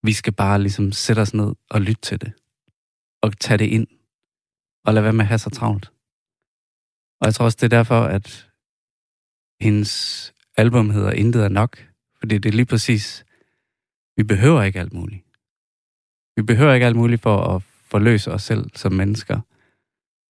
Vi 0.04 0.14
skal 0.14 0.34
bare 0.34 0.62
ligesom 0.62 0.92
sætte 0.92 1.20
os 1.20 1.34
ned 1.34 1.54
og 1.70 1.82
lytte 1.82 2.02
til 2.02 2.22
det. 2.22 2.32
Og 3.22 3.40
tage 3.40 3.58
det 3.58 3.66
ind 3.66 3.88
og 4.90 4.94
lade 4.94 5.04
være 5.04 5.14
med 5.14 5.26
at 5.26 5.28
have 5.28 5.38
så 5.40 5.50
travlt. 5.50 5.92
Og 7.22 7.26
jeg 7.26 7.34
tror 7.34 7.46
også, 7.46 7.58
det 7.62 7.74
er 7.74 7.78
derfor, 7.78 8.02
at 8.02 8.50
hendes 9.62 9.94
album 10.58 10.90
hedder 10.90 11.12
Intet 11.12 11.44
er 11.44 11.50
nok, 11.50 11.78
fordi 12.20 12.38
det 12.38 12.50
er 12.50 12.54
lige 12.54 12.66
præcis, 12.66 13.26
vi 14.18 14.24
behøver 14.24 14.64
ikke 14.64 14.80
alt 14.80 14.94
muligt. 14.94 15.24
Vi 16.36 16.42
behøver 16.42 16.74
ikke 16.74 16.86
alt 16.86 16.96
muligt 16.96 17.22
for 17.22 17.38
at 17.56 17.62
forløse 17.64 18.32
os 18.32 18.44
selv 18.44 18.70
som 18.76 18.92
mennesker. 18.94 19.40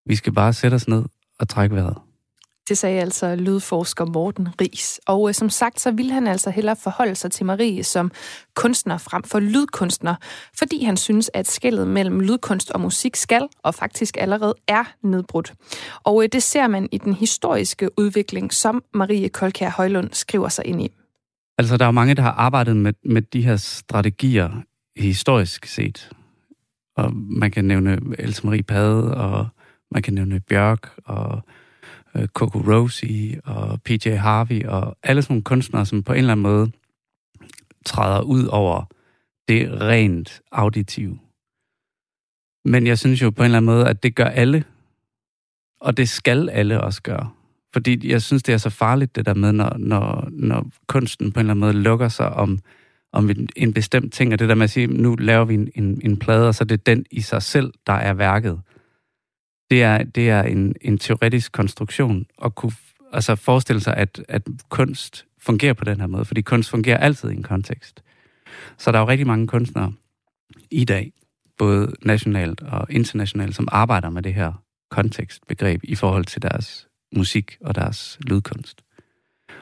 Vi 0.09 0.15
skal 0.15 0.33
bare 0.33 0.53
sætte 0.53 0.75
os 0.75 0.87
ned 0.87 1.05
og 1.39 1.49
trække 1.49 1.75
vejret. 1.75 1.97
Det 2.69 2.77
sagde 2.77 3.01
altså 3.01 3.35
lydforsker 3.35 4.05
Morten 4.05 4.47
Ries. 4.61 4.99
Og 5.07 5.29
øh, 5.29 5.33
som 5.33 5.49
sagt, 5.49 5.79
så 5.79 5.91
ville 5.91 6.11
han 6.11 6.27
altså 6.27 6.49
hellere 6.49 6.75
forholde 6.75 7.15
sig 7.15 7.31
til 7.31 7.45
Marie 7.45 7.83
som 7.83 8.11
kunstner 8.55 8.97
frem 8.97 9.23
for 9.23 9.39
lydkunstner, 9.39 10.15
fordi 10.57 10.83
han 10.83 10.97
synes, 10.97 11.31
at 11.33 11.47
skældet 11.47 11.87
mellem 11.87 12.19
lydkunst 12.19 12.71
og 12.71 12.81
musik 12.81 13.15
skal, 13.15 13.47
og 13.63 13.75
faktisk 13.75 14.17
allerede 14.19 14.55
er 14.67 14.83
nedbrudt. 15.03 15.53
Og 16.03 16.23
øh, 16.23 16.29
det 16.31 16.43
ser 16.43 16.67
man 16.67 16.89
i 16.91 16.97
den 16.97 17.13
historiske 17.13 17.89
udvikling, 17.99 18.53
som 18.53 18.83
Marie 18.93 19.29
Kolkær 19.29 19.69
Højlund 19.69 20.09
skriver 20.13 20.49
sig 20.49 20.65
ind 20.65 20.81
i. 20.81 20.91
Altså, 21.57 21.77
der 21.77 21.85
er 21.85 21.91
mange, 21.91 22.15
der 22.15 22.21
har 22.21 22.31
arbejdet 22.31 22.75
med, 22.75 22.93
med 23.05 23.21
de 23.21 23.41
her 23.41 23.57
strategier 23.57 24.49
historisk 24.97 25.65
set. 25.65 26.11
Og 26.97 27.13
man 27.13 27.51
kan 27.51 27.65
nævne 27.65 27.99
Else 28.19 28.45
Marie 28.45 28.63
Pade, 28.63 29.15
og 29.15 29.47
man 29.91 30.01
kan 30.01 30.13
nævne 30.13 30.39
Bjørk, 30.39 30.89
og 31.05 31.41
øh, 32.15 32.27
Coco 32.27 32.59
Rosie 32.59 33.41
og 33.45 33.81
PJ 33.81 34.09
Harvey 34.09 34.65
og 34.65 34.97
alle 35.03 35.21
sådan 35.21 35.33
nogle 35.33 35.43
kunstnere, 35.43 35.85
som 35.85 36.03
på 36.03 36.13
en 36.13 36.19
eller 36.19 36.31
anden 36.31 36.43
måde 36.43 36.71
træder 37.85 38.21
ud 38.21 38.45
over 38.45 38.85
det 39.47 39.81
rent 39.81 40.41
auditive. 40.51 41.19
Men 42.65 42.87
jeg 42.87 42.99
synes 42.99 43.21
jo 43.21 43.29
på 43.29 43.41
en 43.43 43.45
eller 43.45 43.57
anden 43.57 43.73
måde, 43.73 43.87
at 43.87 44.03
det 44.03 44.15
gør 44.15 44.25
alle. 44.25 44.63
Og 45.81 45.97
det 45.97 46.09
skal 46.09 46.49
alle 46.49 46.81
også 46.81 47.01
gøre. 47.01 47.29
Fordi 47.73 48.11
jeg 48.11 48.21
synes, 48.21 48.43
det 48.43 48.53
er 48.53 48.57
så 48.57 48.69
farligt, 48.69 49.15
det 49.15 49.25
der 49.25 49.33
med, 49.33 49.51
når, 49.51 49.77
når, 49.77 50.27
når 50.31 50.65
kunsten 50.87 51.31
på 51.31 51.39
en 51.39 51.45
eller 51.45 51.51
anden 51.51 51.59
måde 51.59 51.73
lukker 51.73 52.07
sig 52.07 52.29
om, 52.29 52.59
om 53.13 53.29
en, 53.29 53.49
en 53.55 53.73
bestemt 53.73 54.13
ting, 54.13 54.33
og 54.33 54.39
det 54.39 54.49
der 54.49 54.55
med 54.55 54.63
at 54.63 54.69
sige, 54.69 54.87
nu 54.87 55.15
laver 55.15 55.45
vi 55.45 55.53
en, 55.53 55.69
en, 55.75 56.01
en 56.03 56.17
plade, 56.17 56.47
og 56.47 56.55
så 56.55 56.63
er 56.63 56.65
det 56.65 56.85
den 56.85 57.05
i 57.11 57.21
sig 57.21 57.41
selv, 57.41 57.73
der 57.87 57.93
er 57.93 58.13
værket 58.13 58.61
det 59.71 59.83
er, 59.83 60.03
det 60.03 60.29
er 60.29 60.43
en, 60.43 60.75
en 60.81 60.97
teoretisk 60.97 61.51
konstruktion 61.51 62.25
at 62.43 62.55
kunne 62.55 62.71
altså 63.13 63.35
forestille 63.35 63.81
sig, 63.81 63.97
at, 63.97 64.21
at 64.27 64.47
kunst 64.69 65.25
fungerer 65.39 65.73
på 65.73 65.85
den 65.85 65.99
her 65.99 66.07
måde, 66.07 66.25
fordi 66.25 66.41
kunst 66.41 66.69
fungerer 66.69 66.97
altid 66.97 67.29
i 67.29 67.35
en 67.35 67.43
kontekst. 67.43 68.03
Så 68.77 68.91
der 68.91 68.97
er 68.97 69.01
jo 69.01 69.07
rigtig 69.07 69.27
mange 69.27 69.47
kunstnere 69.47 69.93
i 70.71 70.85
dag, 70.85 71.11
både 71.57 71.93
nationalt 72.01 72.61
og 72.61 72.87
internationalt, 72.89 73.55
som 73.55 73.67
arbejder 73.71 74.09
med 74.09 74.21
det 74.21 74.33
her 74.33 74.53
kontekstbegreb 74.91 75.81
i 75.83 75.95
forhold 75.95 76.25
til 76.25 76.41
deres 76.41 76.87
musik 77.15 77.57
og 77.61 77.75
deres 77.75 78.19
lydkunst. 78.21 78.81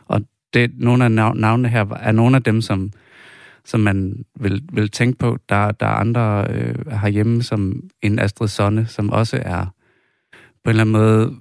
Og 0.05 0.22
det, 0.53 0.72
nogle 0.74 1.03
af 1.03 1.12
navnene 1.12 1.70
her 1.70 1.86
er 1.86 2.12
nogle 2.12 2.36
af 2.36 2.43
dem, 2.43 2.62
som, 2.62 2.91
som 3.66 3.80
man 3.80 4.26
vil, 4.39 4.64
vil 4.74 4.91
tænke 4.91 5.18
på. 5.18 5.38
Der, 5.49 5.72
der 5.72 5.86
er 5.86 5.95
andre 5.95 6.47
øh, 6.49 6.91
herhjemme, 6.91 7.43
som 7.43 7.89
en 8.01 8.20
Astrid 8.20 8.47
Sonne, 8.47 8.86
som 8.86 9.10
også 9.10 9.41
er 9.45 9.66
på 10.64 10.70
en 10.70 10.70
eller 10.70 10.82
anden 10.82 10.93
måde 10.93 11.36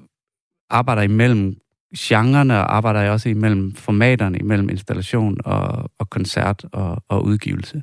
arbejder 0.70 1.02
imellem 1.02 1.60
genrerne, 1.98 2.54
og 2.54 2.76
arbejder 2.76 3.00
jeg 3.00 3.12
også 3.12 3.28
imellem 3.28 3.74
formaterne, 3.74 4.38
imellem 4.38 4.68
installation 4.68 5.40
og, 5.44 5.90
og 5.98 6.10
koncert 6.10 6.64
og, 6.72 7.02
og 7.08 7.24
udgivelse. 7.24 7.82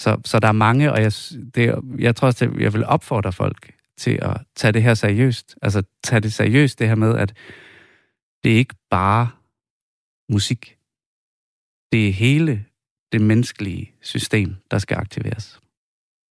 Så, 0.00 0.20
så 0.24 0.38
der 0.38 0.48
er 0.48 0.52
mange, 0.52 0.92
og 0.92 1.02
jeg, 1.02 1.12
det, 1.54 1.74
jeg 1.98 2.16
tror 2.16 2.26
også, 2.26 2.44
at 2.44 2.60
jeg 2.60 2.72
vil 2.72 2.84
opfordre 2.84 3.32
folk 3.32 3.72
til 3.96 4.18
at 4.22 4.36
tage 4.56 4.72
det 4.72 4.82
her 4.82 4.94
seriøst. 4.94 5.56
Altså 5.62 5.82
tage 6.04 6.20
det 6.20 6.32
seriøst, 6.32 6.78
det 6.78 6.88
her 6.88 6.94
med, 6.94 7.16
at 7.16 7.34
det 8.44 8.52
er 8.52 8.56
ikke 8.56 8.74
bare 8.90 9.28
musik. 10.30 10.76
Det 11.92 12.08
er 12.08 12.12
hele 12.12 12.64
det 13.12 13.20
menneskelige 13.20 13.92
system, 14.02 14.56
der 14.70 14.78
skal 14.78 14.96
aktiveres. 14.96 15.60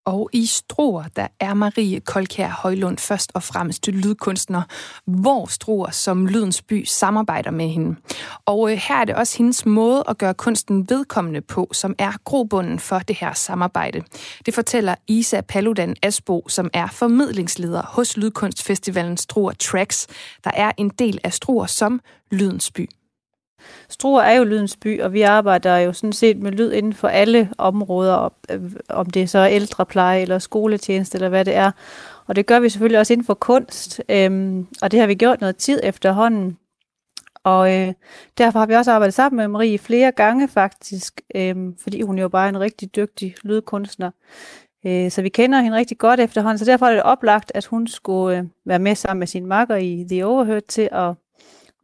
Og 0.07 0.29
i 0.33 0.45
Struer, 0.45 1.03
der 1.15 1.27
er 1.39 1.53
Marie 1.53 1.99
Kolkær 1.99 2.49
Højlund 2.49 2.97
først 2.97 3.31
og 3.33 3.43
fremmest 3.43 3.87
lydkunstner, 3.87 4.61
hvor 5.05 5.45
Struer 5.45 5.91
som 5.91 6.25
Lydens 6.25 6.61
By 6.61 6.85
samarbejder 6.85 7.51
med 7.51 7.69
hende. 7.69 7.95
Og 8.45 8.71
øh, 8.71 8.77
her 8.77 8.95
er 8.95 9.05
det 9.05 9.15
også 9.15 9.37
hendes 9.37 9.65
måde 9.65 10.03
at 10.09 10.17
gøre 10.17 10.33
kunsten 10.33 10.89
vedkommende 10.89 11.41
på, 11.41 11.69
som 11.71 11.95
er 11.97 12.11
grobunden 12.23 12.79
for 12.79 12.99
det 12.99 13.15
her 13.15 13.33
samarbejde. 13.33 14.03
Det 14.45 14.53
fortæller 14.53 14.95
Isa 15.07 15.41
Paludan 15.41 15.95
Asbo, 16.03 16.45
som 16.49 16.69
er 16.73 16.87
formidlingsleder 16.87 17.81
hos 17.85 18.17
Lydkunstfestivalen 18.17 19.17
Struer 19.17 19.53
Tracks, 19.53 20.07
der 20.43 20.51
er 20.53 20.71
en 20.77 20.89
del 20.89 21.19
af 21.23 21.33
Struer 21.33 21.65
som 21.65 22.01
Lydens 22.31 22.71
By. 22.71 22.89
Struer 23.89 24.21
er 24.21 24.37
jo 24.37 24.43
lydens 24.43 24.75
by, 24.75 25.01
og 25.01 25.13
vi 25.13 25.21
arbejder 25.21 25.77
jo 25.77 25.93
sådan 25.93 26.13
set 26.13 26.37
med 26.37 26.51
lyd 26.51 26.71
inden 26.71 26.93
for 26.93 27.07
alle 27.07 27.49
områder, 27.57 28.33
øh, 28.51 28.61
om 28.89 29.05
det 29.05 29.21
er 29.21 29.27
så 29.27 29.47
ældrepleje 29.51 30.21
eller 30.21 30.39
skoletjeneste 30.39 31.15
eller 31.15 31.29
hvad 31.29 31.45
det 31.45 31.55
er. 31.55 31.71
Og 32.27 32.35
det 32.35 32.45
gør 32.45 32.59
vi 32.59 32.69
selvfølgelig 32.69 32.99
også 32.99 33.13
inden 33.13 33.25
for 33.25 33.33
kunst, 33.33 34.01
øhm, 34.09 34.67
og 34.81 34.91
det 34.91 34.99
har 34.99 35.07
vi 35.07 35.15
gjort 35.15 35.41
noget 35.41 35.55
tid 35.55 35.79
efterhånden. 35.83 36.57
Og 37.43 37.75
øh, 37.75 37.93
derfor 38.37 38.59
har 38.59 38.65
vi 38.65 38.73
også 38.73 38.91
arbejdet 38.91 39.13
sammen 39.13 39.37
med 39.37 39.47
Marie 39.47 39.79
flere 39.79 40.11
gange 40.11 40.47
faktisk, 40.47 41.21
øh, 41.35 41.55
fordi 41.83 42.01
hun 42.01 42.19
jo 42.19 42.29
bare 42.29 42.45
er 42.45 42.49
en 42.49 42.59
rigtig 42.59 42.95
dygtig 42.95 43.35
lydkunstner. 43.43 44.11
Øh, 44.85 45.11
så 45.11 45.21
vi 45.21 45.29
kender 45.29 45.61
hende 45.61 45.77
rigtig 45.77 45.97
godt 45.97 46.19
efterhånden, 46.19 46.57
så 46.57 46.65
derfor 46.65 46.85
er 46.85 46.93
det 46.93 47.03
oplagt, 47.03 47.51
at 47.55 47.65
hun 47.65 47.87
skulle 47.87 48.37
øh, 48.37 48.43
være 48.65 48.79
med 48.79 48.95
sammen 48.95 49.19
med 49.19 49.27
sin 49.27 49.45
makker 49.45 49.75
i 49.75 50.05
The 50.09 50.25
Overheard 50.25 50.63
til 50.67 50.89
at 50.91 51.13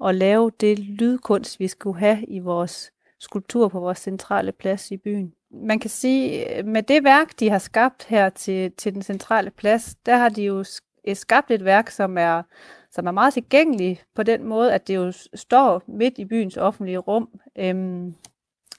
at 0.05 0.15
lave 0.15 0.51
det 0.59 0.79
lydkunst, 0.79 1.59
vi 1.59 1.67
skulle 1.67 1.99
have 1.99 2.25
i 2.27 2.39
vores 2.39 2.91
skulptur 3.19 3.67
på 3.67 3.79
vores 3.79 3.99
centrale 3.99 4.51
plads 4.51 4.91
i 4.91 4.97
byen. 4.97 5.33
Man 5.51 5.79
kan 5.79 5.89
sige, 5.89 6.57
øh, 6.57 6.65
med 6.65 6.83
det 6.83 7.03
værk, 7.03 7.39
de 7.39 7.49
har 7.49 7.57
skabt 7.57 8.05
her 8.05 8.29
til, 8.29 8.71
til 8.71 8.93
den 8.93 9.01
centrale 9.01 9.51
plads, 9.51 9.95
der 10.05 10.17
har 10.17 10.29
de 10.29 10.43
jo 10.43 10.63
øh, 11.07 11.15
skabt 11.15 11.51
et 11.51 11.65
værk, 11.65 11.89
som 11.89 12.17
er, 12.17 12.43
som 12.91 13.07
er 13.07 13.11
meget 13.11 13.33
tilgængeligt 13.33 14.05
på 14.15 14.23
den 14.23 14.43
måde, 14.43 14.73
at 14.73 14.87
det 14.87 14.95
jo 14.95 15.13
står 15.33 15.83
midt 15.87 16.17
i 16.17 16.25
byens 16.25 16.57
offentlige 16.57 16.97
rum. 16.97 17.39
Øhm, 17.55 18.15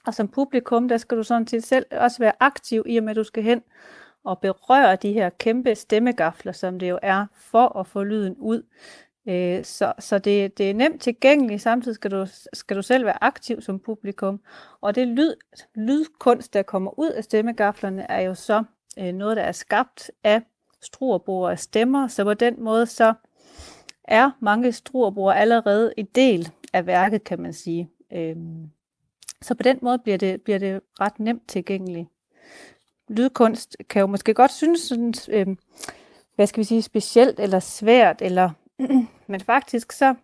og 0.05 0.13
som 0.13 0.27
publikum, 0.27 0.87
der 0.87 0.97
skal 0.97 1.17
du 1.17 1.23
sådan 1.23 1.47
set 1.47 1.63
selv 1.63 1.85
også 1.91 2.19
være 2.19 2.33
aktiv 2.39 2.83
i 2.87 2.97
og 2.97 3.03
med, 3.03 3.11
at 3.11 3.15
du 3.15 3.23
skal 3.23 3.43
hen 3.43 3.61
og 4.23 4.39
berøre 4.39 4.95
de 4.95 5.13
her 5.13 5.29
kæmpe 5.29 5.75
stemmegafler, 5.75 6.51
som 6.51 6.79
det 6.79 6.89
jo 6.89 6.99
er, 7.01 7.25
for 7.35 7.79
at 7.79 7.87
få 7.87 8.03
lyden 8.03 8.35
ud. 8.39 8.63
Øh, 9.27 9.63
så 9.63 9.93
så 9.99 10.19
det, 10.19 10.57
det 10.57 10.69
er 10.69 10.73
nemt 10.73 11.01
tilgængeligt, 11.01 11.61
samtidig 11.61 11.95
skal 11.95 12.11
du, 12.11 12.27
skal 12.53 12.77
du 12.77 12.81
selv 12.81 13.05
være 13.05 13.23
aktiv 13.23 13.61
som 13.61 13.79
publikum. 13.79 14.41
Og 14.81 14.95
det 14.95 15.07
lyd, 15.07 15.33
lydkunst, 15.75 16.53
der 16.53 16.61
kommer 16.61 16.99
ud 16.99 17.09
af 17.09 17.23
stemmegaflerne, 17.23 18.11
er 18.11 18.19
jo 18.21 18.35
så 18.35 18.63
øh, 18.99 19.13
noget, 19.13 19.37
der 19.37 19.43
er 19.43 19.51
skabt 19.51 20.11
af 20.23 20.41
struerbord 20.81 21.51
og 21.51 21.59
stemmer, 21.59 22.07
så 22.07 22.23
på 22.23 22.33
den 22.33 22.63
måde 22.63 22.85
så 22.85 23.13
er 24.03 24.31
mange 24.39 24.71
struerbord 24.71 25.35
allerede 25.35 25.93
en 25.97 26.07
del 26.15 26.51
af 26.73 26.85
værket, 26.85 27.23
kan 27.23 27.41
man 27.41 27.53
sige. 27.53 27.89
Øh, 28.13 28.35
så 29.41 29.55
på 29.55 29.63
den 29.63 29.79
måde 29.81 29.99
bliver 29.99 30.17
det, 30.17 30.41
bliver 30.41 30.59
det 30.59 30.81
ret 31.01 31.19
nemt 31.19 31.47
tilgængeligt. 31.47 32.07
Lydkunst 33.09 33.77
kan 33.89 33.99
jo 33.99 34.05
måske 34.07 34.33
godt 34.33 34.51
synes 34.51 34.79
sådan, 34.79 35.13
øh, 35.29 35.47
hvad 36.35 36.47
skal 36.47 36.59
vi 36.59 36.63
sige, 36.63 36.81
specielt 36.81 37.39
eller 37.39 37.59
svært, 37.59 38.21
eller 38.21 38.49
Men 39.27 39.39
faktisk 39.41 39.91
så 39.91 40.15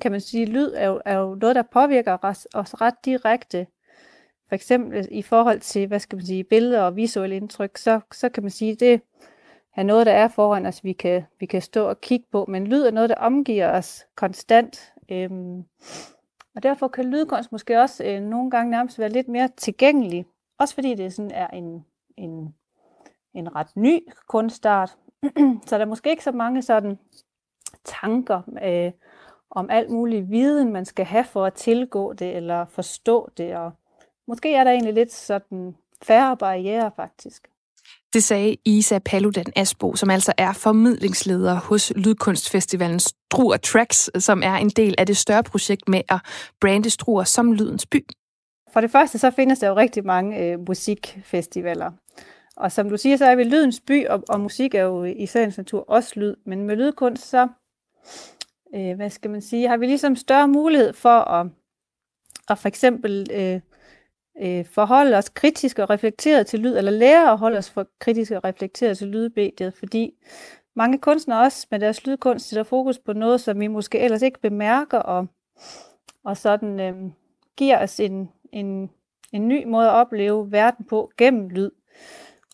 kan 0.00 0.10
man 0.10 0.20
sige, 0.20 0.42
at 0.42 0.48
lyd 0.48 0.72
er 0.74 0.86
jo, 0.86 1.00
er 1.04 1.18
jo 1.18 1.34
noget, 1.34 1.56
der 1.56 1.62
påvirker 1.62 2.18
os, 2.22 2.48
os 2.54 2.80
ret 2.80 2.94
direkte. 3.04 3.66
For 4.48 4.54
eksempel 4.54 5.08
i 5.10 5.22
forhold 5.22 5.60
til, 5.60 5.86
hvad 5.86 6.00
skal 6.00 6.16
man 6.16 6.26
sige, 6.26 6.44
billeder 6.44 6.82
og 6.82 6.96
visuelle 6.96 7.36
indtryk, 7.36 7.76
så, 7.76 8.00
så 8.12 8.28
kan 8.28 8.42
man 8.42 8.50
sige, 8.50 8.72
at 8.72 8.80
det 8.80 9.00
er 9.76 9.82
noget, 9.82 10.06
der 10.06 10.12
er 10.12 10.28
foran 10.28 10.66
os, 10.66 10.84
vi 10.84 10.92
kan, 10.92 11.24
vi 11.40 11.46
kan 11.46 11.62
stå 11.62 11.88
og 11.88 12.00
kigge 12.00 12.26
på. 12.32 12.44
Men 12.48 12.66
lyd 12.66 12.82
er 12.82 12.90
noget, 12.90 13.10
der 13.10 13.16
omgiver 13.16 13.70
os 13.70 14.06
konstant. 14.14 14.92
Øhm, 15.08 15.64
og 16.54 16.62
derfor 16.62 16.88
kan 16.88 17.04
lydkunst 17.04 17.52
måske 17.52 17.80
også 17.80 18.04
øh, 18.04 18.22
nogle 18.22 18.50
gange 18.50 18.70
nærmest 18.70 18.98
være 18.98 19.08
lidt 19.08 19.28
mere 19.28 19.48
tilgængelig. 19.56 20.26
Også 20.58 20.74
fordi 20.74 20.94
det 20.94 21.12
sådan 21.12 21.30
er 21.30 21.46
en, 21.46 21.84
en, 22.16 22.54
en 23.34 23.56
ret 23.56 23.76
ny 23.76 24.08
kunstart. 24.28 24.96
så 25.66 25.76
der 25.76 25.78
er 25.78 25.84
måske 25.84 26.10
ikke 26.10 26.24
så 26.24 26.32
mange 26.32 26.62
sådan 26.62 26.98
tanker 27.86 28.42
øh, 28.64 28.92
om 29.50 29.70
alt 29.70 29.90
mulig 29.90 30.30
viden, 30.30 30.72
man 30.72 30.84
skal 30.84 31.04
have 31.04 31.24
for 31.24 31.44
at 31.44 31.54
tilgå 31.54 32.12
det 32.12 32.36
eller 32.36 32.64
forstå 32.64 33.30
det. 33.36 33.56
Og 33.56 33.72
måske 34.28 34.54
er 34.54 34.64
der 34.64 34.70
egentlig 34.70 34.94
lidt 34.94 35.12
sådan 35.12 35.74
færre 36.02 36.36
barriere 36.36 36.90
faktisk. 36.96 37.48
Det 38.12 38.24
sagde 38.24 38.56
Isa 38.64 38.98
Paludan 38.98 39.52
Asbo, 39.56 39.94
som 39.96 40.10
altså 40.10 40.32
er 40.38 40.52
formidlingsleder 40.52 41.54
hos 41.54 41.92
Lydkunstfestivalen 41.96 43.00
Struer 43.00 43.56
Tracks, 43.56 44.10
som 44.24 44.42
er 44.42 44.54
en 44.54 44.68
del 44.68 44.94
af 44.98 45.06
det 45.06 45.16
større 45.16 45.42
projekt 45.42 45.88
med 45.88 46.02
at 46.08 46.20
brande 46.60 46.90
Struer 46.90 47.24
som 47.24 47.52
Lydens 47.52 47.86
By. 47.86 48.06
For 48.72 48.80
det 48.80 48.90
første 48.90 49.18
så 49.18 49.30
findes 49.30 49.58
der 49.58 49.68
jo 49.68 49.76
rigtig 49.76 50.04
mange 50.04 50.38
øh, 50.38 50.58
musikfestivaler. 50.68 51.90
Og 52.56 52.72
som 52.72 52.90
du 52.90 52.96
siger, 52.96 53.16
så 53.16 53.24
er 53.24 53.34
vi 53.34 53.44
Lydens 53.44 53.80
By, 53.86 54.06
og, 54.06 54.22
og 54.28 54.40
musik 54.40 54.74
er 54.74 54.82
jo 54.82 55.04
i 55.04 55.26
sagens 55.26 55.58
natur 55.58 55.84
også 55.88 56.12
lyd. 56.16 56.34
Men 56.46 56.62
med 56.62 56.76
lydkunst, 56.76 57.28
så 57.28 57.48
øh, 58.74 58.96
hvad 58.96 59.10
skal 59.10 59.30
man 59.30 59.40
sige, 59.40 59.68
har 59.68 59.76
vi 59.76 59.86
ligesom 59.86 60.16
større 60.16 60.48
mulighed 60.48 60.92
for 60.92 61.18
at, 61.18 61.46
at 62.50 62.58
for 62.58 62.68
eksempel 62.68 63.26
øh, 63.32 63.60
øh, 64.40 64.64
forholde 64.64 65.16
os 65.16 65.28
kritisk 65.28 65.78
og 65.78 65.90
reflekteret 65.90 66.46
til 66.46 66.60
lyd, 66.60 66.76
eller 66.76 66.90
lære 66.90 67.30
at 67.30 67.38
holde 67.38 67.58
os 67.58 67.70
for 67.70 67.86
kritisk 67.98 68.32
og 68.32 68.44
reflekteret 68.44 68.98
til 68.98 69.08
lydbediet, 69.08 69.74
fordi 69.74 70.14
mange 70.74 70.98
kunstnere 70.98 71.40
også 71.40 71.66
med 71.70 71.80
deres 71.80 72.06
lydkunst 72.06 72.48
sætter 72.48 72.64
fokus 72.64 72.98
på 72.98 73.12
noget, 73.12 73.40
som 73.40 73.60
vi 73.60 73.66
måske 73.66 73.98
ellers 73.98 74.22
ikke 74.22 74.40
bemærker, 74.40 74.98
og, 74.98 75.26
og 76.24 76.36
sådan 76.36 76.80
øh, 76.80 76.94
giver 77.56 77.82
os 77.82 78.00
en, 78.00 78.30
en, 78.52 78.90
en 79.32 79.48
ny 79.48 79.64
måde 79.64 79.86
at 79.86 79.94
opleve 79.94 80.52
verden 80.52 80.84
på 80.84 81.10
gennem 81.16 81.48
lyd. 81.48 81.70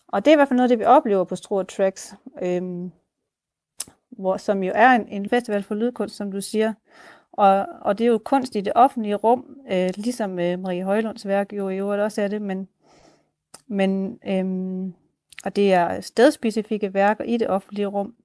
Og 0.07 0.25
det 0.25 0.31
er 0.31 0.35
i 0.35 0.37
hvert 0.37 0.47
fald 0.47 0.55
noget, 0.55 0.69
det 0.69 0.79
vi 0.79 0.83
oplever 0.83 1.23
på 1.23 1.35
Struer 1.35 1.63
Tracks. 1.63 2.15
Øhm, 2.41 2.91
hvor, 4.17 4.37
som 4.37 4.63
jo 4.63 4.71
er 4.75 4.89
en, 4.89 5.07
en 5.07 5.29
festival 5.29 5.63
for 5.63 5.75
lydkunst, 5.75 6.15
som 6.15 6.31
du 6.31 6.41
siger. 6.41 6.73
Og, 7.31 7.67
og 7.81 7.97
det 7.97 8.03
er 8.03 8.11
jo 8.11 8.17
kunst 8.17 8.55
i 8.55 8.61
det 8.61 8.73
offentlige 8.75 9.15
rum, 9.15 9.57
øh, 9.71 9.89
ligesom 9.97 10.39
øh, 10.39 10.59
Marie 10.59 10.83
Højlunds 10.83 11.27
værk 11.27 11.53
jo 11.53 11.69
i 11.69 11.77
øvrigt 11.77 12.01
også 12.01 12.21
er 12.21 12.27
det, 12.27 12.41
men, 12.41 12.67
men 13.67 14.19
øhm, 14.27 14.93
og 15.45 15.55
det 15.55 15.73
er 15.73 16.01
stedspecifikke 16.01 16.93
værker 16.93 17.23
i 17.23 17.37
det 17.37 17.49
offentlige 17.49 17.85
rum. 17.85 18.15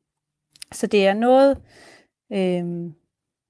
Så 0.72 0.86
det 0.86 1.06
er 1.06 1.14
noget, 1.14 1.58
øhm, 2.32 2.94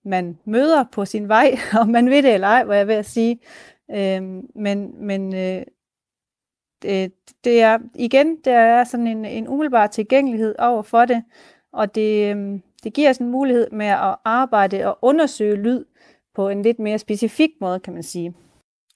man 0.04 0.38
møder 0.44 0.84
på 0.92 1.04
sin 1.04 1.28
vej, 1.28 1.56
om 1.80 1.88
man 1.88 2.10
ved 2.10 2.22
det 2.22 2.34
eller 2.34 2.48
ej, 2.48 2.64
hvad 2.64 2.76
jeg 2.76 2.88
vil 2.88 3.04
sige. 3.04 3.40
Øhm, 3.90 4.50
men 4.54 5.06
men 5.06 5.34
øh, 5.34 5.62
det, 6.82 7.12
det 7.44 7.62
er 7.62 7.78
igen, 7.94 8.36
der 8.44 8.58
er 8.58 8.84
sådan 8.84 9.06
en, 9.06 9.24
en 9.24 9.48
umiddelbar 9.48 9.86
tilgængelighed 9.86 10.54
over 10.58 10.82
for 10.82 11.04
det, 11.04 11.24
og 11.72 11.94
det, 11.94 12.30
øhm, 12.30 12.62
det 12.84 12.92
giver 12.92 13.10
os 13.10 13.16
en 13.16 13.30
mulighed 13.30 13.66
med 13.72 13.86
at 13.86 14.16
arbejde 14.24 14.86
og 14.86 14.98
undersøge 15.02 15.56
lyd 15.56 15.84
på 16.34 16.48
en 16.48 16.62
lidt 16.62 16.78
mere 16.78 16.98
specifik 16.98 17.50
måde, 17.60 17.80
kan 17.80 17.94
man 17.94 18.02
sige. 18.02 18.34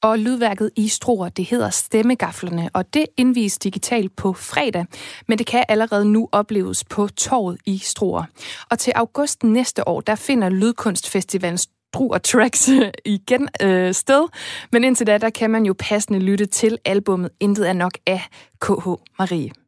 Og 0.02 0.18
lydværket 0.18 0.70
i 0.76 0.88
Struer, 0.88 1.28
det 1.28 1.44
hedder 1.44 1.70
Stemmegaflerne, 1.70 2.70
og 2.74 2.94
det 2.94 3.06
indvises 3.16 3.58
digitalt 3.58 4.16
på 4.16 4.32
fredag, 4.32 4.86
men 5.28 5.38
det 5.38 5.46
kan 5.46 5.64
allerede 5.68 6.04
nu 6.04 6.28
opleves 6.32 6.84
på 6.84 7.08
torvet 7.08 7.58
i 7.66 7.78
Struer. 7.78 8.24
Og 8.70 8.78
til 8.78 8.92
august 8.96 9.44
næste 9.44 9.88
år, 9.88 10.00
der 10.00 10.14
finder 10.14 10.48
Lydkunstfestivalen 10.48 11.58
Struer 11.58 12.18
Tracks 12.18 12.68
øh, 12.68 12.90
igen 13.04 13.48
øh, 13.62 13.94
sted, 13.94 14.28
men 14.72 14.84
indtil 14.84 15.06
da, 15.06 15.18
der 15.18 15.30
kan 15.30 15.50
man 15.50 15.66
jo 15.66 15.74
passende 15.78 16.18
lytte 16.18 16.46
til 16.46 16.78
albummet 16.84 17.30
Intet 17.40 17.68
er 17.68 17.72
nok 17.72 17.92
af 18.06 18.20
KH 18.60 18.88
Marie. 19.18 19.61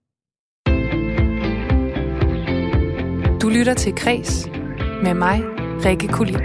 Du 3.43 3.49
lytter 3.49 3.75
til 3.75 3.95
Kres 3.95 4.49
med 5.03 5.15
mig, 5.15 5.43
Rikke 5.85 6.09
Kulin. 6.09 6.39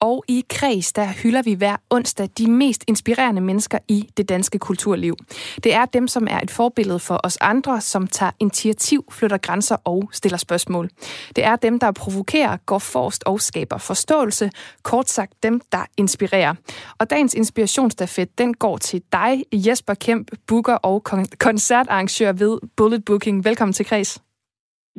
Og 0.00 0.24
i 0.28 0.44
Kreds, 0.48 0.92
der 0.92 1.06
hylder 1.22 1.42
vi 1.42 1.54
hver 1.54 1.76
onsdag 1.90 2.28
de 2.38 2.50
mest 2.50 2.84
inspirerende 2.86 3.40
mennesker 3.40 3.78
i 3.88 4.10
det 4.16 4.28
danske 4.28 4.58
kulturliv. 4.58 5.16
Det 5.64 5.74
er 5.74 5.84
dem, 5.84 6.08
som 6.08 6.26
er 6.30 6.40
et 6.40 6.50
forbillede 6.50 6.98
for 6.98 7.20
os 7.24 7.36
andre, 7.40 7.80
som 7.80 8.06
tager 8.06 8.32
initiativ, 8.40 9.04
flytter 9.12 9.38
grænser 9.38 9.76
og 9.84 10.08
stiller 10.12 10.38
spørgsmål. 10.38 10.90
Det 11.36 11.44
er 11.44 11.56
dem, 11.56 11.78
der 11.78 11.92
provokerer, 11.92 12.56
går 12.66 12.78
forrest 12.78 13.24
og 13.24 13.40
skaber 13.40 13.78
forståelse. 13.78 14.50
Kort 14.82 15.10
sagt 15.10 15.42
dem, 15.42 15.60
der 15.72 15.84
inspirerer. 15.96 16.54
Og 16.98 17.10
dagens 17.10 17.34
inspirationsstafet, 17.34 18.38
den 18.38 18.54
går 18.54 18.76
til 18.76 19.02
dig, 19.12 19.44
Jesper 19.52 19.94
Kemp, 19.94 20.30
booker 20.46 20.74
og 20.74 21.02
koncertarrangør 21.38 22.32
ved 22.32 22.58
Bullet 22.76 23.04
Booking. 23.04 23.44
Velkommen 23.44 23.72
til 23.72 23.86
Kreds. 23.86 24.27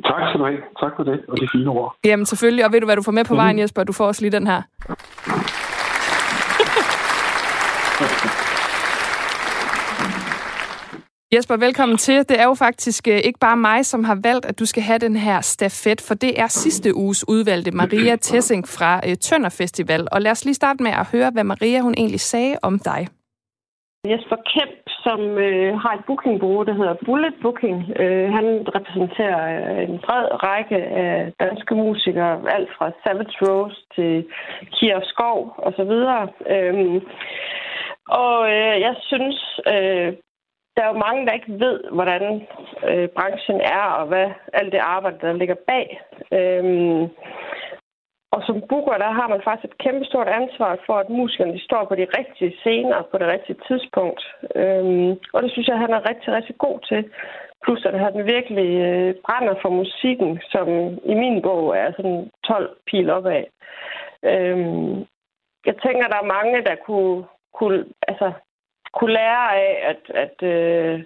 Tak 0.04 0.22
skal 0.28 0.40
du 0.40 0.44
have. 0.44 0.58
Tak 0.82 0.92
for 0.96 1.02
det, 1.02 1.20
og 1.28 1.36
det 1.40 1.48
fine 1.52 1.70
ord. 1.70 1.96
Jamen 2.04 2.26
selvfølgelig, 2.26 2.64
og 2.64 2.72
ved 2.72 2.80
du, 2.80 2.86
hvad 2.86 2.96
du 2.96 3.02
får 3.02 3.12
med 3.12 3.24
på 3.24 3.34
vejen, 3.34 3.58
Jesper? 3.58 3.84
Du 3.84 3.92
får 3.92 4.06
også 4.06 4.22
lige 4.22 4.32
den 4.32 4.46
her. 4.46 4.62
Jesper, 11.34 11.56
velkommen 11.56 11.98
til. 11.98 12.28
Det 12.28 12.40
er 12.40 12.44
jo 12.44 12.54
faktisk 12.54 13.08
øh, 13.08 13.14
ikke 13.14 13.38
bare 13.38 13.56
mig, 13.56 13.86
som 13.86 14.04
har 14.04 14.18
valgt, 14.22 14.46
at 14.46 14.58
du 14.58 14.66
skal 14.66 14.82
have 14.82 14.98
den 14.98 15.16
her 15.16 15.40
stafet, 15.40 16.00
for 16.00 16.14
det 16.14 16.40
er 16.40 16.46
sidste 16.46 16.96
uges 16.96 17.28
udvalgte 17.28 17.70
Maria 17.70 18.16
Tessing 18.16 18.68
fra 18.68 19.00
øh, 19.08 19.16
Tønder 19.16 19.48
Festival. 19.48 20.08
Og 20.12 20.22
lad 20.22 20.30
os 20.30 20.44
lige 20.44 20.54
starte 20.54 20.82
med 20.82 20.90
at 20.90 21.06
høre, 21.06 21.30
hvad 21.30 21.44
Maria 21.44 21.80
hun 21.80 21.94
egentlig 21.96 22.20
sagde 22.20 22.56
om 22.62 22.78
dig. 22.78 23.08
Jesper 24.08 24.36
Kemp, 24.52 24.80
som 25.04 25.20
øh, 25.38 25.78
har 25.82 25.92
et 25.94 26.04
bookingbureau, 26.06 26.62
der 26.64 26.72
hedder 26.72 26.94
Bullet 27.04 27.34
Booking. 27.42 27.78
Øh, 28.02 28.28
han 28.32 28.46
repræsenterer 28.76 29.40
øh, 29.56 29.88
en 29.88 29.98
bred 29.98 30.26
række 30.46 30.76
af 30.76 31.32
danske 31.40 31.74
musikere, 31.74 32.32
alt 32.56 32.70
fra 32.76 32.90
Savage 33.02 33.36
Rose 33.42 33.80
til 33.94 34.26
Kier 34.74 35.00
Skov 35.02 35.38
osv. 35.66 35.92
Øhm, 36.56 37.00
og 38.22 38.36
øh, 38.54 38.76
jeg 38.86 38.94
synes, 39.10 39.60
øh, 39.74 40.08
der 40.76 40.82
er 40.82 40.92
jo 40.92 41.04
mange, 41.06 41.26
der 41.26 41.32
ikke 41.32 41.52
ved, 41.64 41.80
hvordan 41.92 42.46
øh, 42.88 43.08
branchen 43.08 43.60
er, 43.60 43.84
og 43.98 44.06
hvad 44.06 44.26
alt 44.52 44.72
det 44.72 44.80
arbejde, 44.96 45.18
der 45.20 45.32
ligger 45.32 45.56
bag. 45.66 46.00
Øhm, 46.32 47.08
og 48.34 48.40
som 48.46 48.62
booker, 48.68 48.96
der 49.04 49.10
har 49.18 49.28
man 49.28 49.42
faktisk 49.44 49.64
et 49.64 49.78
kæmpe 49.84 50.04
stort 50.04 50.28
ansvar 50.28 50.78
for, 50.86 50.96
at 50.98 51.08
musikerne 51.08 51.52
de 51.52 51.64
står 51.64 51.84
på 51.84 51.94
de 51.94 52.06
rigtige 52.18 52.56
scener 52.60 53.02
på 53.10 53.18
det 53.18 53.26
rigtige 53.26 53.60
tidspunkt. 53.68 54.22
Øhm, 54.54 55.10
og 55.34 55.42
det 55.42 55.50
synes 55.52 55.68
jeg, 55.68 55.78
han 55.78 55.92
er 55.92 56.08
rigtig, 56.10 56.28
rigtig 56.34 56.56
god 56.58 56.78
til. 56.88 57.10
Plus 57.64 57.84
at 57.84 57.98
han 58.00 58.14
virkelig 58.34 58.70
øh, 58.88 59.14
brænder 59.26 59.54
for 59.62 59.70
musikken, 59.70 60.40
som 60.52 60.68
i 61.12 61.14
min 61.22 61.42
bog 61.42 61.76
er 61.76 61.92
sådan 61.96 62.30
12 62.44 62.76
pil 62.86 63.10
opad. 63.10 63.44
Øhm, 64.22 64.96
jeg 65.68 65.74
tænker, 65.84 66.08
der 66.08 66.18
er 66.20 66.34
mange, 66.36 66.64
der 66.68 66.76
kunne, 66.86 67.24
kunne 67.54 67.84
altså, 68.08 68.32
kunne 68.94 69.12
lære 69.12 69.44
af, 69.64 69.72
at, 69.90 70.02
at 70.24 70.36
øh, 70.42 70.98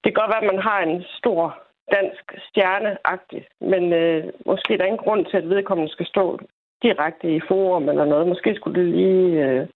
det 0.00 0.08
kan 0.08 0.20
godt 0.20 0.32
være, 0.32 0.44
at 0.44 0.52
man 0.54 0.62
har 0.62 0.80
en 0.80 1.04
stor 1.18 1.63
dansk 1.92 2.24
stjerneagtig, 2.48 3.46
men 3.60 3.92
øh, 3.92 4.24
måske 4.46 4.72
er 4.72 4.78
der 4.78 4.84
ingen 4.84 5.04
grund 5.06 5.26
til, 5.26 5.36
at 5.36 5.48
vedkommende 5.48 5.92
skal 5.92 6.06
stå 6.06 6.38
direkte 6.82 7.36
i 7.36 7.40
forum 7.48 7.88
eller 7.88 8.04
noget. 8.04 8.28
Måske 8.28 8.54
skulle 8.54 8.80
det 8.80 8.88
lige 8.94 9.44
øh, 9.44 9.66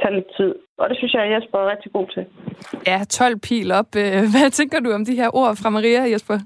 tage 0.00 0.14
lidt 0.14 0.30
tid. 0.36 0.54
Og 0.78 0.88
det 0.88 0.96
synes 0.98 1.14
jeg, 1.14 1.32
Jesper 1.32 1.58
er 1.58 1.70
rigtig 1.70 1.92
god 1.92 2.06
til. 2.14 2.24
Ja, 2.86 2.98
12 3.04 3.36
pil 3.46 3.72
op. 3.72 3.90
Øh, 4.02 4.20
hvad 4.34 4.50
tænker 4.50 4.80
du 4.80 4.90
om 4.92 5.04
de 5.04 5.14
her 5.20 5.30
ord 5.40 5.56
fra 5.62 5.70
Maria, 5.70 6.02
Jesper? 6.12 6.38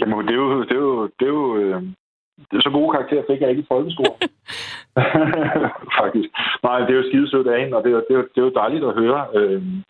Jamen, 0.00 0.26
det 0.28 0.34
er 0.34 0.42
jo, 0.44 0.62
det 0.62 0.76
er 0.80 0.84
jo, 0.90 1.06
det 1.18 1.26
er 1.30 1.34
jo, 1.40 1.56
øh, 1.56 1.82
det 2.50 2.56
er 2.56 2.62
så 2.62 2.70
gode 2.70 2.90
karakterer 2.94 3.24
fik 3.30 3.40
jeg 3.40 3.50
ikke 3.50 3.62
i 3.62 3.70
folkeskole. 3.72 4.16
Faktisk. 6.00 6.28
Nej, 6.66 6.78
det 6.80 6.90
er 6.92 7.00
jo 7.00 7.08
skidesødt 7.10 7.46
af 7.46 7.60
hende, 7.60 7.76
og 7.76 7.84
det 7.84 7.92
er, 7.92 8.00
det, 8.08 8.14
er, 8.16 8.22
det 8.32 8.38
er 8.40 8.48
jo 8.48 8.58
dejligt 8.62 8.84
at 8.84 8.94
høre. 9.00 9.20
Øhm, 9.34 9.82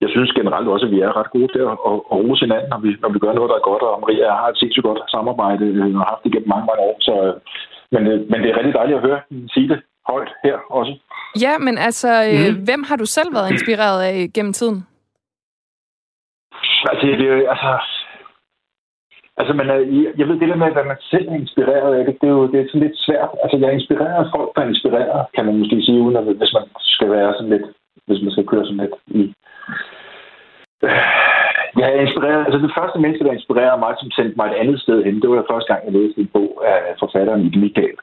jeg 0.00 0.10
synes 0.10 0.30
generelt 0.38 0.68
også, 0.68 0.86
at 0.86 0.92
vi 0.92 1.00
er 1.00 1.16
ret 1.18 1.30
gode 1.36 1.48
til 1.54 1.62
at, 1.70 1.76
at, 1.90 1.96
at 2.12 2.16
rose 2.22 2.44
hinanden, 2.44 2.68
når 2.72 2.80
vi, 2.84 2.90
når 3.02 3.10
vi 3.14 3.18
gør 3.18 3.32
noget, 3.32 3.50
der 3.50 3.58
er 3.58 3.68
godt, 3.70 3.82
og 3.82 4.00
Maria 4.00 4.28
har 4.40 4.48
et 4.48 4.58
sindssygt 4.58 4.86
godt 4.88 5.00
samarbejde 5.14 5.64
øh, 5.66 5.94
og 5.94 6.00
har 6.02 6.10
haft 6.12 6.24
det 6.24 6.32
gennem 6.32 6.52
mange, 6.54 6.66
mange 6.68 6.82
år. 6.88 6.96
Så, 7.06 7.14
øh, 7.26 7.34
men, 7.94 8.02
øh, 8.10 8.18
men 8.30 8.38
det 8.42 8.48
er 8.48 8.58
rigtig 8.58 8.74
dejligt 8.80 8.98
at 8.98 9.06
høre 9.08 9.20
sige 9.54 9.68
det 9.72 9.80
højt 10.12 10.30
her 10.44 10.56
også. 10.78 10.92
Ja, 11.44 11.52
men 11.66 11.74
altså, 11.78 12.10
mm. 12.32 12.64
hvem 12.68 12.82
har 12.88 12.96
du 12.96 13.06
selv 13.16 13.30
været 13.36 13.52
inspireret 13.54 14.00
af 14.10 14.16
gennem 14.34 14.52
tiden? 14.52 14.78
Altså, 16.90 17.06
det, 17.06 17.28
altså 17.54 17.70
Altså, 19.40 19.52
man 19.60 19.68
er, 19.74 19.78
jeg 20.18 20.26
ved 20.28 20.40
det 20.40 20.48
der 20.48 20.62
med, 20.62 20.72
hvad 20.72 20.84
man 20.92 21.00
selv 21.10 21.28
er 21.28 21.42
inspireret 21.44 21.94
af, 21.98 22.04
det, 22.04 22.14
det, 22.20 22.26
er 22.28 22.36
jo 22.38 22.46
det 22.52 22.58
er 22.60 22.68
sådan 22.68 22.86
lidt 22.86 22.98
svært. 23.06 23.30
Altså, 23.42 23.56
jeg 23.56 23.68
er 23.68 23.78
inspireret 23.80 24.24
af 24.24 24.30
folk, 24.34 24.48
der 24.54 24.62
er 24.62 24.72
inspireret, 24.74 25.26
kan 25.34 25.44
man 25.46 25.58
måske 25.58 25.82
sige, 25.82 26.00
uden 26.04 26.16
at, 26.16 26.24
hvis 26.24 26.52
man 26.58 26.66
skal 26.94 27.10
være 27.10 27.34
sådan 27.34 27.52
lidt, 27.54 27.66
hvis 28.06 28.22
man 28.22 28.32
skal 28.32 28.46
køre 28.46 28.64
sådan 28.64 28.82
lidt 28.84 28.96
i... 29.06 29.22
Jeg 31.78 31.86
er 31.92 32.00
inspireret, 32.06 32.46
altså 32.46 32.60
det 32.64 32.76
første 32.78 32.98
menneske, 32.98 33.24
der 33.24 33.38
inspirerede 33.38 33.80
mig, 33.84 33.92
som 34.00 34.10
sendte 34.10 34.36
mig 34.36 34.46
et 34.48 34.60
andet 34.62 34.78
sted 34.84 34.98
hen, 35.04 35.22
det 35.22 35.30
var 35.30 35.50
første 35.52 35.68
gang, 35.72 35.84
jeg 35.84 35.92
læste 35.92 36.20
en 36.20 36.30
bog 36.36 36.50
af 36.72 36.78
forfatteren 37.02 37.42
i 37.46 37.58
Michael. 37.64 37.98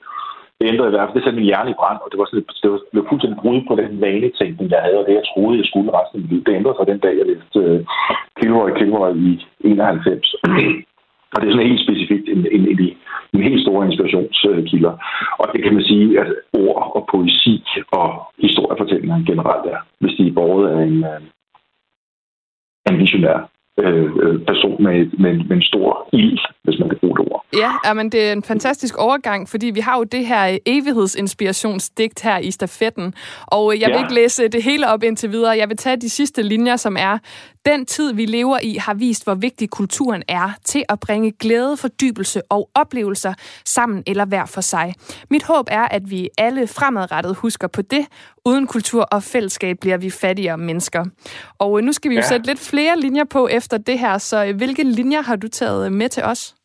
Det 0.57 0.69
ændrede 0.71 0.89
i 0.89 0.93
hvert 0.93 1.07
fald, 1.07 1.17
det 1.17 1.23
satte 1.23 1.39
min 1.39 1.51
hjerne 1.51 1.71
i 1.71 1.79
brand, 1.81 1.99
og 2.03 2.07
det 2.11 2.17
var, 2.19 2.27
sådan, 2.27 2.45
det 2.63 2.69
var, 2.71 2.79
det 2.91 2.97
var 2.99 3.09
fuldstændig 3.09 3.39
brud 3.41 3.59
på 3.69 3.73
den 3.81 3.91
vanetænkning, 4.05 4.67
jeg 4.73 4.81
havde, 4.85 4.99
og 4.99 5.05
det, 5.07 5.13
jeg 5.19 5.29
troede, 5.31 5.59
jeg 5.59 5.67
skulle 5.69 5.95
resten 5.97 6.17
af 6.17 6.21
mit 6.21 6.31
liv. 6.31 6.41
Det 6.45 6.57
ændrede 6.59 6.77
sig 6.77 6.87
den 6.91 6.99
dag, 7.05 7.13
jeg 7.19 7.27
læste 7.31 7.59
uh, 7.73 7.79
Kilroy 8.37 8.69
Kilroy 8.79 9.11
i 9.29 9.31
91. 9.59 10.35
Og 11.33 11.37
det 11.39 11.47
er 11.47 11.53
sådan 11.53 11.71
helt 11.71 11.85
specifikt 11.85 12.27
en, 12.33 12.41
en, 12.55 12.63
en, 12.71 12.79
en 13.33 13.43
helt 13.47 13.61
stor 13.63 13.83
inspirationskilder. 13.83 14.93
Og 15.39 15.45
det 15.53 15.59
kan 15.63 15.73
man 15.73 15.83
sige, 15.91 16.19
at 16.21 16.29
ord 16.63 16.81
og 16.97 17.01
poesi 17.11 17.55
og 17.99 18.09
historiefortællinger 18.45 19.29
generelt 19.31 19.65
er, 19.73 19.79
hvis 19.99 20.15
de 20.17 20.27
er 20.27 20.37
borget 20.39 20.65
af 20.73 20.83
en, 20.89 20.97
øh, 21.11 21.19
en 22.89 22.97
visionær 22.99 23.49
øh, 23.79 24.09
øh, 24.23 24.45
person 24.47 24.83
med, 24.83 24.97
med, 25.19 25.33
med 25.47 25.55
en 25.57 25.61
stor 25.61 26.09
ild, 26.13 26.39
hvis 26.63 26.79
man 26.79 26.89
kan 26.89 26.97
bruge 27.01 27.17
det 27.17 27.27
ord. 27.31 27.45
Ja, 27.53 27.93
men 27.93 28.09
det 28.09 28.27
er 28.27 28.33
en 28.33 28.43
fantastisk 28.43 28.97
overgang, 28.97 29.49
fordi 29.49 29.67
vi 29.73 29.79
har 29.79 29.97
jo 29.97 30.03
det 30.03 30.25
her 30.25 30.57
evighedsinspirationsdigt 30.65 32.21
her 32.21 32.37
i 32.37 32.51
stafetten, 32.51 33.13
og 33.47 33.79
jeg 33.79 33.87
vil 33.87 33.95
ja. 33.95 34.03
ikke 34.03 34.13
læse 34.13 34.47
det 34.47 34.63
hele 34.63 34.87
op 34.87 35.03
indtil 35.03 35.31
videre. 35.31 35.57
Jeg 35.57 35.69
vil 35.69 35.77
tage 35.77 35.97
de 35.97 36.09
sidste 36.09 36.41
linjer, 36.43 36.75
som 36.75 36.95
er, 36.99 37.17
den 37.65 37.85
tid, 37.85 38.13
vi 38.13 38.25
lever 38.25 38.57
i, 38.63 38.71
har 38.85 38.93
vist, 38.93 39.25
hvor 39.25 39.35
vigtig 39.35 39.69
kulturen 39.69 40.23
er 40.27 40.47
til 40.63 40.83
at 40.89 40.97
bringe 41.05 41.31
glæde, 41.31 41.77
fordybelse 41.81 42.39
og 42.49 42.69
oplevelser 42.75 43.33
sammen 43.65 44.03
eller 44.07 44.25
hver 44.25 44.45
for 44.55 44.61
sig. 44.61 44.93
Mit 45.31 45.43
håb 45.43 45.65
er, 45.71 45.85
at 45.97 46.03
vi 46.11 46.29
alle 46.37 46.67
fremadrettet 46.67 47.35
husker 47.35 47.67
på 47.67 47.81
det. 47.81 48.03
Uden 48.45 48.67
kultur 48.67 49.03
og 49.11 49.23
fællesskab 49.33 49.75
bliver 49.81 49.97
vi 49.97 50.09
fattigere 50.09 50.57
mennesker. 50.57 51.03
Og 51.59 51.71
øh, 51.77 51.85
nu 51.85 51.91
skal 51.91 52.09
vi 52.11 52.15
jo 52.15 52.25
ja. 52.25 52.31
sætte 52.31 52.45
lidt 52.47 52.69
flere 52.71 52.99
linjer 52.99 53.25
på 53.35 53.47
efter 53.47 53.77
det 53.77 53.99
her, 53.99 54.17
så 54.17 54.45
øh, 54.45 54.55
hvilke 54.57 54.83
linjer 54.83 55.21
har 55.21 55.35
du 55.35 55.47
taget 55.47 55.93
med 55.93 56.09
til 56.09 56.23
os? 56.23 56.55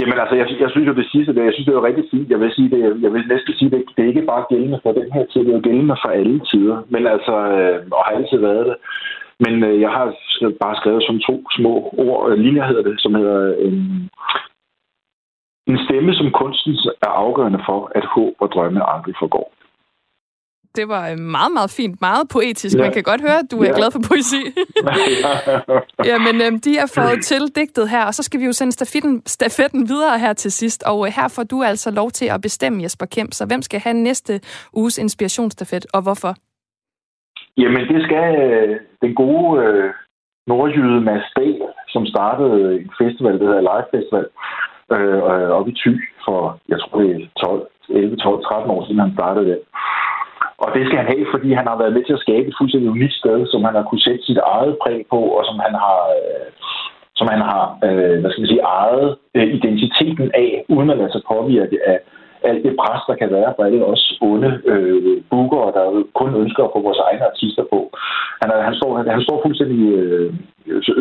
Jamen 0.00 0.18
altså, 0.22 0.34
jeg, 0.40 0.46
jeg 0.64 0.70
synes 0.70 0.86
jo 0.90 0.94
det 1.00 1.08
sidste, 1.12 1.34
det, 1.34 1.44
jeg 1.44 1.54
synes 1.54 1.66
det 1.66 1.74
er 1.74 1.88
rigtig 1.88 2.04
fint. 2.10 2.30
Jeg 2.30 2.40
vil 2.40 2.52
sige 2.56 2.70
det, 2.74 2.80
jeg 3.04 3.12
vil 3.12 3.24
næsten 3.34 3.54
sige, 3.58 3.70
det, 3.70 3.80
det 3.96 4.02
er 4.04 4.08
ikke 4.12 4.30
bare 4.32 4.44
gældende 4.50 4.80
for 4.82 4.92
den 5.00 5.08
her 5.14 5.24
tid, 5.30 5.40
det 5.40 5.50
er 5.50 5.58
jo 5.58 5.66
gældende 5.68 5.96
for 6.02 6.10
alle 6.20 6.40
tider. 6.50 6.78
Men 6.94 7.02
altså, 7.14 7.34
øh, 7.56 7.76
og 7.96 8.02
har 8.04 8.12
altid 8.18 8.38
været 8.48 8.66
det. 8.70 8.76
Men 9.40 9.64
øh, 9.64 9.80
jeg 9.80 9.90
har 9.90 10.06
bare 10.60 10.76
skrevet 10.76 11.02
som 11.06 11.18
to 11.28 11.34
små 11.56 11.74
ord, 12.06 12.30
øh, 12.30 12.38
linjer 12.38 12.66
hedder 12.66 12.82
det, 12.82 12.96
som 13.00 13.14
hedder 13.14 13.54
en, 13.66 13.76
en 15.66 15.78
stemme, 15.84 16.14
som 16.14 16.30
kunsten 16.30 16.72
er 17.06 17.12
afgørende 17.24 17.62
for, 17.68 17.92
at 17.94 18.04
håb 18.14 18.34
og 18.40 18.48
drømme 18.54 18.90
aldrig 18.92 19.14
forgår. 19.18 19.54
Det 20.76 20.88
var 20.88 21.08
øh, 21.10 21.18
meget, 21.18 21.52
meget 21.52 21.70
fint. 21.70 22.00
Meget 22.00 22.28
poetisk. 22.28 22.76
Ja. 22.76 22.82
Man 22.82 22.92
kan 22.92 23.02
godt 23.02 23.20
høre, 23.20 23.38
at 23.38 23.50
du 23.50 23.58
er 23.62 23.66
ja. 23.66 23.76
glad 23.76 23.90
for 23.90 24.00
poesi. 24.08 24.42
Jamen, 26.10 26.40
øhm, 26.42 26.60
de 26.60 26.78
er 26.78 26.86
fået 26.94 27.24
til 27.24 27.42
digtet 27.56 27.90
her, 27.90 28.04
og 28.04 28.14
så 28.14 28.22
skal 28.22 28.40
vi 28.40 28.44
jo 28.44 28.52
sende 28.52 28.72
stafetten, 28.72 29.22
stafetten 29.26 29.88
videre 29.88 30.18
her 30.18 30.32
til 30.32 30.52
sidst. 30.52 30.82
Og 30.82 31.06
øh, 31.06 31.12
her 31.16 31.28
får 31.28 31.42
du 31.42 31.62
altså 31.62 31.90
lov 31.90 32.10
til 32.10 32.26
at 32.26 32.40
bestemme, 32.40 32.82
Jesper 32.82 33.06
Kemp. 33.06 33.32
Så 33.32 33.46
hvem 33.46 33.62
skal 33.62 33.80
have 33.80 33.94
næste 33.94 34.40
uges 34.72 34.98
inspirationsstafet, 34.98 35.86
og 35.92 36.02
hvorfor? 36.02 36.34
Jamen, 37.58 37.88
det 37.88 38.04
skal 38.04 38.28
øh, 38.44 38.76
den 39.02 39.14
gode 39.14 39.62
øh, 39.64 39.90
nordjyde 40.46 41.00
Mads 41.00 41.28
Dahl, 41.36 41.62
som 41.88 42.06
startede 42.06 42.74
en 42.80 42.90
festival, 43.02 43.38
der 43.38 43.46
hedder 43.46 43.68
Live 43.70 43.88
Festival, 43.94 44.26
øh, 44.94 45.48
oppe 45.56 45.70
i 45.70 45.74
Thy 45.80 45.92
for, 46.24 46.58
jeg 46.68 46.78
tror 46.80 47.00
det 47.00 47.10
er 47.10 47.26
12, 47.40 47.66
11, 47.88 48.16
12, 48.16 48.44
13 48.44 48.70
år 48.70 48.84
siden, 48.84 49.00
han 49.00 49.16
startede 49.18 49.46
det. 49.50 49.58
Og 50.64 50.68
det 50.74 50.86
skal 50.86 50.98
han 50.98 51.12
have, 51.14 51.26
fordi 51.34 51.52
han 51.52 51.66
har 51.70 51.78
været 51.78 51.92
med 51.96 52.04
til 52.04 52.16
at 52.16 52.24
skabe 52.26 52.46
et 52.48 52.58
fuldstændig 52.58 52.90
unikt 52.90 53.14
sted, 53.22 53.46
som 53.52 53.64
han 53.64 53.74
har 53.74 53.82
kunne 53.82 54.06
sætte 54.06 54.24
sit 54.24 54.40
eget 54.54 54.76
præg 54.82 55.00
på, 55.10 55.20
og 55.36 55.42
som 55.48 55.58
han 55.66 55.74
har, 55.84 56.00
øh, 56.18 56.46
som 57.18 57.26
han 57.32 57.40
har 57.50 57.62
øh, 57.86 58.16
hvad 58.20 58.30
skal 58.30 58.42
man 58.42 58.52
sige, 58.52 58.68
ejet 58.78 59.16
øh, 59.34 59.46
identiteten 59.58 60.30
af, 60.34 60.64
uden 60.68 60.90
at 60.90 60.98
lade 60.98 61.12
sig 61.12 61.22
påvirke 61.32 61.78
af 61.92 61.98
alt 62.50 62.64
det 62.64 62.76
pres, 62.80 63.02
der 63.08 63.16
kan 63.20 63.30
være 63.30 63.52
for 63.56 63.62
alle 63.64 63.84
os 63.92 64.04
onde 64.20 64.50
øh, 64.72 65.22
bookere, 65.30 65.72
der 65.76 65.86
kun 66.20 66.34
ønsker 66.42 66.62
at 66.64 66.72
få 66.74 66.80
vores 66.82 67.00
egne 67.08 67.24
artister 67.32 67.64
på. 67.72 67.78
Han, 68.42 68.48
er, 68.54 68.60
han, 68.68 68.74
står, 68.74 68.90
han 69.16 69.22
står 69.22 69.42
fuldstændig 69.44 69.80
øh, 69.98 70.32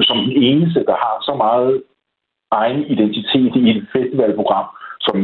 som 0.10 0.18
den 0.18 0.36
eneste, 0.50 0.80
der 0.90 0.98
har 1.04 1.16
så 1.22 1.34
meget 1.46 1.84
egen 2.52 2.82
identitet 2.94 3.56
i 3.56 3.70
et 3.72 3.88
festivalprogram, 3.94 4.68
som 5.08 5.18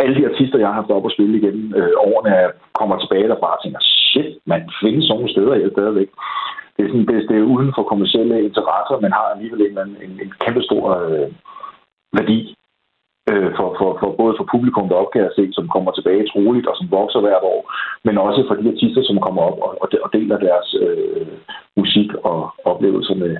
alle 0.00 0.14
de 0.18 0.28
artister, 0.30 0.58
jeg 0.58 0.68
har 0.68 0.80
haft 0.80 0.90
op 0.90 1.06
at 1.06 1.12
spille 1.12 1.38
igennem 1.38 1.74
øh, 1.74 1.92
årene, 2.08 2.34
kommer 2.78 2.96
tilbage 2.98 3.28
der 3.28 3.44
bare 3.44 3.56
og 3.56 3.62
tænker, 3.62 3.80
shit, 3.80 4.30
man 4.46 4.62
findes 4.82 5.04
sådan 5.04 5.16
nogle 5.16 5.32
steder 5.34 5.54
her 5.54 5.70
stadigvæk. 5.76 6.10
Det 6.76 6.82
er, 6.84 6.88
sådan, 6.88 7.06
det, 7.08 7.28
det 7.28 7.36
er 7.38 7.50
uden 7.54 7.72
for 7.76 7.82
kommersielle 7.82 8.44
interesser, 8.48 8.96
men 9.02 9.12
har 9.12 9.26
alligevel 9.34 9.60
en, 9.66 9.78
en, 10.04 10.12
en 10.22 10.32
kæmpe 10.42 10.62
stor 10.62 10.84
øh, 11.06 11.28
værdi 12.18 12.38
øh, 13.30 13.50
for, 13.56 13.68
for, 13.78 13.90
for 14.00 14.08
både 14.20 14.34
for 14.38 14.46
publikum, 14.52 14.88
der 14.88 15.02
opgaver 15.04 15.28
at 15.30 15.36
se, 15.38 15.44
som 15.52 15.66
kommer 15.74 15.90
tilbage 15.92 16.28
troligt 16.32 16.66
og 16.70 16.76
som 16.76 16.90
vokser 16.90 17.20
hvert 17.20 17.44
år, 17.54 17.60
men 18.06 18.14
også 18.26 18.40
for 18.48 18.54
de 18.54 18.72
artister, 18.74 19.02
som 19.04 19.18
kommer 19.26 19.42
op 19.42 19.58
og, 19.66 19.88
og 20.04 20.08
deler 20.16 20.38
deres 20.46 20.68
øh, 20.84 21.26
musik 21.80 22.08
og 22.14 22.38
oplevelser 22.64 23.14
med, 23.22 23.32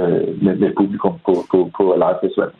øh, 0.00 0.28
med, 0.44 0.54
med 0.62 0.70
publikum 0.80 1.14
på, 1.26 1.32
på, 1.50 1.58
på 1.76 1.84
Live 2.02 2.20
Festival. 2.22 2.50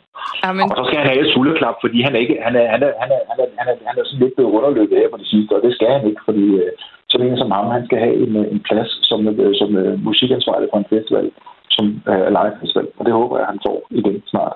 Amen. 0.47 0.63
Og 0.71 0.75
så 0.77 0.83
skal 0.85 0.99
han 0.99 1.09
have 1.11 1.21
et 1.25 1.33
sulleklap, 1.33 1.77
fordi 1.83 1.97
han 2.05 2.15
er, 2.15 2.19
ikke, 2.23 2.37
han 2.47 2.55
er, 2.61 2.65
han 2.73 2.81
er, 2.87 2.91
han 3.01 3.09
er, 3.15 3.19
han 3.29 3.37
er, 3.43 3.47
han 3.59 3.67
er, 3.71 3.75
han 3.89 3.95
er 3.99 4.03
sådan 4.05 4.23
lidt 4.23 4.35
blevet 4.35 4.55
underløbet 4.57 4.97
her 4.97 5.09
på 5.11 5.17
det 5.21 5.27
sidste, 5.33 5.55
og 5.57 5.61
det 5.65 5.73
skal 5.75 5.89
han 5.95 6.07
ikke, 6.09 6.21
fordi 6.25 6.45
øh, 6.63 6.71
så 7.09 7.17
en 7.17 7.37
som 7.37 7.51
ham, 7.51 7.67
han 7.77 7.85
skal 7.85 7.99
have 8.05 8.15
en, 8.25 8.33
en 8.53 8.61
plads 8.67 8.91
som, 9.09 9.19
øh, 9.27 9.55
som 9.61 9.69
øh, 9.81 9.93
musikansvarlig 10.07 10.67
for 10.71 10.79
en 10.79 10.91
festival 10.95 11.27
som 11.75 11.85
uh, 12.11 12.27
live 12.37 12.55
festival. 12.61 12.87
Og 12.97 13.05
det 13.05 13.13
håber 13.13 13.37
jeg, 13.37 13.47
han 13.47 13.59
får 13.65 13.77
igen 13.99 14.23
snart. 14.31 14.53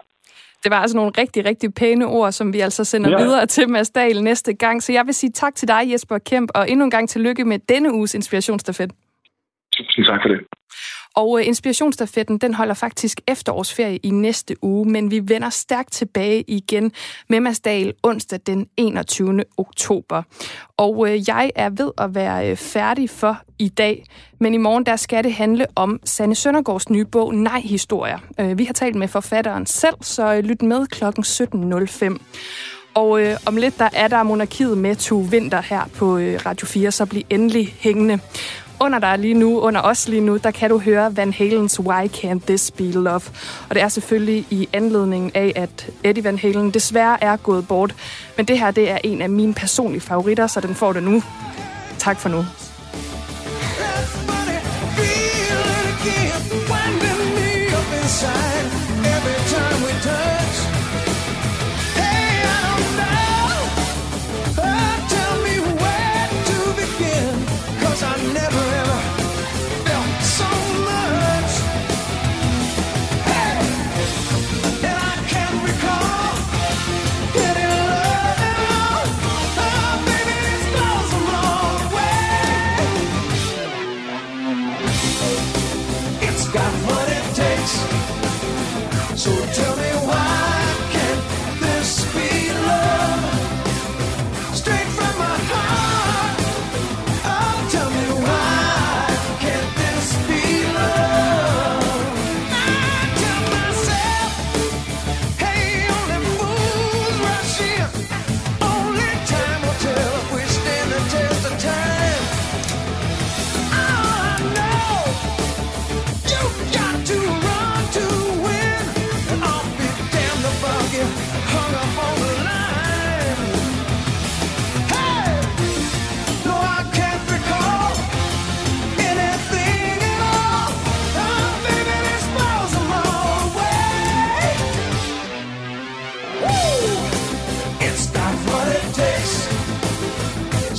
Det 0.66 0.72
var 0.72 0.82
altså 0.82 0.98
nogle 0.98 1.12
rigtig, 1.18 1.46
rigtig 1.46 1.74
pæne 1.74 2.06
ord, 2.06 2.32
som 2.32 2.54
vi 2.54 2.60
altså 2.60 2.84
sender 2.84 3.10
ja. 3.10 3.18
videre 3.18 3.46
til 3.46 3.70
Mads 3.70 3.90
Dahl 3.90 4.24
næste 4.24 4.54
gang. 4.54 4.84
Så 4.84 4.92
jeg 4.94 5.06
vil 5.06 5.14
sige 5.14 5.32
tak 5.32 5.56
til 5.56 5.68
dig, 5.68 5.92
Jesper 5.92 6.18
Kemp, 6.18 6.52
og 6.56 6.70
endnu 6.70 6.86
en 6.86 6.92
gang 6.92 7.10
tillykke 7.10 7.46
med 7.46 7.60
denne 7.70 7.94
uges 7.94 8.16
inspirationsstafet. 8.16 8.92
Tusind 9.74 10.06
tak 10.06 10.22
for 10.24 10.30
det. 10.30 10.40
Og 11.16 11.40
øh, 11.40 11.48
inspirationsstafetten, 11.48 12.38
den 12.38 12.54
holder 12.54 12.74
faktisk 12.74 13.22
efterårsferie 13.28 13.98
i 13.98 14.10
næste 14.10 14.64
uge, 14.64 14.90
men 14.90 15.12
vi 15.12 15.22
vender 15.24 15.50
stærkt 15.50 15.92
tilbage 15.92 16.44
igen 16.48 16.92
med 17.30 17.40
Masdal 17.40 17.94
onsdag 18.04 18.40
den 18.46 18.68
21. 18.78 19.44
oktober. 19.58 20.24
Og 20.78 21.10
øh, 21.10 21.30
jeg 21.30 21.52
er 21.56 21.70
ved 21.70 21.92
at 21.98 22.16
være 22.16 22.50
øh, 22.50 22.58
færdig 22.58 23.10
for 23.10 23.38
i 23.60 23.70
dag, 23.70 24.06
men 24.40 24.54
i 24.54 24.58
morgen 24.58 24.86
der 24.86 24.96
skal 24.96 25.24
det 25.24 25.34
handle 25.34 25.66
om 25.76 26.00
Sanne 26.04 26.36
Søndergaards 26.36 26.90
nye 26.90 27.06
bog 27.06 27.36
Nej-historier. 27.36 28.18
Øh, 28.40 28.58
vi 28.58 28.66
har 28.66 28.74
talt 28.74 28.96
med 28.96 29.08
forfatteren 29.08 29.66
selv, 29.66 29.96
så 30.02 30.34
øh, 30.34 30.44
lyt 30.44 30.62
med 30.62 30.88
kl. 30.88 31.04
17.05. 31.06 32.18
Og 32.96 33.22
øh, 33.22 33.38
om 33.46 33.58
lidt, 33.58 33.80
der 33.80 33.90
er 33.94 34.08
der 34.08 34.24
monarkiet 34.24 34.78
med 34.78 34.96
to 34.96 35.26
vinter 35.30 35.62
her 35.62 35.82
på 35.96 36.18
øh, 36.18 36.40
Radio 36.46 36.68
4, 36.68 36.92
så 36.92 37.06
bliv 37.06 37.24
endelig 37.30 37.76
hængende. 37.80 38.20
Under 38.80 39.00
dig 39.00 39.20
lige 39.20 39.34
nu, 39.34 39.60
under 39.60 39.82
os 39.82 40.08
lige 40.08 40.22
nu, 40.22 40.38
der 40.38 40.52
kan 40.52 40.70
du 40.70 40.80
høre 40.80 41.18
Van 41.18 41.34
Halens 41.34 41.80
Why 41.80 42.08
Can't 42.08 42.40
This 42.48 42.72
Be 42.72 42.92
Love? 42.92 43.22
Og 43.70 43.76
det 43.76 43.82
er 43.82 43.88
selvfølgelig 43.88 44.46
i 44.50 44.70
anledning 44.74 45.36
af, 45.36 45.54
at 45.56 45.90
Eddie 46.04 46.24
Van 46.24 46.40
Halen 46.40 46.72
desværre 46.72 47.24
er 47.24 47.36
gået 47.36 47.68
bort. 47.68 47.96
Men 48.38 48.46
det 48.46 48.60
her, 48.60 48.72
det 48.72 48.92
er 48.92 48.98
en 49.04 49.22
af 49.22 49.30
mine 49.30 49.54
personlige 49.54 50.02
favoritter, 50.02 50.48
så 50.48 50.62
den 50.62 50.76
får 50.76 50.94
du 50.94 51.00
nu. 51.00 51.24
Tak 52.00 52.20
for 52.20 52.30
nu. 52.30 52.46
So 55.98 56.04
tell 56.04 56.65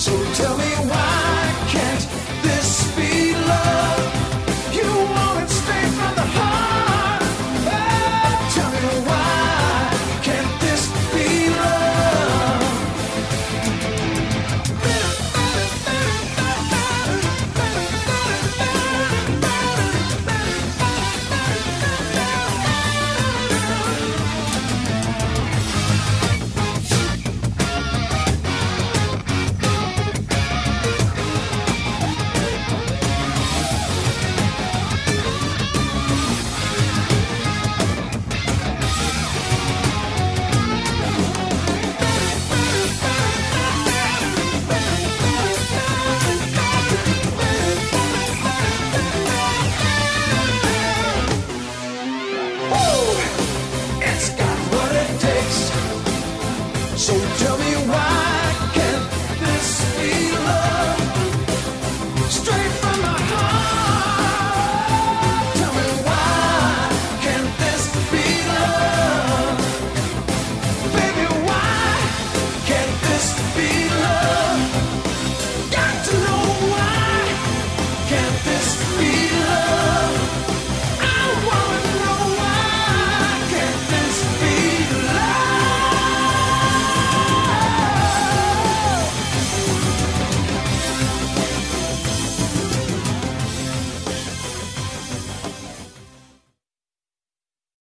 so 0.07 0.35
tell 0.35 0.56